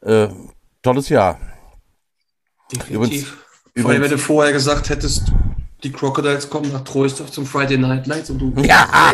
Äh, 0.00 0.28
tolles 0.82 1.10
Jahr. 1.10 1.38
Definitiv. 2.72 2.90
Übrigens- 2.94 3.26
Vor 3.82 3.90
allem, 3.90 4.02
wenn 4.02 4.10
du 4.10 4.18
vorher 4.18 4.52
gesagt 4.52 4.88
hättest, 4.88 5.32
die 5.82 5.92
Crocodiles 5.92 6.48
kommen 6.50 6.72
nach 6.72 6.84
Troisdorf 6.84 7.30
zum 7.30 7.44
Friday 7.46 7.76
Night 7.78 8.06
Lights 8.06 8.30
und 8.30 8.38
du, 8.38 8.52
Ja. 8.62 9.12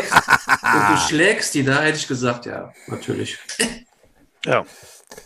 und 0.61 0.95
du 0.95 0.97
schlägst 1.07 1.53
die 1.55 1.63
da, 1.63 1.81
hätte 1.81 1.97
ich 1.97 2.07
gesagt, 2.07 2.45
ja, 2.45 2.71
natürlich. 2.87 3.37
Ja. 4.45 4.65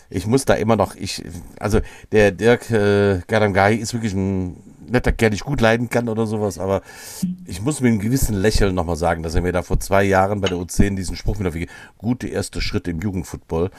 Ich 0.10 0.26
muss 0.28 0.46
da 0.46 0.54
immer 0.56 0.76
noch, 0.76 0.96
ich, 0.96 1.24
also 1.60 1.80
der 2.12 2.32
Dirk 2.32 2.70
äh, 2.72 3.22
Gadamgai 3.28 3.76
ist 3.76 3.94
wirklich 3.94 4.14
ein 4.14 4.71
netter 4.92 5.12
Kerl, 5.12 5.32
den 5.32 5.36
ich 5.36 5.44
gut 5.44 5.62
leiden 5.62 5.90
kann 5.90 6.10
oder 6.10 6.26
sowas, 6.26 6.60
aber 6.60 6.82
ich 7.46 7.62
muss 7.62 7.82
mit 7.82 7.92
einem 7.92 8.00
gewissen 8.00 8.36
Lächeln 8.36 8.76
nochmal 8.76 8.96
sagen, 8.96 9.24
dass 9.24 9.36
er 9.36 9.42
mir 9.42 9.52
da 9.52 9.64
vor 9.64 9.80
zwei 9.80 10.04
Jahren 10.04 10.42
bei 10.42 10.48
der 10.48 10.58
U10 10.58 10.96
diesen 10.96 11.16
Spruch 11.16 11.40
wieder 11.40 11.54
wie 11.54 11.68
gute 11.98 12.28
erste 12.28 12.62
Schritte 12.62 12.92
im 12.92 13.00
Jugendfootball 13.00 13.72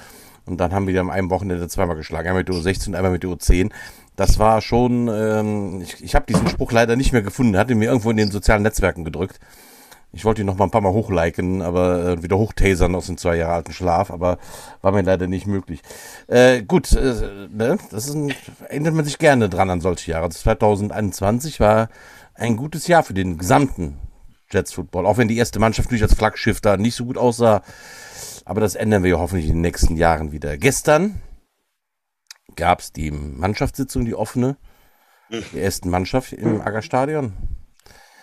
und 0.45 0.59
dann 0.61 0.73
haben 0.73 0.87
wir 0.87 1.01
am 1.01 1.11
einem 1.11 1.31
Wochenende 1.31 1.69
zweimal 1.69 1.97
geschlagen, 1.97 2.29
einmal 2.29 2.41
mit 2.41 2.49
der 2.49 2.57
U16 2.57 2.89
und 2.89 2.95
einmal 2.95 3.13
mit 3.13 3.23
der 3.23 3.31
U10. 3.31 3.71
Das 4.17 4.39
war 4.39 4.61
schon, 4.61 5.09
ähm, 5.09 5.81
ich, 5.83 6.03
ich 6.03 6.15
habe 6.15 6.27
diesen 6.27 6.49
Spruch 6.49 6.73
leider 6.73 6.97
nicht 6.97 7.13
mehr 7.13 7.23
gefunden, 7.23 7.55
er 7.55 7.61
hat 7.61 7.71
ihn 7.71 7.79
mir 7.79 7.89
irgendwo 7.89 8.11
in 8.11 8.17
den 8.17 8.31
sozialen 8.31 8.63
Netzwerken 8.63 9.05
gedrückt. 9.05 9.39
Ich 10.15 10.27
wollte 10.27 10.43
ihn 10.43 10.47
noch 10.47 10.59
mal 10.59 10.65
ein 10.65 10.71
paar 10.71 10.83
Mal 10.83 10.93
hochliken, 10.93 11.63
aber 11.63 12.05
äh, 12.05 12.23
wieder 12.23 12.37
hochtasern 12.37 12.95
aus 12.95 13.07
dem 13.07 13.17
zwei 13.17 13.37
Jahre 13.37 13.55
alten 13.55 13.73
Schlaf, 13.73 14.11
aber 14.11 14.39
war 14.83 14.93
mir 14.93 15.03
leider 15.03 15.27
nicht 15.27 15.47
möglich. 15.47 15.81
Äh, 16.27 16.63
gut, 16.63 16.93
äh, 16.93 17.49
ne? 17.51 17.79
das 17.91 18.09
ist 18.09 18.15
ein, 18.15 18.35
erinnert 18.69 18.95
man 18.95 19.07
sich 19.07 19.19
gerne 19.19 19.49
dran 19.49 19.71
an 19.71 19.81
solche 19.81 20.11
Jahre. 20.11 20.25
Also 20.25 20.39
2021 20.41 21.61
war 21.61 21.89
ein 22.35 22.59
gutes 22.59 22.89
Jahr 22.89 23.03
für 23.03 23.15
den 23.15 23.39
gesamten 23.39 23.99
Jets 24.51 24.75
Football, 24.75 25.07
auch 25.07 25.17
wenn 25.17 25.29
die 25.29 25.39
erste 25.39 25.59
Mannschaft 25.59 25.89
natürlich 25.89 26.03
als 26.03 26.15
Flaggschiff 26.15 26.61
da 26.61 26.77
nicht 26.77 26.95
so 26.95 27.07
gut 27.07 27.17
aussah. 27.17 27.63
Aber 28.45 28.61
das 28.61 28.75
ändern 28.75 29.03
wir 29.05 29.13
ja 29.13 29.19
hoffentlich 29.19 29.47
in 29.47 29.55
den 29.55 29.63
nächsten 29.63 29.97
Jahren 29.97 30.31
wieder. 30.31 30.59
Gestern 30.59 31.23
gab 32.55 32.81
es 32.81 32.93
die 32.93 33.11
Mannschaftssitzung, 33.11 34.05
die 34.05 34.15
offene, 34.15 34.59
der 35.31 35.63
ersten 35.63 35.89
Mannschaft 35.89 36.35
im 36.35 36.61
Aggerstadion. 36.61 37.33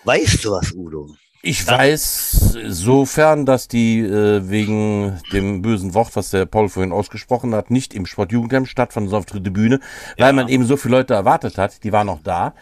Weißt 0.04 0.46
du 0.46 0.52
was, 0.52 0.72
Udo? 0.74 1.16
Ich 1.42 1.66
weiß 1.66 2.58
sofern, 2.68 3.46
dass 3.46 3.70
die 3.70 4.00
äh, 4.02 4.50
wegen 4.50 5.20
dem 5.32 5.62
bösen 5.62 5.94
Wort, 5.94 6.16
was 6.18 6.32
der 6.32 6.46
Paul 6.46 6.68
vorhin 6.68 6.92
ausgesprochen 6.92 7.56
hat, 7.56 7.72
nicht 7.72 7.94
im 7.94 8.06
Sportjugendheim 8.06 8.66
stattfand, 8.66 9.10
sondern 9.10 9.20
auf 9.22 9.32
der 9.32 9.42
Tribüne, 9.42 9.80
weil 10.18 10.34
man 10.34 10.50
eben 10.50 10.66
so 10.66 10.76
viele 10.76 10.98
Leute 10.98 11.14
erwartet 11.14 11.58
hat. 11.58 11.84
Die 11.86 11.94
waren 11.94 12.08
noch 12.08 12.22
da. 12.22 12.54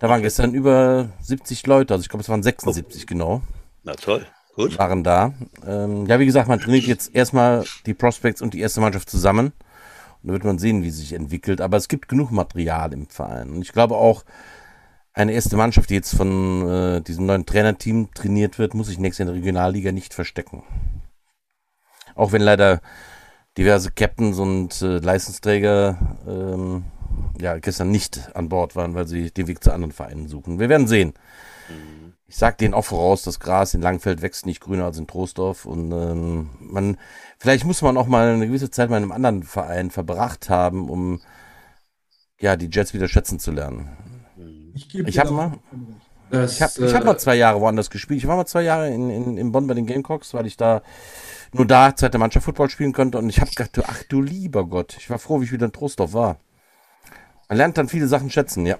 Da 0.00 0.08
waren 0.08 0.20
gestern 0.20 0.52
über 0.52 1.10
70 1.20 1.64
Leute, 1.68 1.94
also 1.94 2.02
ich 2.02 2.08
glaube, 2.08 2.22
es 2.22 2.28
waren 2.28 2.42
76 2.42 3.06
genau, 3.06 3.42
Na 3.84 3.92
toll, 3.94 4.26
gut. 4.56 4.76
waren 4.80 5.04
da. 5.04 5.32
Ähm, 5.64 6.06
ja, 6.06 6.18
wie 6.18 6.26
gesagt, 6.26 6.48
man 6.48 6.58
trainiert 6.58 6.86
jetzt 6.86 7.14
erstmal 7.14 7.64
die 7.86 7.94
Prospects 7.94 8.42
und 8.42 8.52
die 8.52 8.60
erste 8.60 8.80
Mannschaft 8.80 9.08
zusammen. 9.10 9.52
Und 10.22 10.28
da 10.28 10.32
wird 10.32 10.44
man 10.44 10.58
sehen, 10.58 10.82
wie 10.82 10.88
es 10.88 10.96
sich 10.98 11.12
entwickelt. 11.12 11.60
Aber 11.60 11.76
es 11.76 11.86
gibt 11.86 12.08
genug 12.08 12.32
Material 12.32 12.92
im 12.94 13.06
Verein. 13.06 13.50
Und 13.50 13.62
ich 13.62 13.72
glaube 13.72 13.94
auch, 13.94 14.24
eine 15.14 15.32
erste 15.32 15.56
Mannschaft, 15.56 15.90
die 15.90 15.94
jetzt 15.94 16.14
von 16.14 16.68
äh, 16.68 17.00
diesem 17.00 17.26
neuen 17.26 17.46
Trainerteam 17.46 18.12
trainiert 18.14 18.58
wird, 18.58 18.74
muss 18.74 18.88
sich 18.88 18.98
nächstes 18.98 19.20
Jahr 19.20 19.28
in 19.28 19.34
der 19.34 19.42
Regionalliga 19.42 19.92
nicht 19.92 20.12
verstecken. 20.12 20.64
Auch 22.16 22.32
wenn 22.32 22.42
leider 22.42 22.80
diverse 23.56 23.92
Captains 23.92 24.38
und 24.38 24.82
äh, 24.82 24.98
Leistungsträger 24.98 26.18
ähm, 26.26 26.84
ja, 27.40 27.58
gestern 27.58 27.90
nicht 27.90 28.34
an 28.34 28.48
Bord 28.48 28.74
waren, 28.74 28.94
weil 28.94 29.06
sie 29.06 29.30
den 29.30 29.46
Weg 29.46 29.62
zu 29.62 29.72
anderen 29.72 29.92
Vereinen 29.92 30.28
suchen. 30.28 30.58
Wir 30.58 30.68
werden 30.68 30.88
sehen. 30.88 31.14
Ich 32.26 32.36
sag 32.36 32.58
denen 32.58 32.74
auch 32.74 32.84
voraus, 32.84 33.22
das 33.22 33.38
Gras 33.38 33.74
in 33.74 33.82
Langfeld 33.82 34.20
wächst 34.20 34.46
nicht 34.46 34.60
grüner 34.60 34.86
als 34.86 34.98
in 34.98 35.06
Trostorf 35.06 35.66
und 35.66 35.92
ähm, 35.92 36.50
man, 36.58 36.96
vielleicht 37.38 37.64
muss 37.64 37.82
man 37.82 37.96
auch 37.96 38.06
mal 38.06 38.34
eine 38.34 38.46
gewisse 38.46 38.70
Zeit 38.70 38.90
mal 38.90 38.96
in 38.96 39.04
einem 39.04 39.12
anderen 39.12 39.42
Verein 39.44 39.90
verbracht 39.90 40.50
haben, 40.50 40.90
um 40.90 41.20
ja 42.40 42.56
die 42.56 42.68
Jets 42.70 42.92
wieder 42.92 43.08
schätzen 43.08 43.38
zu 43.38 43.52
lernen. 43.52 43.88
Ich, 44.74 44.88
gebe 44.88 45.08
Ich 45.08 45.18
hab 45.18 45.28
da 45.28 45.32
mal-. 45.32 45.52
Das, 46.30 46.56
Ich 46.56 46.62
habe 46.62 46.86
ich 46.86 46.94
hab 46.94 47.04
mal 47.04 47.18
zwei 47.18 47.36
Jahre 47.36 47.60
woanders 47.60 47.90
gespielt. 47.90 48.18
Ich 48.18 48.26
war 48.26 48.36
mal 48.36 48.46
zwei 48.46 48.62
Jahre 48.62 48.88
in, 48.88 49.10
in, 49.10 49.36
in 49.38 49.52
Bonn 49.52 49.66
bei 49.66 49.74
den 49.74 49.86
Gamecocks, 49.86 50.34
weil 50.34 50.46
ich 50.46 50.56
da 50.56 50.82
nur 51.52 51.66
da 51.66 51.94
zweite 51.94 52.18
Mannschaft 52.18 52.44
Football 52.44 52.70
spielen 52.70 52.92
konnte. 52.92 53.18
Und 53.18 53.28
ich 53.28 53.40
habe 53.40 53.50
gedacht, 53.50 53.76
du, 53.76 53.82
ach 53.86 54.02
du 54.08 54.20
lieber 54.20 54.64
Gott, 54.66 54.96
ich 54.98 55.10
war 55.10 55.18
froh, 55.18 55.40
wie 55.40 55.44
ich 55.44 55.52
wieder 55.52 55.66
in 55.66 55.72
Trostorf 55.72 56.12
war. 56.12 56.38
Man 57.48 57.58
lernt 57.58 57.78
dann 57.78 57.88
viele 57.88 58.08
Sachen 58.08 58.30
schätzen, 58.30 58.66
ja. 58.66 58.78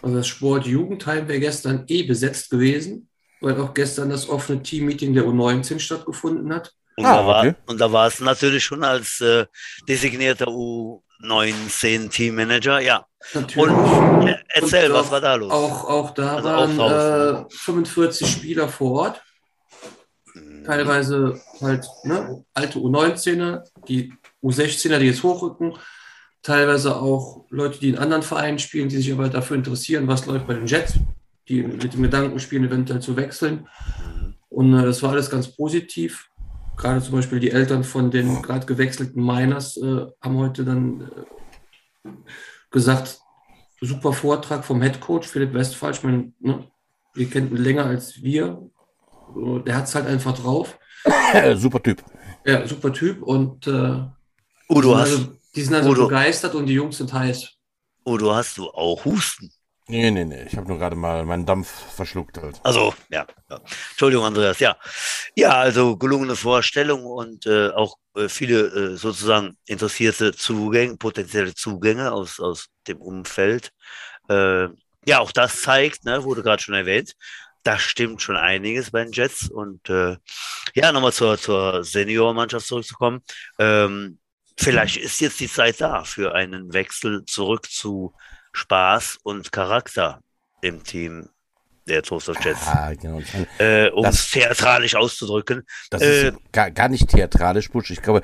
Also 0.00 0.16
das 0.16 0.26
Sportjugendheim 0.26 1.28
wäre 1.28 1.40
gestern 1.40 1.84
eh 1.88 2.04
besetzt 2.04 2.50
gewesen, 2.50 3.08
weil 3.40 3.60
auch 3.60 3.74
gestern 3.74 4.10
das 4.10 4.28
offene 4.28 4.62
Teammeeting 4.62 5.14
der 5.14 5.24
U19 5.24 5.78
stattgefunden 5.80 6.52
hat. 6.52 6.74
Und, 6.96 7.04
Ah, 7.06 7.16
da 7.16 7.26
war, 7.26 7.38
okay. 7.40 7.54
und 7.66 7.80
da 7.80 7.90
war 7.92 8.06
es 8.06 8.20
natürlich 8.20 8.64
schon 8.64 8.84
als 8.84 9.20
äh, 9.20 9.46
designierter 9.88 10.46
U19-Teammanager, 10.46 12.80
ja. 12.80 13.04
Natürlich. 13.32 13.74
Und 13.74 14.28
äh, 14.28 14.36
erzähl, 14.48 14.90
Und 14.90 14.98
was 14.98 15.06
auch- 15.06 15.10
war 15.12 15.20
da 15.20 15.34
los? 15.34 15.50
Auch, 15.52 15.84
auch 15.88 16.10
da 16.12 16.36
Also 16.36 16.78
waren 16.78 17.46
äh, 17.46 17.50
45 17.50 18.28
Spieler 18.30 18.68
vor 18.68 18.92
Ort. 18.92 19.22
teilweise 20.66 21.40
halt 21.60 21.86
ne, 22.04 22.44
alte 22.54 22.78
U19er, 22.78 23.62
die 23.88 24.12
U16er, 24.42 24.98
die 24.98 25.06
jetzt 25.06 25.22
hochrücken, 25.22 25.74
teilweise 26.42 26.96
auch 26.96 27.46
Leute, 27.50 27.78
die 27.80 27.90
in 27.90 27.98
anderen 27.98 28.22
Vereinen 28.22 28.58
spielen, 28.58 28.88
die 28.88 28.96
sich 28.96 29.12
aber 29.12 29.28
dafür 29.28 29.56
interessieren, 29.56 30.06
was 30.08 30.26
läuft 30.26 30.46
bei 30.46 30.54
den 30.54 30.66
Jets, 30.66 30.94
die 31.48 31.62
mit 31.62 31.92
dem 31.94 32.02
Gedanken 32.02 32.38
spielen, 32.40 32.64
eventuell 32.64 33.00
zu 33.00 33.16
wechseln. 33.16 33.68
Und 34.48 34.78
äh, 34.78 34.84
das 34.84 35.02
war 35.02 35.10
alles 35.12 35.30
ganz 35.30 35.48
positiv. 35.54 36.28
Gerade 36.76 37.02
zum 37.02 37.12
Beispiel 37.12 37.40
die 37.40 37.50
Eltern 37.50 37.84
von 37.84 38.10
den 38.10 38.42
gerade 38.42 38.66
gewechselten 38.66 39.24
Miners 39.24 39.76
äh, 39.76 40.06
haben 40.20 40.38
heute 40.38 40.64
dann 40.64 41.10
äh, 42.04 42.10
gesagt, 42.70 43.20
super 43.80 44.12
Vortrag 44.12 44.64
vom 44.64 44.82
Head 44.82 45.00
Coach 45.00 45.28
Philipp 45.28 45.54
Westphal. 45.54 45.92
Ich 45.92 46.02
meine, 46.02 46.32
ne, 46.40 46.66
ihr 47.14 47.30
kennt 47.30 47.50
ihn 47.50 47.56
länger 47.58 47.86
als 47.86 48.22
wir. 48.22 48.70
Der 49.66 49.76
hat 49.76 49.84
es 49.84 49.94
halt 49.94 50.06
einfach 50.06 50.36
drauf. 50.36 50.78
super 51.56 51.82
Typ. 51.82 52.02
Ja, 52.44 52.66
super 52.66 52.92
Typ. 52.92 53.22
Und 53.22 53.66
äh, 53.66 53.70
Udo, 53.70 54.10
die, 54.68 54.80
sind 54.80 54.94
also, 54.94 55.32
die 55.54 55.62
sind 55.62 55.74
also 55.74 55.90
Udo. 55.90 56.08
begeistert 56.08 56.54
und 56.54 56.66
die 56.66 56.74
Jungs 56.74 56.98
sind 56.98 57.12
heiß. 57.12 57.50
Udo, 58.06 58.34
hast 58.34 58.58
du 58.58 58.68
auch 58.68 59.04
Husten? 59.04 59.50
Nee, 59.86 60.10
nee, 60.10 60.24
nee. 60.24 60.44
Ich 60.44 60.56
habe 60.56 60.66
nur 60.66 60.78
gerade 60.78 60.96
mal 60.96 61.24
meinen 61.26 61.44
Dampf 61.44 61.68
verschluckt 61.94 62.38
halt. 62.38 62.58
Also, 62.62 62.94
ja. 63.10 63.26
Entschuldigung, 63.90 64.24
Andreas. 64.24 64.58
Ja, 64.58 64.76
ja 65.34 65.50
also 65.52 65.96
gelungene 65.96 66.36
Vorstellung 66.36 67.04
und 67.04 67.44
äh, 67.44 67.68
auch 67.68 67.96
äh, 68.16 68.28
viele 68.28 68.66
äh, 68.68 68.96
sozusagen 68.96 69.58
interessierte 69.66 70.34
Zugänge, 70.34 70.96
potenzielle 70.96 71.54
Zugänge 71.54 72.12
aus, 72.12 72.40
aus 72.40 72.68
dem 72.88 72.98
Umfeld. 73.02 73.72
Äh, 74.30 74.68
ja, 75.06 75.18
auch 75.18 75.32
das 75.32 75.60
zeigt, 75.60 76.04
ne, 76.04 76.24
wurde 76.24 76.42
gerade 76.42 76.62
schon 76.62 76.74
erwähnt, 76.74 77.14
da 77.62 77.78
stimmt 77.78 78.22
schon 78.22 78.36
einiges 78.36 78.90
bei 78.90 79.04
den 79.04 79.12
Jets. 79.12 79.50
Und 79.50 79.90
äh, 79.90 80.16
ja, 80.74 80.92
nochmal 80.92 81.12
zur, 81.12 81.36
zur 81.38 81.84
Seniormannschaft 81.84 82.66
zurückzukommen. 82.66 83.22
Ähm, 83.58 84.18
vielleicht 84.56 84.96
ist 84.96 85.20
jetzt 85.20 85.40
die 85.40 85.48
Zeit 85.48 85.80
da 85.82 86.04
für 86.04 86.34
einen 86.34 86.72
Wechsel 86.72 87.24
zurück 87.26 87.70
zu 87.70 88.14
Spaß 88.54 89.18
und 89.22 89.52
Charakter 89.52 90.20
im 90.62 90.82
Team 90.84 91.28
der 91.86 92.02
Toast 92.02 92.30
of 92.30 92.42
Jets. 92.42 92.66
Ah, 92.66 92.94
genau. 92.94 93.20
Äh, 93.58 93.90
um 93.90 94.04
Das- 94.04 94.14
es 94.14 94.30
theatralisch 94.30 94.94
auszudrücken. 94.94 95.64
Das 95.90 96.00
Äh, 96.00 96.28
ist 96.28 96.38
gar, 96.52 96.70
gar 96.70 96.88
nicht 96.88 97.08
theatralisch, 97.08 97.70
Butsch. 97.70 97.90
Ich 97.90 98.00
glaube, 98.00 98.22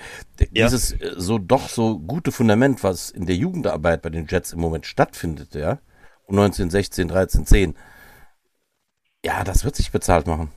Ja. 0.52 0.66
dieses 0.66 0.92
äh, 0.92 1.12
so 1.16 1.36
doch 1.38 1.68
so 1.68 1.98
gute 1.98 2.32
Fundament, 2.32 2.82
was 2.82 3.10
in 3.10 3.26
der 3.26 3.36
Jugendarbeit 3.36 4.00
bei 4.00 4.08
den 4.08 4.26
Jets 4.26 4.52
im 4.54 4.60
Moment 4.60 4.86
stattfindet, 4.86 5.54
ja, 5.54 5.78
um 6.24 6.36
19, 6.36 6.70
16, 6.70 7.08
13, 7.08 7.44
10, 7.44 7.76
ja, 9.24 9.44
das 9.44 9.64
wird 9.64 9.76
sich 9.76 9.90
bezahlt 9.90 10.26
machen. 10.26 10.50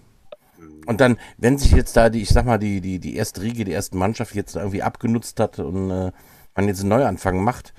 Und 0.85 1.01
dann, 1.01 1.17
wenn 1.37 1.57
sich 1.57 1.71
jetzt 1.71 1.97
da 1.97 2.09
die, 2.09 2.21
ich 2.21 2.29
sag 2.29 2.45
mal, 2.45 2.57
die, 2.57 2.79
die, 2.79 2.99
die 2.99 3.15
erste 3.15 3.41
Riege, 3.41 3.65
die 3.65 3.71
erste 3.71 3.97
Mannschaft 3.97 4.35
jetzt 4.35 4.55
irgendwie 4.55 4.81
abgenutzt 4.83 5.39
hat 5.39 5.59
und 5.59 5.89
äh, 5.91 6.11
man 6.55 6.67
jetzt 6.67 6.81
einen 6.81 6.89
Neuanfang 6.89 7.43
macht, 7.43 7.73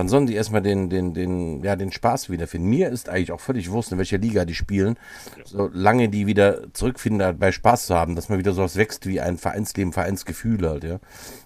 dann 0.00 0.08
sollen 0.08 0.26
die 0.26 0.34
erstmal 0.34 0.62
den, 0.62 0.88
den, 0.88 1.12
den, 1.12 1.62
ja, 1.62 1.76
den 1.76 1.92
Spaß 1.92 2.30
wiederfinden. 2.30 2.70
Mir 2.70 2.88
ist 2.88 3.10
eigentlich 3.10 3.32
auch 3.32 3.40
völlig 3.40 3.70
wurscht, 3.70 3.92
in 3.92 3.98
welcher 3.98 4.16
Liga 4.16 4.46
die 4.46 4.54
spielen, 4.54 4.98
solange 5.44 6.08
die 6.08 6.26
wieder 6.26 6.72
zurückfinden, 6.72 7.18
dabei 7.18 7.52
Spaß 7.52 7.84
zu 7.84 7.94
haben, 7.94 8.16
dass 8.16 8.30
man 8.30 8.38
wieder 8.38 8.52
sowas 8.52 8.76
wächst 8.76 9.04
wie 9.06 9.20
ein 9.20 9.36
Vereinsleben, 9.36 9.92
Vereinsgefühl 9.92 10.66
halt, 10.66 10.84
ja. 10.84 11.00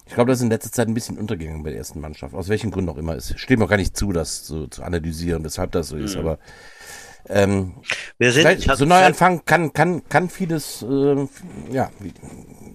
Ich 0.07 0.13
glaube, 0.13 0.31
das 0.31 0.39
ist 0.39 0.43
in 0.43 0.51
letzter 0.51 0.71
Zeit 0.71 0.87
ein 0.87 0.93
bisschen 0.93 1.17
untergegangen 1.17 1.63
bei 1.63 1.71
der 1.71 1.79
ersten 1.79 1.99
Mannschaft, 1.99 2.33
aus 2.33 2.47
welchen 2.47 2.71
Gründen 2.71 2.91
auch 2.91 2.97
immer. 2.97 3.15
Es 3.15 3.37
steht 3.37 3.59
mir 3.59 3.65
auch 3.65 3.69
gar 3.69 3.75
nicht 3.75 3.97
zu, 3.97 4.13
das 4.13 4.47
so 4.47 4.67
zu 4.67 4.83
analysieren, 4.83 5.43
weshalb 5.43 5.73
das 5.73 5.89
so 5.89 5.97
ist, 5.97 6.15
aber 6.15 6.39
ähm, 7.29 7.75
wir 8.17 8.31
sind, 8.31 8.61
so 8.61 8.83
ein 8.83 8.89
Neuanfang 8.89 9.43
kann, 9.45 9.73
kann, 9.73 10.07
kann 10.07 10.29
vieles, 10.29 10.83
äh, 10.83 11.27
ja, 11.71 11.89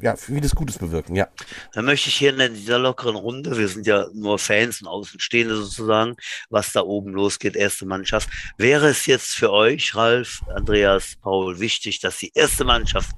ja, 0.01 0.17
vieles 0.17 0.55
Gutes 0.55 0.79
bewirken, 0.79 1.15
ja. 1.15 1.29
Da 1.73 1.83
möchte 1.83 2.09
ich 2.09 2.17
hier 2.17 2.39
in 2.39 2.55
dieser 2.55 2.79
lockeren 2.79 3.17
Runde, 3.17 3.57
wir 3.57 3.69
sind 3.69 3.87
ja 3.87 4.07
nur 4.15 4.39
Fans 4.39 4.81
und 4.83 4.89
Außenstehende 4.89 5.57
sozusagen, 5.57 6.17
was 6.49 6.73
da 6.73 6.81
oben 6.83 7.13
losgeht, 7.13 7.57
erste 7.57 7.87
Mannschaft. 7.87 8.29
Wäre 8.57 8.89
es 8.89 9.07
jetzt 9.07 9.33
für 9.35 9.53
euch, 9.53 9.95
Ralf, 9.95 10.43
Andreas, 10.55 11.17
Paul, 11.21 11.61
wichtig, 11.61 12.01
dass 12.01 12.19
die 12.19 12.33
erste 12.35 12.65
Mannschaft 12.65 13.11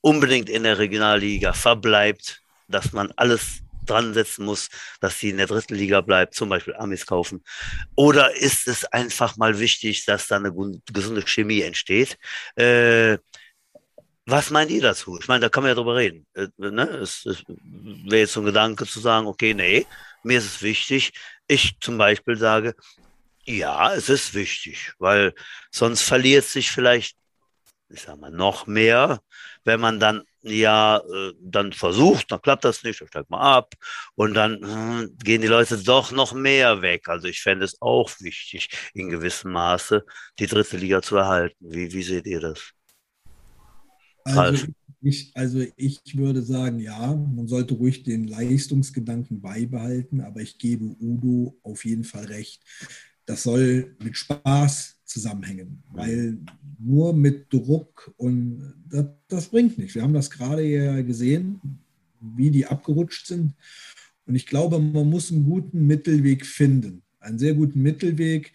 unbedingt 0.00 0.48
in 0.48 0.64
der 0.64 0.78
Regionalliga 0.78 1.52
verbleibt, 1.52 2.42
dass 2.68 2.92
man 2.92 3.12
alles 3.16 3.62
dran 3.86 4.14
setzen 4.14 4.44
muss, 4.44 4.68
dass 5.00 5.18
sie 5.18 5.30
in 5.30 5.38
der 5.38 5.46
dritten 5.46 5.74
Liga 5.74 6.00
bleibt, 6.00 6.34
zum 6.34 6.48
Beispiel 6.48 6.74
Amis 6.74 7.06
kaufen? 7.06 7.42
Oder 7.96 8.34
ist 8.36 8.68
es 8.68 8.84
einfach 8.84 9.36
mal 9.36 9.58
wichtig, 9.58 10.04
dass 10.04 10.28
da 10.28 10.36
eine 10.36 10.52
gesunde 10.92 11.22
Chemie 11.22 11.62
entsteht? 11.62 12.18
Äh, 12.56 13.18
was 14.26 14.50
meint 14.50 14.70
ihr 14.70 14.82
dazu? 14.82 15.18
Ich 15.20 15.28
meine, 15.28 15.40
da 15.40 15.48
kann 15.48 15.62
man 15.64 15.70
ja 15.70 15.74
drüber 15.74 15.96
reden. 15.96 16.26
Äh, 16.34 16.48
ne? 16.58 16.84
Es, 16.84 17.26
es 17.26 17.44
wäre 17.46 18.20
jetzt 18.20 18.32
so 18.34 18.40
ein 18.40 18.46
Gedanke 18.46 18.86
zu 18.86 19.00
sagen, 19.00 19.26
okay, 19.26 19.54
nee, 19.54 19.86
mir 20.22 20.38
ist 20.38 20.46
es 20.46 20.62
wichtig. 20.62 21.12
Ich 21.48 21.78
zum 21.80 21.98
Beispiel 21.98 22.36
sage, 22.36 22.74
ja, 23.44 23.92
es 23.94 24.08
ist 24.08 24.34
wichtig, 24.34 24.92
weil 24.98 25.34
sonst 25.70 26.02
verliert 26.02 26.44
sich 26.44 26.70
vielleicht, 26.70 27.16
ich 27.88 28.02
sag 28.02 28.18
mal, 28.18 28.30
noch 28.30 28.66
mehr, 28.66 29.20
wenn 29.64 29.80
man 29.80 29.98
dann 29.98 30.22
ja 30.42 30.98
äh, 30.98 31.32
dann 31.40 31.72
versucht, 31.72 32.30
dann 32.32 32.42
klappt 32.42 32.64
das 32.64 32.82
nicht, 32.82 33.00
dann 33.00 33.08
steigt 33.08 33.30
man 33.30 33.40
ab 33.40 33.74
und 34.14 34.34
dann 34.34 34.62
äh, 34.62 35.08
gehen 35.24 35.42
die 35.42 35.48
Leute 35.48 35.78
doch 35.78 36.12
noch 36.12 36.32
mehr 36.34 36.82
weg. 36.82 37.08
Also 37.08 37.28
ich 37.28 37.40
fände 37.40 37.64
es 37.64 37.80
auch 37.80 38.10
wichtig, 38.20 38.68
in 38.94 39.08
gewissem 39.08 39.52
Maße 39.52 40.04
die 40.38 40.46
dritte 40.46 40.76
Liga 40.76 41.02
zu 41.02 41.16
erhalten. 41.16 41.56
Wie, 41.60 41.92
wie 41.92 42.02
seht 42.02 42.26
ihr 42.26 42.40
das? 42.40 42.72
Also 44.24 44.66
ich, 45.00 45.32
also 45.34 45.64
ich 45.76 46.00
würde 46.16 46.42
sagen, 46.42 46.78
ja, 46.78 47.14
man 47.14 47.48
sollte 47.48 47.74
ruhig 47.74 48.04
den 48.04 48.28
Leistungsgedanken 48.28 49.40
beibehalten, 49.40 50.20
aber 50.20 50.40
ich 50.40 50.58
gebe 50.58 50.84
Udo 51.00 51.58
auf 51.62 51.84
jeden 51.84 52.04
Fall 52.04 52.26
recht. 52.26 52.62
Das 53.26 53.42
soll 53.44 53.96
mit 54.02 54.16
Spaß 54.16 54.98
zusammenhängen, 55.04 55.82
weil 55.92 56.38
nur 56.78 57.12
mit 57.14 57.52
Druck 57.52 58.12
und 58.16 58.74
das, 58.88 59.06
das 59.28 59.48
bringt 59.48 59.78
nichts. 59.78 59.94
Wir 59.94 60.02
haben 60.02 60.14
das 60.14 60.30
gerade 60.30 60.62
ja 60.62 61.00
gesehen, 61.02 61.60
wie 62.20 62.50
die 62.50 62.66
abgerutscht 62.66 63.26
sind. 63.26 63.54
Und 64.26 64.34
ich 64.34 64.46
glaube, 64.46 64.78
man 64.78 65.08
muss 65.08 65.30
einen 65.30 65.44
guten 65.44 65.86
Mittelweg 65.86 66.46
finden. 66.46 67.02
Einen 67.20 67.38
sehr 67.38 67.54
guten 67.54 67.82
Mittelweg, 67.82 68.52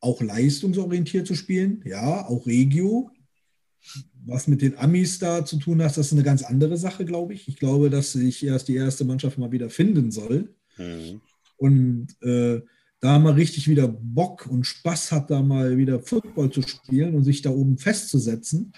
auch 0.00 0.22
leistungsorientiert 0.22 1.26
zu 1.26 1.34
spielen, 1.34 1.82
ja, 1.84 2.26
auch 2.26 2.46
Regio, 2.46 3.10
was 4.24 4.46
mit 4.48 4.62
den 4.62 4.76
Amis 4.78 5.18
da 5.18 5.44
zu 5.44 5.58
tun 5.58 5.82
hat, 5.82 5.96
das 5.96 6.06
ist 6.06 6.12
eine 6.12 6.22
ganz 6.22 6.42
andere 6.42 6.76
Sache, 6.76 7.04
glaube 7.04 7.34
ich. 7.34 7.48
Ich 7.48 7.56
glaube, 7.56 7.90
dass 7.90 8.12
sich 8.12 8.44
erst 8.44 8.68
die 8.68 8.76
erste 8.76 9.04
Mannschaft 9.04 9.38
mal 9.38 9.52
wieder 9.52 9.70
finden 9.70 10.10
soll 10.10 10.54
Mhm. 10.78 11.20
und 11.58 12.08
äh, 12.22 12.62
da 13.00 13.18
mal 13.18 13.32
richtig 13.32 13.68
wieder 13.68 13.88
Bock 13.88 14.46
und 14.46 14.66
Spaß 14.66 15.12
hat, 15.12 15.30
da 15.30 15.42
mal 15.42 15.76
wieder 15.78 16.00
Football 16.00 16.50
zu 16.50 16.62
spielen 16.62 17.14
und 17.14 17.24
sich 17.24 17.42
da 17.42 17.50
oben 17.50 17.78
festzusetzen. 17.78 18.72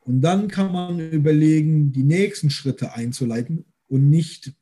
Und 0.00 0.20
dann 0.20 0.48
kann 0.48 0.72
man 0.72 0.98
überlegen, 0.98 1.92
die 1.92 2.02
nächsten 2.02 2.50
Schritte 2.50 2.94
einzuleiten 2.94 3.64
und 3.88 4.10
nicht, 4.10 4.52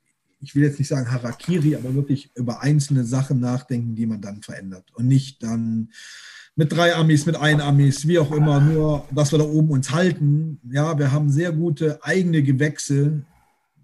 ich 0.41 0.55
will 0.55 0.63
jetzt 0.63 0.79
nicht 0.79 0.89
sagen 0.89 1.11
Harakiri, 1.11 1.77
aber 1.77 1.95
wirklich 1.95 2.31
über 2.35 2.61
einzelne 2.61 3.05
Sachen 3.05 3.41
nachdenken, 3.41 3.95
die 3.95 4.07
man 4.07 4.21
dann 4.21 4.43
verändert. 4.43 4.91
Und 4.93 5.07
nicht 5.07 5.43
dann 5.43 5.89
mit 6.57 6.73
drei 6.73 6.95
Amis, 6.95 7.25
mit 7.25 7.37
ein 7.37 7.63
Amis, 7.63 8.07
wie 8.07 8.19
auch 8.19 8.33
immer, 8.33 8.61
nur, 8.61 9.07
dass 9.13 9.33
wir 9.33 9.39
da 9.39 9.45
oben 9.45 9.71
uns 9.71 9.93
halten. 9.93 10.61
Ja, 10.71 10.99
wir 10.99 11.11
haben 11.11 11.31
sehr 11.31 11.53
gute 11.53 12.05
eigene 12.05 12.43
Gewächse. 12.43 13.25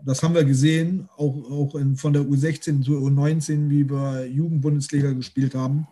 Das 0.04 0.22
haben 0.22 0.34
wir 0.34 0.44
gesehen, 0.44 1.08
auch, 1.16 1.50
auch 1.50 1.74
in, 1.74 1.96
von 1.96 2.12
der 2.12 2.22
U16 2.22 2.82
zur 2.82 3.00
U19, 3.00 3.70
wie 3.70 3.88
wir 3.88 4.26
Jugendbundesliga 4.26 5.12
gespielt 5.12 5.54
haben. 5.54 5.86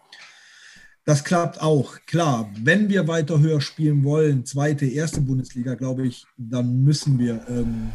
Das 1.05 1.22
klappt 1.22 1.61
auch. 1.61 1.98
Klar, 2.07 2.50
wenn 2.62 2.88
wir 2.88 3.07
weiter 3.07 3.38
höher 3.38 3.61
spielen 3.61 4.05
wollen, 4.05 4.46
zweite, 4.46 4.86
erste 4.86 5.20
Bundesliga, 5.20 5.74
glaube 5.74 6.07
ich, 6.07 6.26
dann 6.36 6.82
müssen 6.82 7.18
wir 7.18 7.44
ähm, 7.48 7.90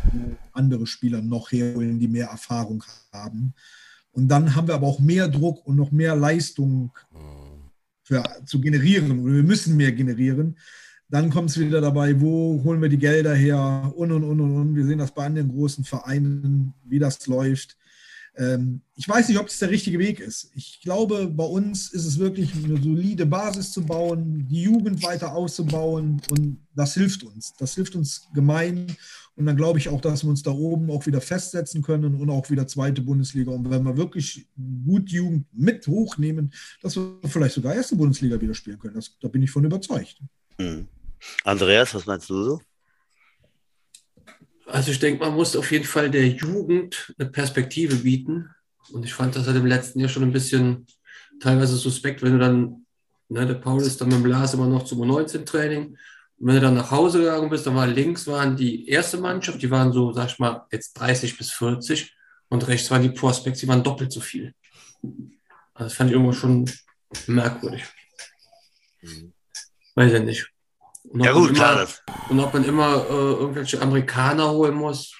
andere 0.54 0.86
Spieler 0.86 1.22
noch 1.22 1.52
herholen, 1.52 2.00
die 2.00 2.08
mehr 2.08 2.28
Erfahrung 2.28 2.84
haben. 3.12 3.54
Und 4.12 4.28
dann 4.28 4.56
haben 4.56 4.68
wir 4.68 4.76
aber 4.76 4.88
auch 4.88 5.00
mehr 5.00 5.28
Druck 5.28 5.66
und 5.66 5.76
noch 5.76 5.92
mehr 5.92 6.16
Leistung 6.16 6.92
für, 8.04 8.24
zu 8.46 8.62
generieren. 8.62 9.20
Oder 9.24 9.34
wir 9.36 9.44
müssen 9.44 9.76
mehr 9.76 9.92
generieren. 9.92 10.58
Dann 11.10 11.32
kommt 11.32 11.50
es 11.50 11.60
wieder 11.60 11.82
dabei, 11.82 12.22
wo 12.22 12.62
holen 12.64 12.82
wir 12.82 12.90
die 12.90 13.00
Gelder 13.00 13.34
her 13.34 13.92
und 13.96 14.12
und 14.12 14.24
und 14.24 14.40
und 14.40 14.56
und. 14.56 14.76
Wir 14.76 14.86
sehen 14.86 15.00
das 15.00 15.12
bei 15.12 15.26
anderen 15.26 15.50
großen 15.50 15.84
Vereinen, 15.84 16.74
wie 16.86 17.00
das 17.00 17.26
läuft. 17.26 17.78
Ähm, 18.40 18.82
ich 18.96 19.10
weiß 19.10 19.28
nicht, 19.28 19.40
ob 19.40 19.48
es 19.48 19.60
der 19.60 19.70
richtige 19.70 19.98
Weg 20.00 20.20
ist. 20.20 20.52
Ich 20.56 20.82
glaube, 20.82 21.28
bei 21.28 21.44
uns 21.44 21.92
ist 21.92 22.06
es 22.06 22.20
wirklich 22.20 22.54
eine 22.54 22.82
solide 22.82 23.26
Basis 23.26 23.72
zu 23.72 23.84
bauen, 23.84 24.48
die 24.48 24.64
Jugend 24.64 25.04
weiter 25.04 25.34
auszubauen 25.34 26.22
und 26.32 26.58
das 26.76 26.94
hilft 26.94 27.24
uns. 27.24 27.54
Das 27.58 27.76
hilft 27.76 27.96
uns 27.96 28.30
gemein. 28.34 28.88
Und 29.36 29.46
dann 29.46 29.58
glaube 29.58 29.80
ich 29.80 29.90
auch, 29.90 30.02
dass 30.02 30.24
wir 30.24 30.30
uns 30.30 30.44
da 30.44 30.52
oben 30.52 30.92
auch 30.92 31.06
wieder 31.06 31.22
festsetzen 31.22 31.82
können 31.82 32.16
und 32.16 32.30
auch 32.30 32.50
wieder 32.50 32.68
zweite 32.68 33.02
Bundesliga. 33.02 33.52
Und 33.52 33.70
wenn 33.70 33.84
wir 33.84 33.98
wirklich 33.98 34.48
gut 34.86 35.10
Jugend 35.10 35.48
mit 35.54 35.88
hochnehmen, 35.88 36.54
dass 36.82 36.98
wir 36.98 37.20
vielleicht 37.26 37.56
sogar 37.56 37.74
erste 37.74 37.96
Bundesliga 37.96 38.40
wieder 38.40 38.54
spielen 38.54 38.80
können. 38.80 38.96
Das, 38.96 39.18
da 39.22 39.28
bin 39.28 39.42
ich 39.42 39.50
von 39.50 39.64
überzeugt. 39.64 40.22
Mhm. 40.58 40.88
Andreas, 41.44 41.94
was 41.94 42.06
meinst 42.06 42.30
du 42.30 42.44
so? 42.44 42.62
Also 44.66 44.92
ich 44.92 45.00
denke, 45.00 45.24
man 45.24 45.34
muss 45.34 45.56
auf 45.56 45.72
jeden 45.72 45.86
Fall 45.86 46.12
der 46.12 46.28
Jugend 46.28 47.14
eine 47.18 47.30
Perspektive 47.30 47.96
bieten. 47.96 48.50
Und 48.92 49.04
ich 49.04 49.14
fand 49.14 49.36
das 49.36 49.48
halt 49.48 49.58
im 49.58 49.66
letzten 49.66 50.00
Jahr 50.00 50.10
schon 50.10 50.24
ein 50.24 50.32
bisschen 50.32 50.86
teilweise 51.40 51.76
suspekt, 51.76 52.22
wenn 52.22 52.34
du 52.34 52.40
dann, 52.40 52.86
ne, 53.30 53.46
der 53.46 53.56
Paul 53.56 53.82
ist 53.82 54.00
dann 54.00 54.10
mit 54.10 54.18
dem 54.18 54.26
Lars 54.26 54.54
immer 54.54 54.68
noch 54.68 54.86
zum 54.86 55.02
19-Training. 55.02 55.98
Und 56.38 56.48
wenn 56.48 56.56
du 56.56 56.62
dann 56.62 56.76
nach 56.76 56.92
Hause 56.92 57.20
gegangen 57.20 57.50
bist, 57.50 57.66
dann 57.66 57.76
war 57.76 57.88
links 57.88 58.28
waren 58.28 58.56
die 58.56 58.88
erste 58.88 59.18
Mannschaft, 59.18 59.62
die 59.62 59.72
waren 59.72 59.92
so, 59.92 60.14
sag 60.14 60.30
ich 60.30 60.40
mal, 60.40 60.66
jetzt 60.72 60.94
30 60.94 61.38
bis 61.38 61.52
40 61.52 62.16
und 62.50 62.68
rechts 62.68 62.90
waren 62.92 63.02
die 63.02 63.10
Prospects, 63.10 63.60
die 63.60 63.68
waren 63.68 63.84
doppelt 63.84 64.12
so 64.12 64.22
viel. 64.22 64.54
Also 65.74 65.86
das 65.86 65.94
fand 65.94 66.10
ich 66.10 66.16
irgendwo 66.16 66.34
schon 66.34 66.70
merkwürdig. 67.28 67.84
Mhm. 69.02 69.34
Weiß 69.96 70.14
ich 70.14 70.24
nicht. 70.24 70.50
Und 71.04 71.24
ja 71.24 71.32
gut, 71.32 71.50
immer, 71.50 71.58
klar. 71.58 71.88
Und 72.30 72.40
ob 72.40 72.54
man 72.54 72.64
immer 72.64 73.06
äh, 73.10 73.14
irgendwelche 73.14 73.82
Amerikaner 73.82 74.50
holen 74.52 74.76
muss, 74.76 75.14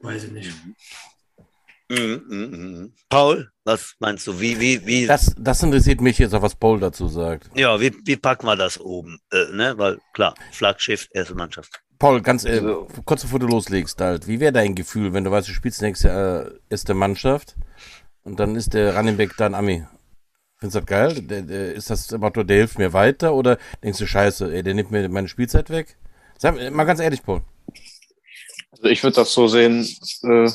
weiß 0.00 0.24
ich 0.24 0.32
nicht. 0.32 0.52
Mhm, 1.90 2.22
mh, 2.28 2.46
mh. 2.46 2.88
Paul, 3.08 3.50
was 3.64 3.94
meinst 3.98 4.26
du? 4.26 4.38
Wie, 4.38 4.60
wie, 4.60 4.84
wie? 4.84 5.06
Das, 5.06 5.34
das 5.38 5.62
interessiert 5.62 6.00
mich 6.02 6.18
jetzt 6.18 6.34
auch, 6.34 6.42
was 6.42 6.54
Paul 6.54 6.80
dazu 6.80 7.08
sagt. 7.08 7.50
Ja, 7.54 7.80
wie, 7.80 7.94
wie 8.04 8.16
packen 8.16 8.46
wir 8.46 8.56
das 8.56 8.78
oben? 8.78 9.18
Äh, 9.32 9.52
ne? 9.52 9.74
Weil 9.78 9.98
klar, 10.12 10.34
Flaggschiff, 10.52 11.08
erste 11.12 11.34
Mannschaft. 11.34 11.80
Paul, 11.98 12.20
ganz 12.20 12.44
äh, 12.44 12.50
also, 12.50 12.88
kurz 13.04 13.22
bevor 13.22 13.38
du 13.38 13.46
loslegst, 13.46 14.00
halt, 14.00 14.28
wie 14.28 14.38
wäre 14.38 14.52
dein 14.52 14.74
Gefühl, 14.74 15.14
wenn 15.14 15.24
du 15.24 15.30
weißt, 15.30 15.48
du 15.48 15.52
spielst 15.52 15.80
nächste 15.80 16.60
äh, 16.68 16.72
erste 16.72 16.94
Mannschaft 16.94 17.56
und 18.22 18.38
dann 18.38 18.54
ist 18.54 18.74
der 18.74 18.96
Running 18.96 19.16
Back 19.16 19.36
dann 19.36 19.54
Ami? 19.54 19.86
Findest 20.58 20.74
du 20.74 20.80
das 20.80 20.86
geil? 20.86 21.22
Der, 21.22 21.42
der, 21.42 21.74
ist 21.74 21.90
das 21.90 22.10
immer 22.10 22.30
der 22.30 22.56
hilft 22.56 22.78
mir 22.78 22.92
weiter 22.92 23.34
oder 23.34 23.58
denkst 23.82 23.98
du, 23.98 24.06
scheiße, 24.06 24.52
ey, 24.52 24.62
der 24.62 24.74
nimmt 24.74 24.90
mir 24.90 25.08
meine 25.08 25.28
Spielzeit 25.28 25.70
weg? 25.70 25.96
Sag 26.36 26.56
mal 26.72 26.84
ganz 26.84 27.00
ehrlich, 27.00 27.22
Paul. 27.22 27.42
Also 28.72 28.84
ich 28.84 29.02
würde 29.02 29.16
das 29.16 29.32
so 29.32 29.46
sehen, 29.46 29.88
äh, 30.22 30.50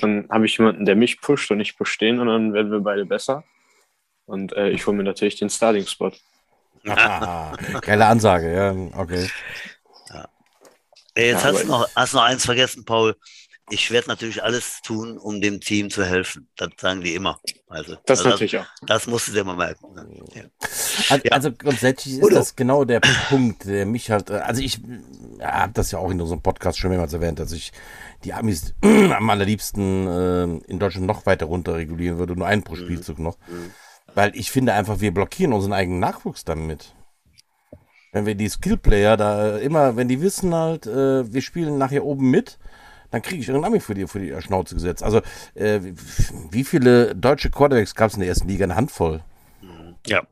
dann 0.00 0.28
habe 0.30 0.46
ich 0.46 0.56
jemanden, 0.56 0.84
der 0.84 0.96
mich 0.96 1.20
pusht 1.20 1.50
und 1.50 1.60
ich 1.60 1.76
push 1.76 1.98
den 1.98 2.20
und 2.20 2.28
dann 2.28 2.52
werden 2.54 2.72
wir 2.72 2.80
beide 2.80 3.04
besser. 3.04 3.44
Und 4.24 4.54
äh, 4.54 4.70
ich 4.70 4.86
hole 4.86 4.96
mir 4.96 5.04
natürlich 5.04 5.36
den 5.36 5.50
Starting-Spot. 5.50 6.12
Ah, 6.86 7.54
geile 7.80 8.06
Ansage, 8.06 8.52
ja, 8.52 8.72
okay. 8.98 9.28
Ja. 10.08 10.28
Jetzt 11.16 11.44
ja, 11.44 11.52
hast, 11.52 11.62
du 11.62 11.68
noch, 11.68 11.88
hast 11.94 12.14
noch 12.14 12.22
eins 12.22 12.44
vergessen, 12.44 12.84
Paul 12.84 13.14
ich 13.72 13.90
werde 13.90 14.08
natürlich 14.08 14.42
alles 14.42 14.82
tun, 14.82 15.18
um 15.18 15.40
dem 15.40 15.60
Team 15.60 15.90
zu 15.90 16.04
helfen. 16.04 16.48
Das 16.56 16.70
sagen 16.78 17.00
die 17.00 17.14
immer. 17.14 17.40
Also, 17.72 17.96
das 18.04 18.18
also 18.18 18.30
natürlich 18.30 18.58
auch. 18.58 18.66
Das 18.82 19.06
musst 19.06 19.28
du 19.28 19.32
dir 19.32 19.44
mal 19.44 19.56
merken. 19.56 19.94
Ne? 19.94 20.06
Ja. 20.34 20.42
Also, 21.08 21.24
ja. 21.24 21.32
also, 21.32 21.52
grundsätzlich 21.52 22.14
ist 22.14 22.22
Udo. 22.22 22.34
das 22.34 22.54
genau 22.54 22.84
der 22.84 23.00
Punkt, 23.28 23.64
der 23.64 23.86
mich 23.86 24.10
halt, 24.10 24.28
äh, 24.28 24.34
also 24.34 24.60
ich 24.60 24.80
ja, 25.38 25.52
habe 25.62 25.72
das 25.72 25.90
ja 25.90 25.98
auch 25.98 26.10
in 26.10 26.20
unserem 26.20 26.42
Podcast 26.42 26.78
schon 26.78 26.90
mehrmals 26.90 27.14
erwähnt, 27.14 27.38
dass 27.38 27.52
ich 27.52 27.72
die 28.24 28.34
Amis 28.34 28.74
am 28.82 29.30
allerliebsten 29.30 30.06
äh, 30.06 30.70
in 30.70 30.78
Deutschland 30.78 31.06
noch 31.06 31.24
weiter 31.24 31.46
runter 31.46 31.74
regulieren 31.74 32.18
würde, 32.18 32.36
nur 32.36 32.46
einen 32.46 32.62
pro 32.62 32.74
mhm. 32.74 32.80
Spielzug 32.80 33.18
mhm. 33.18 33.24
noch. 33.24 33.38
Mhm. 33.48 33.70
Weil 34.14 34.36
ich 34.36 34.50
finde 34.50 34.74
einfach, 34.74 35.00
wir 35.00 35.14
blockieren 35.14 35.54
unseren 35.54 35.72
eigenen 35.72 35.98
Nachwuchs 36.00 36.44
damit. 36.44 36.94
Wenn 38.12 38.26
wir 38.26 38.34
die 38.34 38.50
Skillplayer 38.50 39.16
da 39.16 39.56
immer, 39.56 39.96
wenn 39.96 40.08
die 40.08 40.20
wissen 40.20 40.54
halt, 40.54 40.86
äh, 40.86 41.32
wir 41.32 41.40
spielen 41.40 41.78
nachher 41.78 42.04
oben 42.04 42.30
mit, 42.30 42.58
dann 43.12 43.22
kriege 43.22 43.40
ich 43.40 43.48
irgendeinen 43.48 43.74
Ami 43.74 43.80
für 43.80 43.94
die, 43.94 44.06
für 44.06 44.18
die 44.18 44.34
Schnauze 44.40 44.74
gesetzt. 44.74 45.02
Also, 45.02 45.20
äh, 45.54 45.80
wie 46.50 46.64
viele 46.64 47.14
deutsche 47.14 47.50
Quarterbacks 47.50 47.94
gab 47.94 48.08
es 48.08 48.14
in 48.14 48.20
der 48.20 48.30
ersten 48.30 48.48
Liga? 48.48 48.64
Eine 48.64 48.74
Handvoll. 48.74 49.22
Ja. 50.06 50.22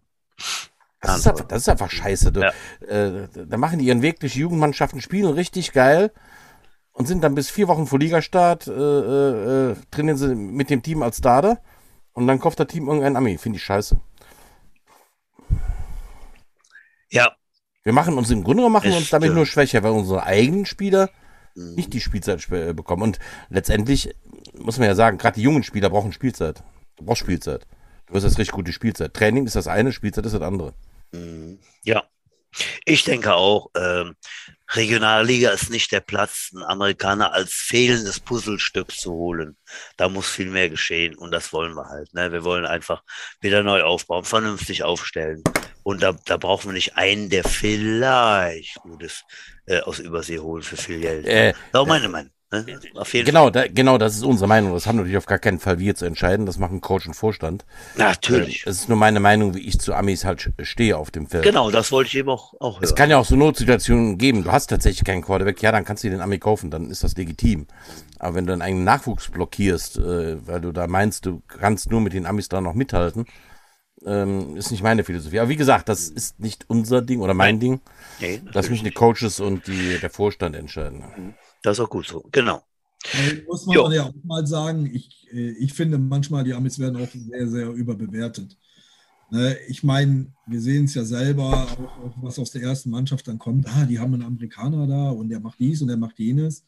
Das 1.03 1.19
ist, 1.19 1.29
einfach, 1.29 1.45
das 1.47 1.63
ist 1.63 1.69
einfach 1.69 1.91
scheiße. 1.91 2.33
Ja. 2.35 2.53
Äh, 2.87 3.29
da 3.47 3.57
machen 3.59 3.79
die 3.79 3.87
ihren 3.87 4.03
wirklich 4.03 4.35
Jugendmannschaften, 4.35 5.01
spielen 5.01 5.33
richtig 5.33 5.73
geil 5.73 6.11
und 6.93 7.07
sind 7.07 7.23
dann 7.23 7.35
bis 7.35 7.51
vier 7.51 7.69
Wochen 7.69 7.87
vor 7.87 7.99
Ligastart, 7.99 8.67
äh, 8.67 8.73
äh, 8.73 9.77
trainieren 9.91 10.17
sie 10.17 10.35
mit 10.35 10.71
dem 10.71 10.83
Team 10.83 11.03
als 11.03 11.19
Starter 11.19 11.61
und 12.13 12.27
dann 12.27 12.41
kauft 12.41 12.61
das 12.61 12.67
Team 12.67 12.87
irgendeinen 12.87 13.17
Ami. 13.17 13.39
Finde 13.39 13.57
ich 13.57 13.65
scheiße. 13.65 14.01
Ja. 17.11 17.33
Wir 17.83 17.93
machen 17.93 18.17
uns 18.17 18.31
im 18.31 18.45
Grunde 18.45 18.69
machen 18.69 18.91
wir 18.91 18.97
uns 18.97 19.11
damit 19.11 19.35
nur 19.35 19.47
schwächer, 19.47 19.83
weil 19.83 19.93
unsere 19.93 20.25
eigenen 20.25 20.67
Spieler 20.67 21.11
nicht 21.55 21.93
die 21.93 22.01
Spielzeit 22.01 22.47
äh, 22.51 22.73
bekommen. 22.73 23.03
Und 23.03 23.19
letztendlich 23.49 24.15
muss 24.59 24.79
man 24.79 24.89
ja 24.89 24.95
sagen, 24.95 25.19
gerade 25.19 25.37
die 25.37 25.43
jungen 25.43 25.63
Spieler 25.63 25.91
brauchen 25.91 26.13
Spielzeit. 26.13 26.63
Du 26.97 27.05
brauchst 27.05 27.21
Spielzeit. 27.21 27.67
Du 28.07 28.15
wirst 28.15 28.27
das 28.27 28.39
richtig 28.39 28.55
gute 28.55 28.73
Spielzeit. 28.73 29.15
Training 29.15 29.47
ist 29.47 29.57
das 29.57 29.67
eine, 29.67 29.93
Spielzeit 29.93 30.27
ist 30.27 30.35
das 30.35 30.43
andere. 30.43 30.75
Ja. 31.85 32.05
Ich 32.85 33.05
denke 33.05 33.35
auch, 33.35 33.71
ähm, 33.77 34.17
Regionalliga 34.75 35.51
ist 35.51 35.71
nicht 35.71 35.91
der 35.93 36.01
Platz, 36.01 36.51
einen 36.55 36.65
Amerikaner 36.65 37.33
als 37.33 37.53
fehlendes 37.53 38.21
Puzzlestück 38.21 38.93
zu 38.93 39.13
holen. 39.13 39.57
Da 39.97 40.09
muss 40.09 40.29
viel 40.29 40.51
mehr 40.51 40.71
geschehen 40.71 41.17
und 41.17 41.33
das 41.33 41.53
wollen 41.53 41.75
wir 41.75 41.89
halt. 41.89 42.13
Ne? 42.15 42.31
Wir 42.33 42.45
wollen 42.45 42.67
einfach 42.67 43.03
wieder 43.41 43.63
neu 43.63 43.83
aufbauen, 43.83 44.25
vernünftig 44.25 44.83
aufstellen. 44.83 45.43
Und 45.83 46.03
da, 46.03 46.13
da 46.13 46.37
brauchen 46.37 46.69
wir 46.69 46.75
nicht 46.75 46.97
einen, 46.97 47.31
der 47.31 47.45
vielleicht 47.45 48.77
Gutes 48.77 49.25
äh, 49.67 49.81
aus 49.81 49.99
Übersee 49.99 50.39
holen 50.39 50.63
für 50.63 50.77
viel 50.77 51.01
Geld. 51.01 51.27
Äh, 51.27 51.53
das 51.53 51.61
ist 51.61 51.75
auch 51.75 51.87
meine 51.87 52.09
Meinung. 52.09 52.33
Ne? 52.53 52.81
Auf 52.95 53.15
jeden 53.15 53.27
genau, 53.27 53.45
Fall. 53.45 53.53
Da, 53.53 53.69
genau, 53.69 53.97
das 53.97 54.17
ist 54.17 54.25
unsere 54.25 54.49
Meinung. 54.49 54.73
Das 54.73 54.87
haben 54.87 54.97
natürlich 54.97 55.17
auf 55.17 55.27
gar 55.27 55.39
keinen 55.39 55.61
Fall 55.61 55.79
wir 55.79 55.95
zu 55.95 56.05
entscheiden. 56.05 56.47
Das 56.47 56.59
machen 56.59 56.81
Coach 56.81 57.07
und 57.07 57.15
Vorstand. 57.15 57.65
Natürlich. 57.97 58.63
Es 58.63 58.67
äh, 58.67 58.71
ist 58.71 58.89
nur 58.89 58.99
meine 58.99 59.21
Meinung, 59.21 59.55
wie 59.55 59.61
ich 59.61 59.79
zu 59.79 59.95
Amis 59.95 60.25
halt 60.25 60.51
stehe 60.63 60.97
auf 60.97 61.13
dem 61.13 61.29
Feld. 61.29 61.45
Genau, 61.45 61.71
das 61.71 61.93
wollte 61.93 62.09
ich 62.09 62.17
eben 62.17 62.29
auch, 62.29 62.55
auch 62.59 62.75
hören. 62.75 62.85
Es 62.85 62.95
kann 62.97 63.09
ja 63.09 63.19
auch 63.19 63.25
so 63.25 63.37
Notsituationen 63.37 64.19
geben. 64.19 64.43
Du 64.43 64.51
hast 64.51 64.67
tatsächlich 64.67 65.05
keinen 65.05 65.23
Quarterback. 65.23 65.63
Ja, 65.63 65.71
dann 65.71 65.85
kannst 65.85 66.03
du 66.03 66.11
den 66.11 66.21
Ami 66.21 66.39
kaufen. 66.39 66.71
Dann 66.73 66.91
ist 66.91 67.05
das 67.05 67.17
legitim. 67.17 67.69
Aber 68.19 68.35
wenn 68.35 68.47
du 68.47 68.53
deinen 68.53 68.63
eigenen 68.63 68.85
Nachwuchs 68.85 69.29
blockierst, 69.31 69.99
äh, 69.99 70.47
weil 70.47 70.61
du 70.61 70.73
da 70.73 70.89
meinst, 70.89 71.27
du 71.27 71.43
kannst 71.47 71.91
nur 71.91 72.01
mit 72.01 72.15
den 72.15 72.27
Amis 72.27 72.49
da 72.49 72.61
noch 72.61 72.75
mithalten, 72.75 73.27
ähm, 74.05 74.57
ist 74.57 74.73
nicht 74.73 74.83
meine 74.83 75.05
Philosophie. 75.05 75.39
Aber 75.39 75.51
wie 75.51 75.57
gesagt, 75.57 75.89
das 75.89 76.09
ist 76.09 76.41
nicht 76.41 76.65
unser 76.69 77.01
Ding 77.03 77.21
oder 77.21 77.35
mein 77.35 77.61
Ding. 77.61 77.81
Nee, 78.19 78.41
Lass 78.53 78.71
mich 78.71 78.83
die 78.83 78.91
Coaches 78.91 79.39
und 79.39 79.67
die, 79.69 79.99
der 80.01 80.11
Vorstand 80.11 80.57
entscheiden. 80.57 81.05
Das 81.63 81.79
ist 81.79 81.85
auch 81.85 81.91
gut 81.91 82.07
so, 82.07 82.27
genau. 82.33 82.63
Also 83.13 83.37
muss 83.47 83.67
man 83.67 83.77
jo. 83.77 83.91
ja 83.91 84.05
auch 84.05 84.15
mal 84.25 84.47
sagen, 84.47 84.91
ich, 84.93 85.27
äh, 85.33 85.51
ich 85.53 85.73
finde 85.73 85.99
manchmal, 85.99 86.45
die 86.45 86.53
Amis 86.53 86.79
werden 86.79 87.03
auch 87.03 87.09
sehr, 87.11 87.49
sehr 87.49 87.69
überbewertet. 87.71 88.57
Ne, 89.33 89.57
ich 89.69 89.85
meine, 89.85 90.27
wir 90.47 90.61
sehen 90.61 90.87
es 90.87 90.95
ja 90.95 91.05
selber, 91.05 91.69
auch, 91.69 92.23
was 92.23 92.39
aus 92.39 92.51
der 92.51 92.63
ersten 92.63 92.91
Mannschaft 92.91 93.29
dann 93.29 93.39
kommt. 93.39 93.67
Ah, 93.69 93.87
die 93.87 93.99
haben 93.99 94.13
einen 94.13 94.25
Amerikaner 94.25 94.87
da 94.89 95.11
und 95.11 95.29
der 95.29 95.39
macht 95.39 95.61
dies 95.61 95.81
und 95.81 95.89
der 95.89 95.97
macht 95.97 96.19
jenes. 96.19 96.67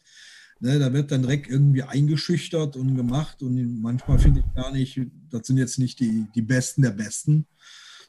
Ne, 0.61 0.78
da 0.78 0.93
wird 0.93 1.11
dann 1.11 1.22
direkt 1.22 1.51
irgendwie 1.51 1.82
eingeschüchtert 1.82 2.76
und 2.76 2.97
gemacht 2.97 3.43
und 3.43 3.82
manchmal 3.82 4.18
finde 4.20 4.40
ich 4.40 4.55
gar 4.55 4.70
nicht, 4.70 5.01
das 5.28 5.49
sind 5.49 5.59
jetzt 5.59 5.78
nicht 5.80 5.99
die, 5.99 6.26
die 6.36 6.43
Besten 6.43 6.82
der 6.82 6.93
Besten, 6.93 7.47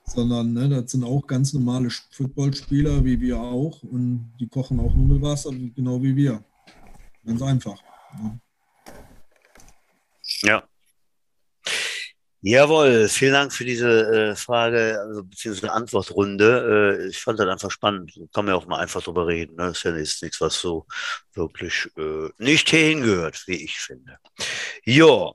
sondern 0.05 0.53
ne, 0.53 0.69
das 0.69 0.91
sind 0.91 1.03
auch 1.03 1.25
ganz 1.25 1.51
normale 1.53 1.89
Footballspieler 2.11 3.03
wie 3.03 3.19
wir 3.19 3.39
auch 3.39 3.81
und 3.81 4.33
die 4.39 4.47
kochen 4.47 4.79
auch 4.79 4.93
nur 4.93 5.15
mit 5.15 5.21
Wasser, 5.23 5.49
genau 5.75 6.01
wie 6.03 6.15
wir. 6.15 6.45
Ganz 7.25 7.41
einfach. 7.41 7.77
Ne? 8.17 8.39
Ja. 10.41 10.63
Jawohl, 12.45 13.07
vielen 13.07 13.31
Dank 13.31 13.53
für 13.53 13.63
diese 13.63 14.31
äh, 14.31 14.35
Frage, 14.35 14.99
also 14.99 15.23
beziehungsweise 15.23 15.71
Antwortrunde. 15.71 16.99
Äh, 16.99 17.07
ich 17.07 17.19
fand 17.19 17.39
das 17.39 17.47
einfach 17.47 17.71
spannend. 17.71 18.11
Kann 18.33 18.43
man 18.43 18.53
ja 18.53 18.55
auch 18.55 18.67
mal 18.67 18.79
einfach 18.79 19.01
drüber 19.01 19.27
reden. 19.27 19.55
Ne? 19.55 19.67
Das 19.67 19.77
ist 19.77 19.83
ja 19.83 19.95
jetzt 19.95 20.21
nichts, 20.21 20.41
was 20.41 20.59
so 20.59 20.85
wirklich 21.33 21.89
äh, 21.97 22.29
nicht 22.39 22.69
hingehört, 22.69 23.41
wie 23.47 23.63
ich 23.63 23.79
finde. 23.79 24.17
Ja, 24.83 25.31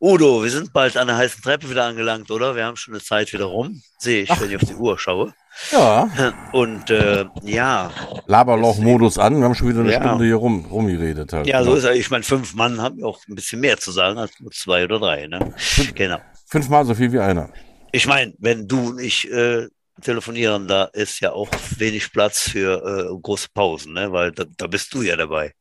Udo, 0.00 0.42
wir 0.42 0.50
sind 0.50 0.72
bald 0.72 0.96
an 0.96 1.08
der 1.08 1.16
heißen 1.16 1.42
Treppe 1.42 1.68
wieder 1.68 1.84
angelangt, 1.84 2.30
oder? 2.30 2.54
Wir 2.54 2.64
haben 2.64 2.76
schon 2.76 2.94
eine 2.94 3.02
Zeit 3.02 3.32
wieder 3.32 3.46
rum. 3.46 3.82
Sehe 3.98 4.22
ich, 4.22 4.30
Ach. 4.30 4.40
wenn 4.40 4.48
ich 4.48 4.56
auf 4.56 4.64
die 4.64 4.74
Uhr 4.74 4.98
schaue. 4.98 5.34
Ja. 5.72 6.08
Und 6.52 6.90
äh, 6.90 7.26
ja. 7.42 7.90
Laberloch-Modus 8.26 9.18
an, 9.18 9.38
wir 9.38 9.44
haben 9.44 9.54
schon 9.54 9.68
wieder 9.68 9.80
eine 9.80 9.92
ja. 9.92 10.00
Stunde 10.00 10.24
hier 10.24 10.36
rum, 10.36 10.66
rumgeredet. 10.66 11.32
Halt. 11.32 11.46
Ja, 11.46 11.62
so 11.62 11.74
ist 11.74 11.84
er. 11.84 11.94
Ich 11.94 12.10
meine, 12.10 12.24
fünf 12.24 12.54
Mann 12.54 12.80
haben 12.80 13.02
auch 13.04 13.20
ein 13.28 13.34
bisschen 13.34 13.60
mehr 13.60 13.78
zu 13.78 13.90
sagen 13.90 14.18
als 14.18 14.32
nur 14.40 14.50
zwei 14.52 14.84
oder 14.84 14.98
drei. 14.98 15.26
Ne? 15.26 15.52
Fünf, 15.56 15.94
genau. 15.94 16.18
Fünfmal 16.46 16.84
so 16.84 16.94
viel 16.94 17.12
wie 17.12 17.18
einer. 17.18 17.50
Ich 17.92 18.06
meine, 18.06 18.34
wenn 18.38 18.68
du 18.68 18.90
und 18.90 19.00
ich 19.00 19.30
äh, 19.30 19.66
telefonieren, 20.00 20.68
da 20.68 20.84
ist 20.84 21.20
ja 21.20 21.32
auch 21.32 21.48
wenig 21.76 22.12
Platz 22.12 22.48
für 22.48 23.10
äh, 23.10 23.20
große 23.20 23.48
Pausen, 23.52 23.94
ne? 23.94 24.12
weil 24.12 24.32
da, 24.32 24.44
da 24.56 24.66
bist 24.66 24.94
du 24.94 25.02
ja 25.02 25.16
dabei. 25.16 25.52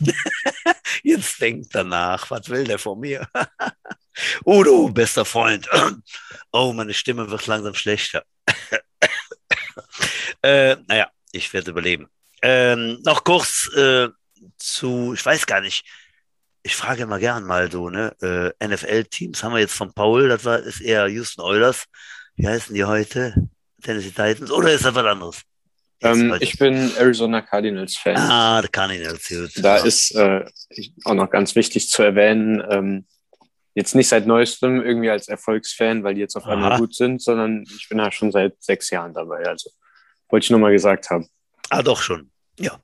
Jetzt 1.02 1.40
denkt 1.40 1.74
danach, 1.74 2.30
was 2.30 2.48
will 2.48 2.64
der 2.64 2.78
von 2.78 3.00
mir? 3.00 3.28
Udo, 4.44 4.88
bester 4.88 5.24
Freund. 5.24 5.68
oh, 6.52 6.72
meine 6.72 6.94
Stimme 6.94 7.30
wird 7.30 7.46
langsam 7.46 7.74
schlechter. 7.74 8.24
äh, 10.42 10.76
naja, 10.86 11.10
ich 11.32 11.52
werde 11.52 11.70
überleben. 11.70 12.08
Ähm, 12.42 13.00
noch 13.04 13.24
kurz 13.24 13.70
äh, 13.76 14.08
zu, 14.56 15.14
ich 15.14 15.24
weiß 15.24 15.46
gar 15.46 15.60
nicht, 15.60 15.84
ich 16.62 16.74
frage 16.74 17.04
immer 17.04 17.18
gern 17.18 17.44
mal 17.44 17.70
so, 17.70 17.90
ne? 17.90 18.14
Äh, 18.60 18.66
NFL-Teams 18.66 19.42
haben 19.42 19.52
wir 19.52 19.60
jetzt 19.60 19.74
von 19.74 19.92
Paul, 19.94 20.28
das 20.28 20.44
war, 20.44 20.58
ist 20.58 20.80
eher 20.80 21.06
Houston 21.06 21.42
Oilers. 21.42 21.84
Wie 22.34 22.46
heißen 22.46 22.74
die 22.74 22.84
heute? 22.84 23.34
Tennessee 23.82 24.10
Titans 24.10 24.50
oder 24.50 24.72
ist 24.72 24.84
das 24.84 24.94
was 24.94 25.06
anderes? 25.06 25.42
Ähm, 26.02 26.36
ich 26.40 26.58
bin 26.58 26.92
Arizona 26.96 27.40
Cardinals 27.42 27.96
Fan. 27.96 28.16
Ah, 28.16 28.60
der 28.60 28.70
Cardinals. 28.70 29.28
Gut. 29.28 29.52
Da 29.56 29.76
ist 29.76 30.14
äh, 30.14 30.44
auch 31.04 31.14
noch 31.14 31.30
ganz 31.30 31.54
wichtig 31.54 31.88
zu 31.88 32.02
erwähnen, 32.02 32.62
ähm, 32.70 33.06
jetzt 33.74 33.94
nicht 33.94 34.08
seit 34.08 34.26
neuestem 34.26 34.82
irgendwie 34.82 35.10
als 35.10 35.28
Erfolgsfan, 35.28 36.02
weil 36.02 36.14
die 36.14 36.20
jetzt 36.20 36.36
auf 36.36 36.46
einmal 36.46 36.78
gut 36.78 36.94
sind, 36.94 37.22
sondern 37.22 37.64
ich 37.76 37.88
bin 37.88 37.98
da 37.98 38.10
schon 38.10 38.32
seit 38.32 38.62
sechs 38.62 38.90
Jahren 38.90 39.12
dabei. 39.14 39.46
Also 39.46 39.70
wollte 40.28 40.44
ich 40.44 40.50
nochmal 40.50 40.72
gesagt 40.72 41.10
haben. 41.10 41.28
Ah, 41.70 41.82
doch 41.82 42.00
schon. 42.02 42.30
Ja. 42.58 42.80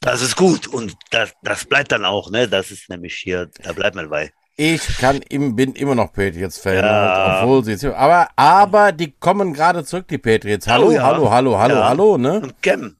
Das 0.00 0.20
ist 0.20 0.36
gut 0.36 0.66
und 0.66 0.94
das, 1.10 1.32
das 1.42 1.64
bleibt 1.64 1.92
dann 1.92 2.04
auch, 2.04 2.30
ne? 2.30 2.48
Das 2.48 2.70
ist 2.70 2.90
nämlich 2.90 3.14
hier, 3.14 3.50
da 3.62 3.72
bleibt 3.72 3.96
man 3.96 4.10
bei. 4.10 4.32
Ich 4.56 4.98
kann 4.98 5.22
im, 5.28 5.56
bin 5.56 5.72
immer 5.74 5.94
noch 5.94 6.12
Patriots-Fan, 6.12 6.84
ja. 6.84 7.42
obwohl 7.42 7.64
sie 7.64 7.72
jetzt, 7.72 7.84
aber, 7.84 8.28
aber 8.36 8.92
die 8.92 9.12
kommen 9.12 9.54
gerade 9.54 9.82
zurück, 9.84 10.06
die 10.08 10.18
Patriots. 10.18 10.66
Hallo, 10.66 10.88
oh, 10.88 10.90
ja. 10.90 11.02
hallo, 11.02 11.30
hallo, 11.30 11.58
hallo, 11.58 11.74
ja. 11.74 11.88
hallo, 11.88 12.18
ne? 12.18 12.40
Und 12.40 12.62
Cam, 12.62 12.96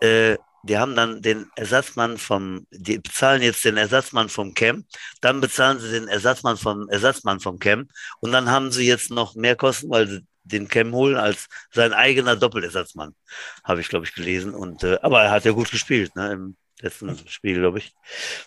äh, 0.00 0.36
die 0.62 0.78
haben 0.78 0.96
dann 0.96 1.20
den 1.20 1.50
Ersatzmann 1.56 2.16
vom, 2.16 2.66
die 2.70 2.98
bezahlen 2.98 3.42
jetzt 3.42 3.64
den 3.64 3.76
Ersatzmann 3.76 4.30
vom 4.30 4.54
Cam, 4.54 4.86
dann 5.20 5.40
bezahlen 5.40 5.78
sie 5.78 5.90
den 5.90 6.08
Ersatzmann 6.08 6.56
vom 6.56 6.88
Ersatzmann 6.88 7.40
vom 7.40 7.58
Cam 7.58 7.88
und 8.20 8.32
dann 8.32 8.50
haben 8.50 8.72
sie 8.72 8.86
jetzt 8.86 9.10
noch 9.10 9.34
mehr 9.34 9.56
Kosten, 9.56 9.90
weil 9.90 10.08
sie 10.08 10.26
den 10.44 10.68
Cam 10.68 10.92
holen 10.94 11.16
als 11.16 11.48
sein 11.70 11.92
eigener 11.92 12.34
Doppelersatzmann, 12.34 13.14
habe 13.62 13.82
ich 13.82 13.88
glaube 13.88 14.06
ich 14.06 14.14
gelesen. 14.14 14.54
Und 14.54 14.82
äh, 14.84 14.98
aber 15.02 15.22
er 15.22 15.30
hat 15.30 15.44
ja 15.44 15.52
gut 15.52 15.70
gespielt, 15.70 16.16
ne? 16.16 16.32
Im 16.32 16.56
letzten 16.80 17.16
Spiel, 17.28 17.58
glaube 17.58 17.78
ich. 17.78 17.94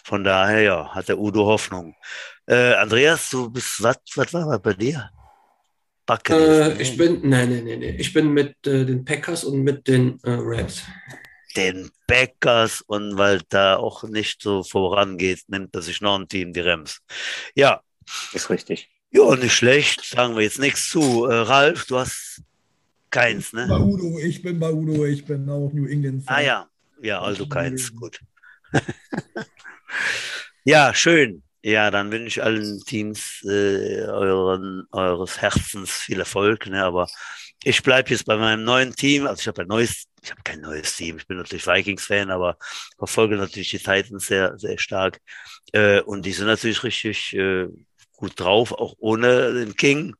Von 0.03 0.23
daher 0.23 0.61
ja, 0.61 0.95
hat 0.95 1.09
der 1.09 1.19
Udo 1.19 1.45
Hoffnung. 1.45 1.95
Äh, 2.47 2.73
Andreas, 2.73 3.29
du 3.29 3.49
bist 3.49 3.81
was? 3.81 3.97
Was 4.15 4.33
war 4.33 4.59
bei 4.59 4.73
dir? 4.73 5.09
Äh, 6.29 6.81
ich 6.81 6.97
bin, 6.97 7.21
nein, 7.29 7.49
nein, 7.49 7.65
nein, 7.65 7.79
nein. 7.79 7.95
Ich 7.97 8.11
bin 8.11 8.33
mit 8.33 8.55
äh, 8.67 8.85
den 8.85 9.05
Packers 9.05 9.43
und 9.45 9.63
mit 9.63 9.87
den 9.87 10.19
äh, 10.23 10.31
Rams 10.31 10.83
den 11.55 11.91
Packers 12.07 12.81
und 12.81 13.17
weil 13.17 13.41
da 13.49 13.77
auch 13.77 14.03
nicht 14.03 14.41
so 14.41 14.63
vorangeht, 14.63 15.43
nimmt 15.47 15.75
er 15.75 15.81
sich 15.81 16.01
noch 16.01 16.19
ein 16.19 16.27
Team, 16.27 16.53
die 16.53 16.61
Rams. 16.61 17.01
Ja. 17.55 17.81
Ist 18.33 18.49
richtig. 18.49 18.89
Ja, 19.11 19.35
nicht 19.35 19.53
schlecht, 19.53 20.03
sagen 20.05 20.35
wir 20.35 20.43
jetzt 20.43 20.59
nichts 20.59 20.89
zu. 20.89 21.25
Äh, 21.25 21.35
Ralf, 21.35 21.85
du 21.85 21.97
hast 21.97 22.41
keins, 23.09 23.51
ne? 23.51 23.67
Bei 23.67 23.77
Udo, 23.77 24.17
ich 24.19 24.41
bin 24.41 24.59
bei 24.59 24.71
Udo, 24.71 25.05
ich 25.05 25.25
bin 25.25 25.49
auch 25.49 25.71
New 25.73 25.85
England. 25.85 26.23
-Fan. 26.23 26.33
Ah 26.33 26.41
ja, 26.41 26.69
ja, 27.01 27.21
also 27.21 27.47
keins, 27.47 27.93
gut. 27.95 28.19
ja, 30.63 30.93
schön. 30.93 31.43
Ja, 31.63 31.91
dann 31.91 32.11
wünsche 32.11 32.39
ich 32.39 32.43
allen 32.43 32.79
Teams 32.85 33.43
äh, 33.45 34.01
euren, 34.05 34.87
eures 34.91 35.41
Herzens 35.41 35.91
viel 35.91 36.19
Erfolg. 36.19 36.65
Ne? 36.67 36.83
Aber 36.83 37.07
ich 37.63 37.83
bleibe 37.83 38.09
jetzt 38.09 38.25
bei 38.25 38.35
meinem 38.37 38.63
neuen 38.63 38.95
Team. 38.95 39.27
Also 39.27 39.41
ich 39.41 39.47
habe 39.47 39.61
ein 39.61 39.67
neues, 39.67 40.05
ich 40.23 40.31
habe 40.31 40.41
kein 40.43 40.61
neues 40.61 40.95
Team. 40.95 41.17
Ich 41.17 41.27
bin 41.27 41.37
natürlich 41.37 41.67
Vikings-Fan, 41.67 42.31
aber 42.31 42.57
verfolge 42.97 43.37
natürlich 43.37 43.69
die 43.69 43.77
Titans 43.77 44.25
sehr, 44.25 44.57
sehr 44.57 44.79
stark. 44.79 45.19
Äh, 45.71 46.01
und 46.01 46.25
die 46.25 46.33
sind 46.33 46.47
natürlich 46.47 46.83
richtig 46.83 47.33
äh, 47.35 47.67
gut 48.13 48.39
drauf, 48.39 48.71
auch 48.71 48.95
ohne 48.97 49.53
den 49.53 49.75
King 49.75 50.15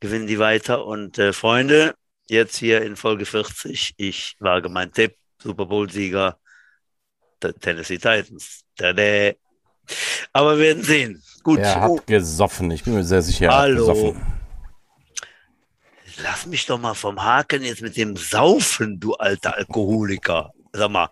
gewinnen 0.00 0.26
die 0.26 0.38
weiter. 0.38 0.84
Und 0.84 1.18
äh, 1.18 1.32
Freunde, 1.32 1.94
jetzt 2.28 2.56
hier 2.56 2.82
in 2.82 2.96
Folge 2.96 3.26
40, 3.26 3.94
ich 3.96 4.36
wage 4.40 4.68
mein 4.68 4.92
Tipp, 4.92 5.14
Super 5.42 5.66
Bowl-Sieger, 5.66 6.38
Tennessee 7.60 7.98
Titans. 7.98 8.64
Tada. 8.76 9.32
Aber 10.32 10.58
wir 10.58 10.66
werden 10.66 10.82
sehen. 10.82 11.22
Gut. 11.42 11.58
Er 11.58 11.80
hat 11.80 12.06
gesoffen, 12.06 12.70
ich 12.70 12.84
bin 12.84 12.94
mir 12.94 13.04
sehr 13.04 13.22
sicher. 13.22 13.50
Hallo. 13.50 14.16
Lass 16.22 16.46
mich 16.46 16.66
doch 16.66 16.78
mal 16.78 16.94
vom 16.94 17.22
Haken 17.22 17.62
jetzt 17.62 17.80
mit 17.80 17.96
dem 17.96 18.16
Saufen, 18.16 19.00
du 19.00 19.14
alter 19.14 19.56
Alkoholiker. 19.56 20.52
Sag 20.72 20.90
mal, 20.90 21.08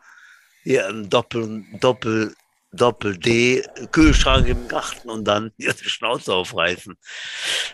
hier 0.63 0.87
ein 0.87 1.09
Doppel, 1.09 1.65
Doppel, 1.81 2.35
Doppel 2.73 3.17
D, 3.17 3.65
Kühlschrank 3.91 4.47
im 4.47 4.69
Garten 4.69 5.09
und 5.09 5.25
dann 5.25 5.51
hier 5.57 5.73
die 5.73 5.89
Schnauze 5.89 6.35
aufreißen. 6.35 6.95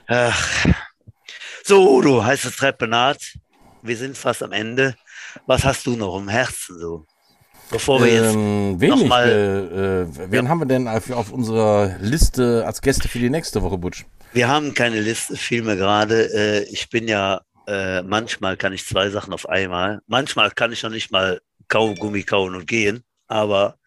Ach. 0.07 0.67
So, 1.65 2.01
du 2.01 2.25
heiße 2.25 2.53
Treppe 2.53 2.87
naht. 2.87 3.35
Wir 3.83 3.97
sind 3.97 4.17
fast 4.17 4.43
am 4.43 4.53
Ende. 4.53 4.95
Was 5.47 5.65
hast 5.65 5.87
du 5.87 5.97
noch 5.97 6.19
im 6.19 6.29
Herzen 6.29 6.79
so? 6.79 7.07
Bevor 7.71 8.01
wir 8.01 8.13
jetzt 8.13 8.35
ähm, 8.35 8.81
wenig. 8.81 9.09
Mal, 9.09 9.29
äh, 9.29 10.03
äh, 10.03 10.31
wen 10.31 10.45
ja. 10.45 10.51
haben 10.51 10.59
wir 10.61 10.67
denn 10.67 10.87
auf, 10.87 11.11
auf, 11.11 11.33
unserer 11.33 11.97
Liste 12.01 12.65
als 12.67 12.81
Gäste 12.81 13.09
für 13.09 13.19
die 13.19 13.31
nächste 13.31 13.63
Woche, 13.63 13.79
Butsch? 13.79 14.05
Wir 14.33 14.49
haben 14.49 14.75
keine 14.75 15.01
Liste, 15.01 15.37
fiel 15.37 15.63
mir 15.63 15.77
gerade. 15.77 16.33
Äh, 16.33 16.65
ich 16.71 16.91
bin 16.91 17.09
ja, 17.09 17.41
äh, 17.67 18.03
manchmal 18.03 18.57
kann 18.57 18.73
ich 18.73 18.87
zwei 18.87 19.09
Sachen 19.11 19.33
auf 19.33 19.49
einmal. 19.49 20.01
Manchmal 20.07 20.51
kann 20.51 20.73
ich 20.73 20.83
noch 20.83 20.91
nicht 20.91 21.11
mal 21.11 21.41
Kaugummi 21.69 22.23
kauen 22.23 22.55
und 22.55 22.67
gehen, 22.67 23.03
aber 23.27 23.79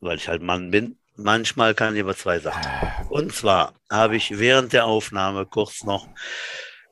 weil 0.00 0.16
ich 0.16 0.28
halt 0.28 0.42
Mann 0.42 0.70
bin. 0.70 0.96
Manchmal 1.16 1.74
kann 1.74 1.94
ich 1.94 2.02
aber 2.02 2.16
zwei 2.16 2.38
Sachen. 2.38 2.62
Und 3.10 3.34
zwar 3.34 3.74
habe 3.90 4.16
ich 4.16 4.38
während 4.38 4.72
der 4.72 4.86
Aufnahme 4.86 5.44
kurz 5.44 5.84
noch 5.84 6.08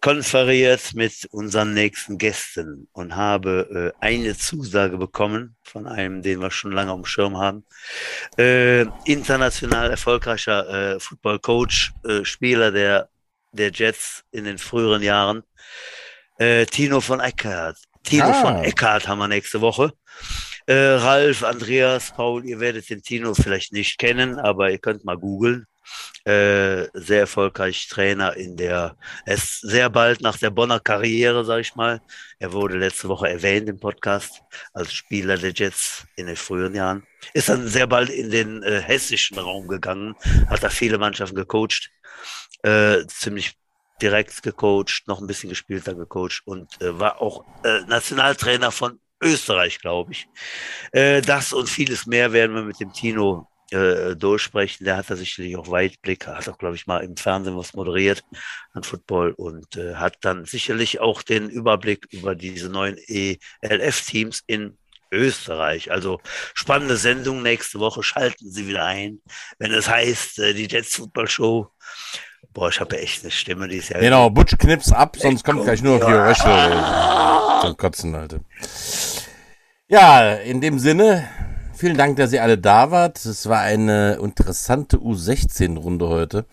konferiert 0.00 0.94
mit 0.94 1.26
unseren 1.30 1.74
nächsten 1.74 2.18
Gästen 2.18 2.88
und 2.92 3.16
habe 3.16 3.94
äh, 4.00 4.04
eine 4.04 4.36
Zusage 4.36 4.96
bekommen 4.96 5.56
von 5.62 5.86
einem, 5.86 6.22
den 6.22 6.40
wir 6.40 6.50
schon 6.50 6.72
lange 6.72 6.92
auf 6.92 7.00
dem 7.00 7.04
Schirm 7.04 7.36
haben. 7.36 7.64
Äh, 8.38 8.86
international 9.04 9.90
erfolgreicher 9.90 10.94
äh, 10.94 11.00
Football-Coach, 11.00 11.92
äh, 12.04 12.24
Spieler 12.24 12.70
der, 12.70 13.08
der 13.52 13.70
Jets 13.72 14.24
in 14.30 14.44
den 14.44 14.58
früheren 14.58 15.02
Jahren. 15.02 15.42
Äh, 16.38 16.66
Tino 16.66 17.00
von 17.00 17.20
Eckhardt. 17.20 17.78
Tino 18.04 18.26
ah. 18.26 18.34
von 18.34 18.64
Eckhardt 18.64 19.08
haben 19.08 19.18
wir 19.18 19.28
nächste 19.28 19.60
Woche. 19.60 19.92
Äh, 20.66 20.74
Ralf, 20.74 21.42
Andreas, 21.44 22.12
Paul, 22.14 22.44
ihr 22.44 22.60
werdet 22.60 22.88
den 22.90 23.02
Tino 23.02 23.34
vielleicht 23.34 23.72
nicht 23.72 23.98
kennen, 23.98 24.38
aber 24.38 24.70
ihr 24.70 24.78
könnt 24.78 25.04
mal 25.04 25.16
googeln. 25.16 25.66
Äh, 26.24 26.88
sehr 26.92 27.20
erfolgreich 27.20 27.88
Trainer 27.88 28.36
in 28.36 28.56
der, 28.56 28.96
er 29.24 29.34
ist 29.34 29.60
sehr 29.60 29.88
bald 29.88 30.20
nach 30.20 30.36
der 30.36 30.50
Bonner 30.50 30.78
Karriere, 30.78 31.44
sag 31.44 31.60
ich 31.60 31.74
mal. 31.74 32.02
Er 32.38 32.52
wurde 32.52 32.76
letzte 32.76 33.08
Woche 33.08 33.30
erwähnt 33.30 33.68
im 33.68 33.80
Podcast 33.80 34.42
als 34.74 34.92
Spieler 34.92 35.38
der 35.38 35.52
Jets 35.52 36.06
in 36.16 36.26
den 36.26 36.36
frühen 36.36 36.74
Jahren. 36.74 37.06
Ist 37.32 37.48
dann 37.48 37.66
sehr 37.66 37.86
bald 37.86 38.10
in 38.10 38.30
den 38.30 38.62
äh, 38.62 38.80
hessischen 38.82 39.38
Raum 39.38 39.68
gegangen, 39.68 40.16
hat 40.48 40.62
da 40.62 40.68
viele 40.68 40.98
Mannschaften 40.98 41.36
gecoacht, 41.36 41.90
äh, 42.62 43.06
ziemlich 43.06 43.54
direkt 44.02 44.42
gecoacht, 44.42 45.04
noch 45.06 45.20
ein 45.20 45.26
bisschen 45.26 45.48
gespielt, 45.48 45.86
dann 45.86 45.96
gecoacht 45.96 46.42
und 46.44 46.80
äh, 46.82 46.98
war 46.98 47.22
auch 47.22 47.44
äh, 47.64 47.80
Nationaltrainer 47.86 48.70
von 48.70 49.00
Österreich, 49.22 49.78
glaube 49.78 50.12
ich. 50.12 50.28
Äh, 50.92 51.22
das 51.22 51.52
und 51.52 51.68
vieles 51.68 52.06
mehr 52.06 52.32
werden 52.32 52.54
wir 52.54 52.62
mit 52.62 52.80
dem 52.80 52.92
Tino 52.92 53.48
äh, 53.70 54.16
durchsprechen. 54.16 54.84
Der 54.84 54.96
hat 54.96 55.10
da 55.10 55.16
sicherlich 55.16 55.56
auch 55.56 55.70
Weitblick, 55.70 56.26
hat 56.26 56.48
auch, 56.48 56.58
glaube 56.58 56.76
ich, 56.76 56.86
mal 56.86 56.98
im 56.98 57.16
Fernsehen 57.16 57.56
was 57.56 57.74
moderiert 57.74 58.22
an 58.72 58.82
Football 58.82 59.32
und 59.32 59.76
äh, 59.76 59.94
hat 59.96 60.16
dann 60.22 60.44
sicherlich 60.44 61.00
auch 61.00 61.22
den 61.22 61.48
Überblick 61.48 62.06
über 62.10 62.34
diese 62.34 62.68
neuen 62.68 62.96
ELF-Teams 62.98 64.42
in 64.46 64.76
Österreich. 65.10 65.90
Also 65.90 66.20
spannende 66.54 66.96
Sendung 66.96 67.42
nächste 67.42 67.78
Woche. 67.78 68.02
Schalten 68.02 68.50
Sie 68.50 68.66
wieder 68.68 68.84
ein, 68.84 69.20
wenn 69.58 69.72
es 69.72 69.88
heißt, 69.88 70.38
äh, 70.40 70.54
die 70.54 70.66
Jets 70.66 70.96
Football 70.96 71.28
Show. 71.28 71.70
Boah, 72.52 72.68
ich 72.68 72.80
habe 72.80 72.96
ja 72.96 73.02
echt 73.02 73.22
eine 73.22 73.30
Stimme, 73.30 73.68
die 73.68 73.76
ist 73.76 73.90
ja. 73.90 73.98
Genau, 73.98 74.30
Butch 74.30 74.56
knips 74.58 74.92
ab, 74.92 75.16
sonst 75.18 75.44
kommt 75.44 75.64
gleich 75.64 75.82
nur 75.82 75.96
auf 75.96 76.04
die 76.04 76.12
Röchel. 76.12 77.60
Zum 77.60 77.76
Kotzen, 77.76 78.14
Alter. 78.14 78.40
Ja, 79.88 80.34
in 80.34 80.60
dem 80.60 80.78
Sinne, 80.78 81.28
Vielen 81.78 81.96
Dank, 81.96 82.16
dass 82.16 82.32
ihr 82.32 82.42
alle 82.42 82.58
da 82.58 82.90
wart. 82.90 83.24
Es 83.24 83.48
war 83.48 83.60
eine 83.60 84.14
interessante 84.14 84.96
U16-Runde 84.96 86.08
heute. 86.08 86.44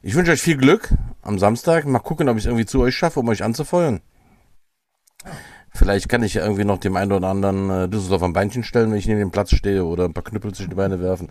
Ich 0.00 0.14
wünsche 0.14 0.32
euch 0.32 0.40
viel 0.40 0.56
Glück 0.56 0.94
am 1.20 1.38
Samstag. 1.38 1.84
Mal 1.84 1.98
gucken, 1.98 2.30
ob 2.30 2.38
ich 2.38 2.44
es 2.44 2.46
irgendwie 2.46 2.64
zu 2.64 2.80
euch 2.80 2.96
schaffe, 2.96 3.20
um 3.20 3.28
euch 3.28 3.42
anzufeuern. 3.42 4.00
Vielleicht 5.74 6.08
kann 6.08 6.22
ich 6.22 6.32
ja 6.32 6.44
irgendwie 6.44 6.64
noch 6.64 6.78
dem 6.78 6.96
einen 6.96 7.12
oder 7.12 7.28
anderen 7.28 7.68
äh, 7.68 7.88
Düsseldorf 7.90 8.22
am 8.22 8.32
Beinchen 8.32 8.64
stellen, 8.64 8.90
wenn 8.90 8.96
ich 8.96 9.06
neben 9.06 9.18
dem 9.18 9.30
Platz 9.30 9.54
stehe 9.54 9.84
oder 9.84 10.06
ein 10.06 10.14
paar 10.14 10.24
Knüppel 10.24 10.54
zwischen 10.54 10.70
die 10.70 10.76
Beine 10.76 10.98
werfen. 11.02 11.30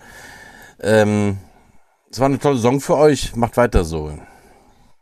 Ähm, 0.79 1.39
es 2.11 2.19
war 2.19 2.27
eine 2.27 2.37
tolle 2.37 2.57
Saison 2.57 2.79
für 2.79 2.97
euch. 2.97 3.35
Macht 3.35 3.57
weiter 3.57 3.83
so. 3.83 4.15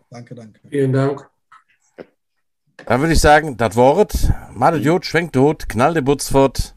Danke, 0.09 0.35
danke. 0.35 0.61
Vielen 0.69 0.93
Dank. 0.93 1.29
Dann 2.85 3.01
würde 3.01 3.11
ich 3.11 3.19
sagen, 3.19 3.57
das 3.57 3.75
Wort. 3.75 4.31
Madet 4.53 4.85
Jod, 4.85 5.05
schwenkt 5.05 5.35
Hut, 5.35 5.67
knall 5.67 5.93
de 5.93 6.01
Butz 6.01 6.29
fort. 6.29 6.76